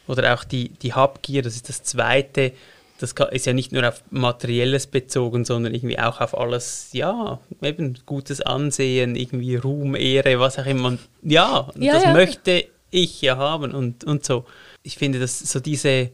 oder 0.08 0.34
auch 0.34 0.44
die, 0.44 0.70
die 0.70 0.94
Habgier, 0.94 1.42
das 1.42 1.56
ist 1.56 1.70
das 1.70 1.84
Zweite. 1.84 2.54
Das 3.00 3.16
ist 3.32 3.46
ja 3.48 3.54
nicht 3.54 3.72
nur 3.72 3.88
auf 3.88 4.04
Materielles 4.12 4.86
bezogen, 4.86 5.44
sondern 5.44 5.74
irgendwie 5.74 5.98
auch 5.98 6.22
auf 6.22 6.38
alles, 6.38 6.90
ja, 6.94 7.40
eben 7.62 7.98
gutes 8.06 8.42
Ansehen, 8.42 9.16
irgendwie 9.16 9.56
Ruhm, 9.56 9.96
Ehre, 9.96 10.40
was 10.40 10.60
auch 10.60 10.68
immer. 10.68 10.98
Ja, 11.24 11.72
Ja, 11.76 11.94
das 11.94 12.04
ja. 12.04 12.14
möchte 12.14 12.66
ich 12.92 13.22
ja 13.22 13.38
haben 13.38 13.74
und, 13.74 14.04
und 14.04 14.24
so. 14.24 14.46
Ich 14.84 14.98
finde, 14.98 15.20
dass 15.20 15.40
so 15.40 15.60
diese 15.60 16.12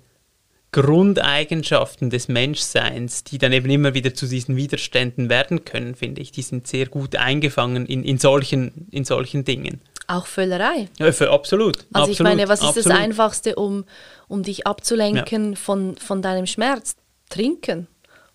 Grundeigenschaften 0.72 2.09
des 2.09 2.28
Menschseins, 2.28 3.24
die 3.24 3.38
dann 3.38 3.53
eben 3.53 3.70
immer 3.70 3.93
wieder 3.93 4.13
zu 4.13 4.28
diesen 4.28 4.55
Widerständen 4.55 5.30
werden 5.30 5.63
können, 5.63 5.95
finde 5.95 6.22
ich, 6.22 6.32
die 6.32 6.41
sind 6.41 6.68
sehr 6.68 6.88
gut 6.88 7.15
eingefangen 7.15 7.86
in, 7.86 8.03
in, 8.03 8.18
solchen, 8.18 8.88
in 8.91 9.05
solchen 9.05 9.45
Dingen. 9.45 9.82
Auch 10.07 10.26
Völlerei. 10.26 10.89
Ja, 10.99 11.11
für, 11.11 11.32
absolut. 11.32 11.86
Also 11.93 12.11
ich 12.11 12.20
absolut, 12.20 12.20
meine, 12.38 12.49
was 12.49 12.61
ist 12.63 12.78
das. 12.78 12.88
Einfachste, 12.88 13.55
um, 13.55 13.86
um 14.28 14.43
dich 14.43 14.68
abzulenken 14.68 15.55
von, 15.55 15.97
von 15.97 16.22
deinem 16.22 16.45
Schmerz? 16.45 16.95
Trinken. 17.30 17.88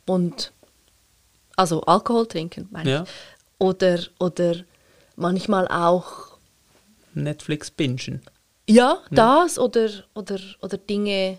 Und 0.07 0.53
also 1.57 1.83
Alkohol 1.83 2.27
trinken, 2.27 2.69
meine 2.71 2.91
Ja. 2.91 3.03
ich. 3.03 3.11
Oder, 3.59 4.01
oder 4.19 4.57
manchmal 5.17 5.69
auch, 5.69 6.37
Netflix 7.15 7.71
bingen. 7.71 8.23
Ja, 8.73 8.99
das 9.11 9.59
oder, 9.59 9.89
oder, 10.15 10.39
oder 10.61 10.79
Dinge, 10.79 11.39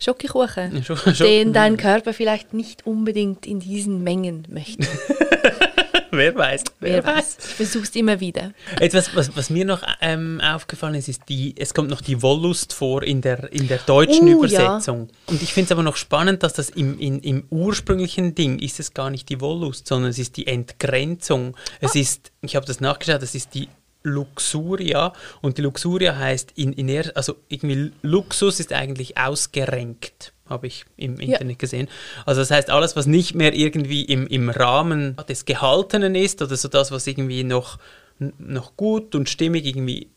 Schokokuchen, 0.00 0.76
Ja, 0.76 0.80
Scho- 0.80 0.96
Scho- 1.12 1.24
den 1.24 1.52
dein 1.52 1.76
Körper 1.76 2.12
vielleicht 2.12 2.54
nicht 2.54 2.86
unbedingt 2.86 3.46
in 3.46 3.60
diesen 3.60 4.02
Mengen 4.02 4.46
möchte. 4.50 4.86
Wer 6.14 6.34
weiß. 6.34 6.64
Wer 6.80 7.02
weiß. 7.06 7.38
Ich 7.38 7.44
versuche 7.54 7.84
es 7.84 7.96
immer 7.96 8.20
wieder. 8.20 8.52
Etwas, 8.78 9.16
was, 9.16 9.34
was 9.34 9.48
mir 9.48 9.64
noch 9.64 9.82
ähm, 10.02 10.42
aufgefallen 10.44 10.94
ist, 10.94 11.08
ist 11.08 11.22
die, 11.30 11.54
es 11.58 11.72
kommt 11.72 11.88
noch 11.88 12.02
die 12.02 12.20
Wollust 12.20 12.74
vor 12.74 13.02
in 13.02 13.22
der, 13.22 13.50
in 13.50 13.66
der 13.66 13.78
deutschen 13.78 14.26
ja. 14.28 14.34
Übersetzung. 14.34 15.08
Und 15.26 15.42
ich 15.42 15.54
finde 15.54 15.68
es 15.68 15.72
aber 15.72 15.82
noch 15.82 15.96
spannend, 15.96 16.42
dass 16.42 16.52
das 16.52 16.68
im, 16.68 16.98
in, 16.98 17.18
im 17.20 17.44
ursprünglichen 17.48 18.34
Ding 18.34 18.58
ist 18.58 18.78
es 18.78 18.92
gar 18.92 19.08
nicht 19.08 19.30
die 19.30 19.40
Wollust, 19.40 19.86
sondern 19.86 20.10
es 20.10 20.18
ist 20.18 20.36
die 20.36 20.46
Entgrenzung. 20.46 21.56
Es 21.80 21.94
ist, 21.94 22.30
ich 22.42 22.56
habe 22.56 22.66
das 22.66 22.80
nachgeschaut, 22.80 23.22
es 23.22 23.34
ist 23.34 23.54
die 23.54 23.68
Luxuria 24.02 25.12
und 25.40 25.58
die 25.58 25.62
Luxuria 25.62 26.16
heißt 26.16 26.52
in, 26.56 26.72
in 26.72 26.88
er, 26.88 27.16
also 27.16 27.36
irgendwie 27.48 27.92
Luxus 28.02 28.60
ist 28.60 28.72
eigentlich 28.72 29.18
ausgerenkt, 29.18 30.32
habe 30.48 30.66
ich 30.66 30.84
im 30.96 31.20
Ja. 31.20 31.32
Internet 31.34 31.58
gesehen. 31.58 31.88
Also 32.26 32.40
das 32.40 32.50
heißt 32.50 32.70
alles, 32.70 32.96
was 32.96 33.06
nicht 33.06 33.34
mehr 33.34 33.54
irgendwie 33.54 34.02
im, 34.04 34.26
im 34.26 34.50
Rahmen 34.50 35.16
des 35.28 35.44
Gehaltenen 35.44 36.14
ist 36.14 36.42
oder 36.42 36.56
so 36.56 36.68
das, 36.68 36.90
was 36.90 37.06
irgendwie 37.06 37.44
noch, 37.44 37.78
noch 38.18 38.76
gut 38.76 39.14
und 39.14 39.28
stimmig 39.28 39.64
irgendwie 39.66 40.10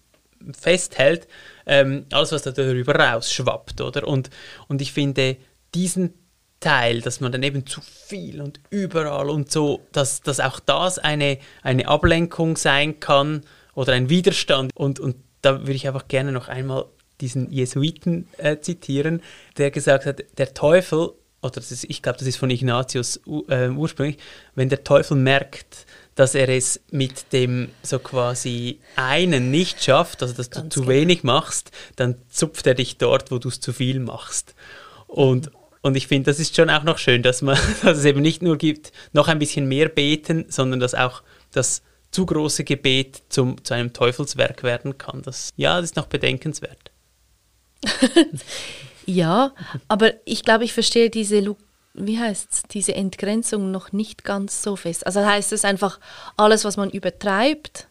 festhält, 0.60 1.28
ähm, 1.66 2.06
alles, 2.12 2.32
was 2.32 2.44
da 2.44 2.52
darüber 2.52 2.96
rausschwappt, 2.96 3.82
oder? 3.82 4.08
Und, 4.08 4.30
und 4.68 4.82
ich 4.82 4.92
finde, 4.92 5.38
diesen 5.74 6.14
Teil, 6.60 7.02
dass 7.02 7.20
man 7.20 7.32
dann 7.32 7.44
eben 7.44 7.66
zu 7.66 7.82
viel 7.82 8.42
und 8.42 8.60
überall 8.70 9.30
und 9.30 9.52
so, 9.52 9.82
dass, 9.92 10.22
dass 10.22 10.40
auch 10.40 10.60
das 10.60 11.00
eine, 11.00 11.38
eine 11.64 11.88
Ablenkung 11.88 12.58
sein 12.58 13.00
kann 13.00 13.42
oder 13.76 13.94
ein 13.94 14.10
Widerstand. 14.10 14.72
Und, 14.76 15.00
und 15.00 15.18
da 15.42 15.60
würde 15.60 15.74
ich 15.74 15.88
einfach 15.88 16.08
gerne 16.08 16.32
noch 16.32 16.48
einmal 16.48 16.86
diesen 17.22 17.52
Jesuiten 17.52 18.28
äh, 18.38 18.60
zitieren, 18.60 19.22
der 19.58 19.72
gesagt 19.72 20.06
hat, 20.06 20.24
der 20.38 20.54
Teufel, 20.54 21.12
oder 21.42 21.58
ist, 21.58 21.84
ich 21.84 22.02
glaube, 22.02 22.18
das 22.18 22.28
ist 22.28 22.38
von 22.38 22.50
Ignatius 22.50 23.22
äh, 23.48 23.70
ursprünglich, 23.70 24.18
wenn 24.56 24.70
der 24.70 24.84
Teufel 24.84 25.16
merkt, 25.16 25.86
dass 26.16 26.34
er 26.34 26.50
es 26.50 26.82
mit 26.92 27.34
dem 27.34 27.70
so 27.84 28.00
quasi 28.00 28.80
einen 28.96 29.52
nicht 29.52 29.84
schafft, 29.84 30.24
also 30.24 30.34
dass 30.34 30.50
Ganz 30.50 30.64
du 30.64 30.70
zu 30.70 30.80
genau. 30.82 30.94
wenig 30.94 31.24
machst, 31.24 31.72
dann 31.98 32.16
zupft 32.30 32.66
er 32.68 32.74
dich 32.74 32.98
dort, 32.98 33.32
wo 33.32 33.38
du 33.38 33.50
es 33.50 33.60
zu 33.60 33.74
viel 33.74 34.00
machst. 34.00 34.56
Und, 35.08 35.52
und 35.82 35.96
ich 35.96 36.08
finde, 36.08 36.32
das 36.32 36.40
ist 36.40 36.56
schon 36.56 36.70
auch 36.70 36.84
noch 36.84 36.98
schön, 36.98 37.22
dass, 37.22 37.42
man, 37.42 37.58
dass 37.84 37.98
es 37.98 38.06
eben 38.06 38.22
nicht 38.22 38.42
nur 38.42 38.58
gibt, 38.58 38.92
noch 39.14 39.28
ein 39.28 39.40
bisschen 39.40 39.68
mehr 39.68 39.90
beten, 39.90 40.46
sondern 40.50 40.80
dass 40.80 40.96
auch 40.96 41.22
das 41.52 41.82
zu 42.16 42.26
große 42.26 42.64
Gebet 42.64 43.24
zum, 43.30 43.62
zu 43.64 43.74
einem 43.74 43.92
Teufelswerk 43.92 44.64
werden 44.64 44.98
kann. 44.98 45.22
Das, 45.22 45.50
ja, 45.58 45.76
das 45.76 45.92
ist 45.92 45.96
noch 45.98 46.08
bedenkenswert. 46.08 46.92
Ja, 49.08 49.54
aber 49.88 50.14
ich 50.26 50.42
glaube, 50.42 50.64
ich 50.64 50.74
verstehe 50.74 51.12
diese, 51.12 51.40
Lu 51.40 51.58
wie 51.94 52.20
heißt's, 52.20 52.64
diese 52.72 52.96
Entgrenzung 52.96 53.70
noch 53.70 53.92
nicht 53.92 54.24
ganz 54.24 54.64
so 54.64 54.76
fest. 54.76 55.06
Also 55.06 55.24
heißt 55.24 55.54
es 55.54 55.64
einfach, 55.64 56.00
alles, 56.38 56.66
was 56.66 56.76
man 56.76 56.90
übertreibt, 56.90 57.88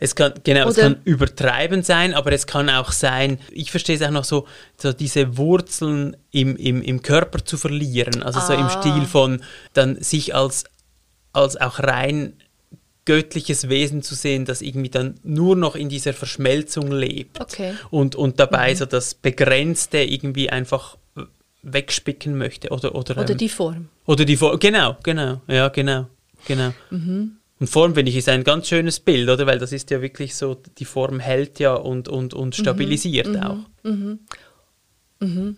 Es 0.00 0.16
kann, 0.16 0.34
genau, 0.42 0.68
es 0.68 0.76
kann 0.76 1.00
übertreiben 1.04 1.84
sein, 1.84 2.14
aber 2.14 2.32
es 2.32 2.48
kann 2.48 2.68
auch 2.68 2.90
sein, 2.90 3.38
ich 3.52 3.70
verstehe 3.70 3.94
es 3.94 4.02
auch 4.02 4.10
noch 4.10 4.24
so, 4.24 4.48
so 4.76 4.92
diese 4.92 5.36
Wurzeln 5.38 6.16
im, 6.32 6.56
im, 6.56 6.82
im 6.82 7.00
Körper 7.00 7.44
zu 7.44 7.56
verlieren. 7.56 8.24
Also 8.24 8.40
so 8.40 8.52
im 8.52 8.66
Ah. 8.66 8.80
Stil 8.80 9.04
von 9.06 9.42
dann 9.72 10.02
sich 10.02 10.34
als, 10.34 10.64
als 11.32 11.56
auch 11.56 11.78
rein 11.78 12.34
göttliches 13.06 13.68
Wesen 13.70 14.02
zu 14.02 14.14
sehen, 14.14 14.44
das 14.44 14.60
irgendwie 14.60 14.90
dann 14.90 15.14
nur 15.22 15.56
noch 15.56 15.74
in 15.74 15.88
dieser 15.88 16.12
Verschmelzung 16.12 16.92
lebt. 16.92 17.40
Okay. 17.40 17.72
Und, 17.90 18.14
und 18.14 18.38
dabei 18.38 18.74
so 18.74 18.84
das 18.84 19.14
Begrenzte 19.14 19.98
irgendwie 19.98 20.50
einfach 20.50 20.98
wegspicken 21.62 22.36
möchte. 22.36 22.70
Oder, 22.70 22.94
oder, 22.94 23.16
oder 23.18 23.30
ähm, 23.30 23.38
die 23.38 23.48
Form. 23.48 23.88
oder 24.06 24.24
die 24.24 24.36
Form, 24.36 24.58
genau, 24.58 24.96
genau, 25.02 25.40
ja, 25.48 25.68
genau, 25.68 26.06
genau. 26.46 26.72
Und 27.58 27.68
Form, 27.68 27.94
finde 27.94 28.10
ich, 28.10 28.16
ist 28.16 28.28
ein 28.28 28.44
ganz 28.44 28.68
schönes 28.68 29.00
Bild, 29.00 29.28
oder? 29.28 29.46
Weil 29.46 29.58
das 29.58 29.72
ist 29.72 29.90
ja 29.90 30.02
wirklich 30.02 30.34
so, 30.34 30.56
die 30.78 30.84
Form 30.84 31.20
hält 31.20 31.58
ja 31.58 31.74
und, 31.74 32.08
und, 32.08 32.34
und 32.34 32.54
stabilisiert 32.54 33.28
auch. 33.42 33.58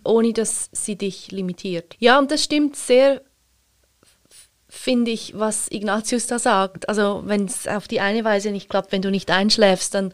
ohne 0.04 0.32
dass 0.32 0.70
sie 0.72 0.96
dich 0.96 1.32
limitiert. 1.32 1.96
Ja, 1.98 2.18
und 2.18 2.30
das 2.30 2.44
stimmt 2.44 2.76
sehr, 2.76 3.22
finde 4.68 5.10
ich, 5.10 5.38
was 5.38 5.68
Ignatius 5.70 6.26
da 6.26 6.38
sagt. 6.38 6.88
Also 6.88 7.22
wenn 7.24 7.46
es 7.46 7.66
auf 7.66 7.88
die 7.88 8.00
eine 8.00 8.24
Weise 8.24 8.50
nicht 8.50 8.68
klappt, 8.68 8.92
wenn 8.92 9.02
du 9.02 9.10
nicht 9.10 9.30
einschläfst, 9.30 9.94
dann, 9.94 10.12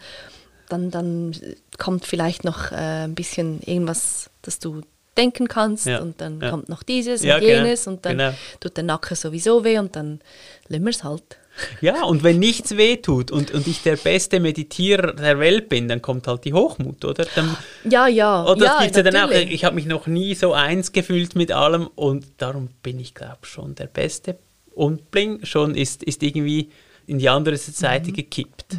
dann, 0.68 0.90
dann 0.90 1.36
kommt 1.78 2.06
vielleicht 2.06 2.44
noch 2.44 2.70
äh, 2.72 3.04
ein 3.04 3.14
bisschen 3.14 3.60
irgendwas, 3.62 4.30
das 4.42 4.58
du 4.60 4.82
denken 5.16 5.48
kannst 5.48 5.86
Ja, 5.86 6.00
und 6.00 6.20
dann 6.20 6.40
ja. 6.40 6.50
kommt 6.50 6.68
noch 6.68 6.82
dieses 6.82 7.22
Ja, 7.22 7.36
und 7.36 7.40
genau, 7.42 7.64
jenes 7.64 7.86
und 7.86 8.04
dann 8.04 8.18
genau. 8.18 8.34
tut 8.60 8.76
der 8.76 8.84
Nacken 8.84 9.16
sowieso 9.16 9.64
weh 9.64 9.78
und 9.78 9.96
dann 9.96 10.20
lassen 10.68 10.84
wir 10.84 10.90
es 10.90 11.04
halt. 11.04 11.22
Ja, 11.80 12.02
und 12.04 12.22
wenn 12.24 12.38
nichts 12.40 12.76
wehtut 12.76 13.30
und, 13.30 13.52
und 13.52 13.66
ich 13.68 13.82
der 13.82 13.96
beste 13.96 14.40
Meditierer 14.40 15.12
der 15.12 15.38
Welt 15.38 15.68
bin, 15.68 15.86
dann 15.86 16.02
kommt 16.02 16.26
halt 16.26 16.44
die 16.44 16.52
Hochmut, 16.52 17.04
oder? 17.04 17.26
Dann, 17.36 17.56
Ja, 17.88 18.08
ja. 18.08 18.42
oder 18.44 18.56
das 18.56 18.66
ja, 18.68 18.80
gibt's 18.82 18.96
ja 18.96 19.02
dann 19.04 19.16
auch. 19.16 19.30
Ich 19.30 19.64
habe 19.64 19.76
mich 19.76 19.86
noch 19.86 20.06
nie 20.08 20.34
so 20.34 20.52
eins 20.52 20.90
gefühlt 20.92 21.36
mit 21.36 21.52
allem 21.52 21.86
und 21.94 22.26
darum 22.38 22.68
bin 22.82 22.98
ich, 22.98 23.14
glaube 23.14 23.46
schon 23.46 23.74
der 23.76 23.86
Beste. 23.86 24.36
Und 24.74 25.12
bling, 25.12 25.44
schon 25.46 25.76
ist, 25.76 26.02
ist 26.02 26.22
irgendwie 26.24 26.70
in 27.06 27.18
die 27.18 27.28
andere 27.28 27.56
Seite 27.56 28.10
Mhm. 28.10 28.14
gekippt. 28.14 28.76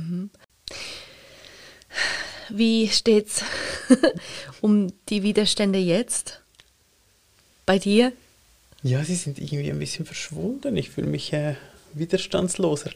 Wie 2.49 2.89
steht's 2.89 3.43
um 4.61 4.87
die 5.09 5.23
Widerstände 5.23 5.79
jetzt? 5.79 6.41
Bei 7.65 7.79
dir? 7.79 8.11
Ja, 8.83 9.03
sie 9.03 9.15
sind 9.15 9.39
irgendwie 9.39 9.71
ein 9.71 9.79
bisschen 9.79 10.05
verschwunden. 10.05 10.75
Ich 10.77 10.89
fühle 10.91 11.07
mich 11.07 11.33
äh, 11.33 11.55
widerstandsloser. 11.97 12.91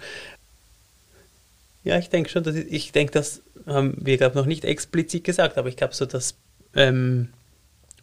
Ja, 1.84 1.98
ich 1.98 2.10
denke 2.10 2.30
schon, 2.30 2.44
dass 2.44 2.56
ich, 2.56 2.72
ich 2.72 2.92
denke, 2.92 3.14
das 3.14 3.42
haben 3.66 3.96
wir, 3.98 4.18
glaube 4.18 4.38
noch 4.38 4.46
nicht 4.46 4.66
explizit 4.66 5.24
gesagt, 5.24 5.58
aber 5.58 5.70
ich 5.70 5.78
glaube 5.78 5.94
so, 5.96 6.06
dass 6.06 6.36
ähm, 6.76 7.30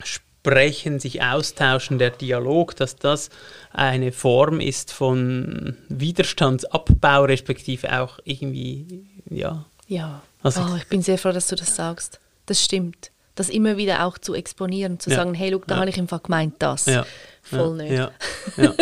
Sprechen, 0.03 1.01
sich 1.01 1.23
austauschen, 1.23 1.99
der 1.99 2.11
Dialog, 2.11 2.77
dass 2.77 2.97
das 2.97 3.31
eine 3.73 4.13
Form 4.13 4.61
ist 4.61 4.93
von 4.93 5.77
Widerstandsabbau, 5.89 7.25
respektive 7.25 8.01
auch 8.01 8.19
irgendwie, 8.25 9.05
ja, 9.29 9.65
Ja. 9.89 10.23
Also- 10.43 10.63
oh, 10.63 10.77
ich 10.77 10.87
bin 10.87 11.03
sehr 11.03 11.19
froh, 11.19 11.33
dass 11.33 11.49
du 11.49 11.57
das 11.57 11.75
sagst. 11.75 12.21
Das 12.47 12.63
stimmt. 12.63 13.11
Das 13.35 13.49
immer 13.49 13.77
wieder 13.77 14.05
auch 14.07 14.17
zu 14.19 14.35
exponieren, 14.35 14.99
zu 15.01 15.11
Ja. 15.11 15.17
sagen, 15.17 15.35
hey, 15.35 15.51
look, 15.51 15.67
da 15.67 15.75
Ja. 15.75 15.81
habe 15.81 15.91
ich 15.91 15.99
im 15.99 16.09
Fall 16.09 16.21
gemeint, 16.21 16.55
das. 16.61 16.87
Ja. 16.87 17.05
Voll 17.43 17.83
ja, 17.85 18.11
nicht. 18.57 18.73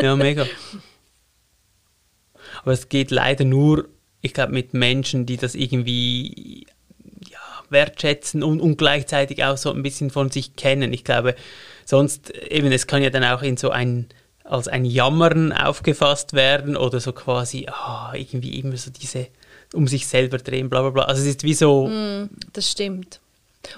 Ja, 0.00 0.14
mega. 0.16 0.46
Aber 2.68 2.74
es 2.74 2.90
geht 2.90 3.10
leider 3.10 3.46
nur, 3.46 3.88
ich 4.20 4.34
glaube, 4.34 4.52
mit 4.52 4.74
Menschen, 4.74 5.24
die 5.24 5.38
das 5.38 5.54
irgendwie 5.54 6.66
ja, 7.30 7.38
wertschätzen 7.70 8.42
und, 8.42 8.60
und 8.60 8.76
gleichzeitig 8.76 9.42
auch 9.42 9.56
so 9.56 9.72
ein 9.72 9.82
bisschen 9.82 10.10
von 10.10 10.30
sich 10.30 10.54
kennen. 10.54 10.92
Ich 10.92 11.02
glaube, 11.02 11.34
sonst 11.86 12.28
eben, 12.28 12.70
es 12.70 12.86
kann 12.86 13.02
ja 13.02 13.08
dann 13.08 13.24
auch 13.24 13.40
in 13.40 13.56
so 13.56 13.70
ein 13.70 14.08
als 14.44 14.68
ein 14.68 14.84
Jammern 14.84 15.50
aufgefasst 15.50 16.34
werden 16.34 16.76
oder 16.76 17.00
so 17.00 17.14
quasi, 17.14 17.66
ah, 17.70 18.12
irgendwie 18.14 18.58
immer 18.58 18.76
so 18.76 18.90
diese 18.90 19.28
um 19.72 19.88
sich 19.88 20.06
selber 20.06 20.36
drehen, 20.36 20.68
bla 20.68 20.82
bla 20.82 20.90
bla. 20.90 21.02
Also 21.04 21.22
es 21.22 21.28
ist 21.28 21.44
wie 21.44 21.54
so. 21.54 21.88
Mm, 21.88 22.28
das 22.52 22.70
stimmt. 22.70 23.18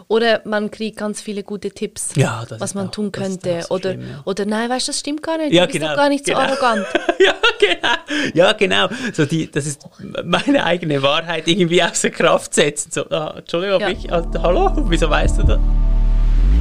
Oder 0.08 0.42
man 0.44 0.70
kriegt 0.70 0.98
ganz 0.98 1.20
viele 1.20 1.42
gute 1.42 1.70
Tipps, 1.70 2.14
ja, 2.14 2.44
was 2.58 2.74
man 2.74 2.88
auch, 2.88 2.90
tun 2.90 3.12
könnte. 3.12 3.62
So 3.62 3.74
oder, 3.74 3.92
schlimm, 3.92 4.08
ja. 4.08 4.22
oder 4.24 4.44
nein, 4.44 4.70
weißt 4.70 4.88
du, 4.88 4.90
das 4.90 5.00
stimmt 5.00 5.22
gar 5.22 5.38
nicht. 5.38 5.52
Ja, 5.52 5.62
du 5.62 5.72
bist 5.72 5.80
genau, 5.80 5.92
doch 5.92 5.96
gar 5.96 6.08
nicht 6.08 6.24
genau. 6.24 6.38
so 6.38 6.44
arrogant. 6.44 6.86
ja, 7.18 7.34
genau. 7.58 8.34
Ja, 8.34 8.52
genau. 8.52 8.88
So 9.12 9.24
die, 9.24 9.50
das 9.50 9.66
ist 9.66 9.82
meine 10.24 10.64
eigene 10.64 11.02
Wahrheit 11.02 11.48
irgendwie 11.48 11.82
außer 11.82 12.10
Kraft 12.10 12.54
setzen. 12.54 12.90
So, 12.92 13.08
ah, 13.10 13.34
Entschuldigung, 13.38 13.80
ja. 13.80 13.88
ich, 13.88 14.12
ah, 14.12 14.24
hallo, 14.42 14.70
wieso 14.88 15.08
weißt 15.08 15.38
du 15.38 15.42
das? 15.44 15.58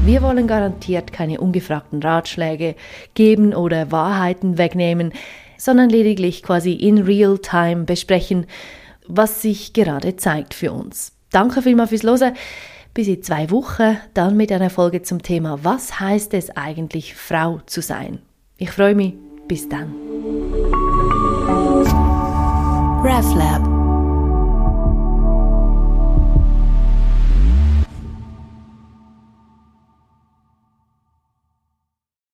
Wir 0.06 0.22
wollen 0.22 0.48
garantiert 0.48 1.12
keine 1.12 1.40
ungefragten 1.40 2.02
Ratschläge 2.02 2.76
geben 3.14 3.54
oder 3.54 3.92
Wahrheiten 3.92 4.58
wegnehmen, 4.58 5.14
sondern 5.58 5.90
lediglich 5.90 6.42
quasi 6.42 6.72
in 6.74 7.00
real 7.00 7.38
time 7.38 7.84
besprechen, 7.84 8.48
was 9.08 9.42
sich 9.42 9.74
gerade 9.74 10.16
zeigt 10.16 10.54
für 10.54 10.72
uns. 10.72 11.12
Danke 11.32 11.62
vielmals 11.62 11.90
fürs 11.90 12.04
Hören. 12.04 12.34
Bis 12.94 13.08
in 13.08 13.24
zwei 13.24 13.50
Wochen, 13.52 13.98
dann 14.14 14.36
mit 14.36 14.52
einer 14.52 14.70
Folge 14.70 15.02
zum 15.02 15.22
Thema 15.22 15.60
Was 15.64 16.00
heißt 16.00 16.34
es 16.34 16.50
eigentlich, 16.56 17.16
Frau 17.16 17.62
zu 17.66 17.82
sein? 17.82 18.20
Ich 18.58 18.72
freue 18.72 18.96
mich. 18.96 19.14
Bis 19.48 19.68
dann. 19.68 19.94
RefLab 23.04 23.79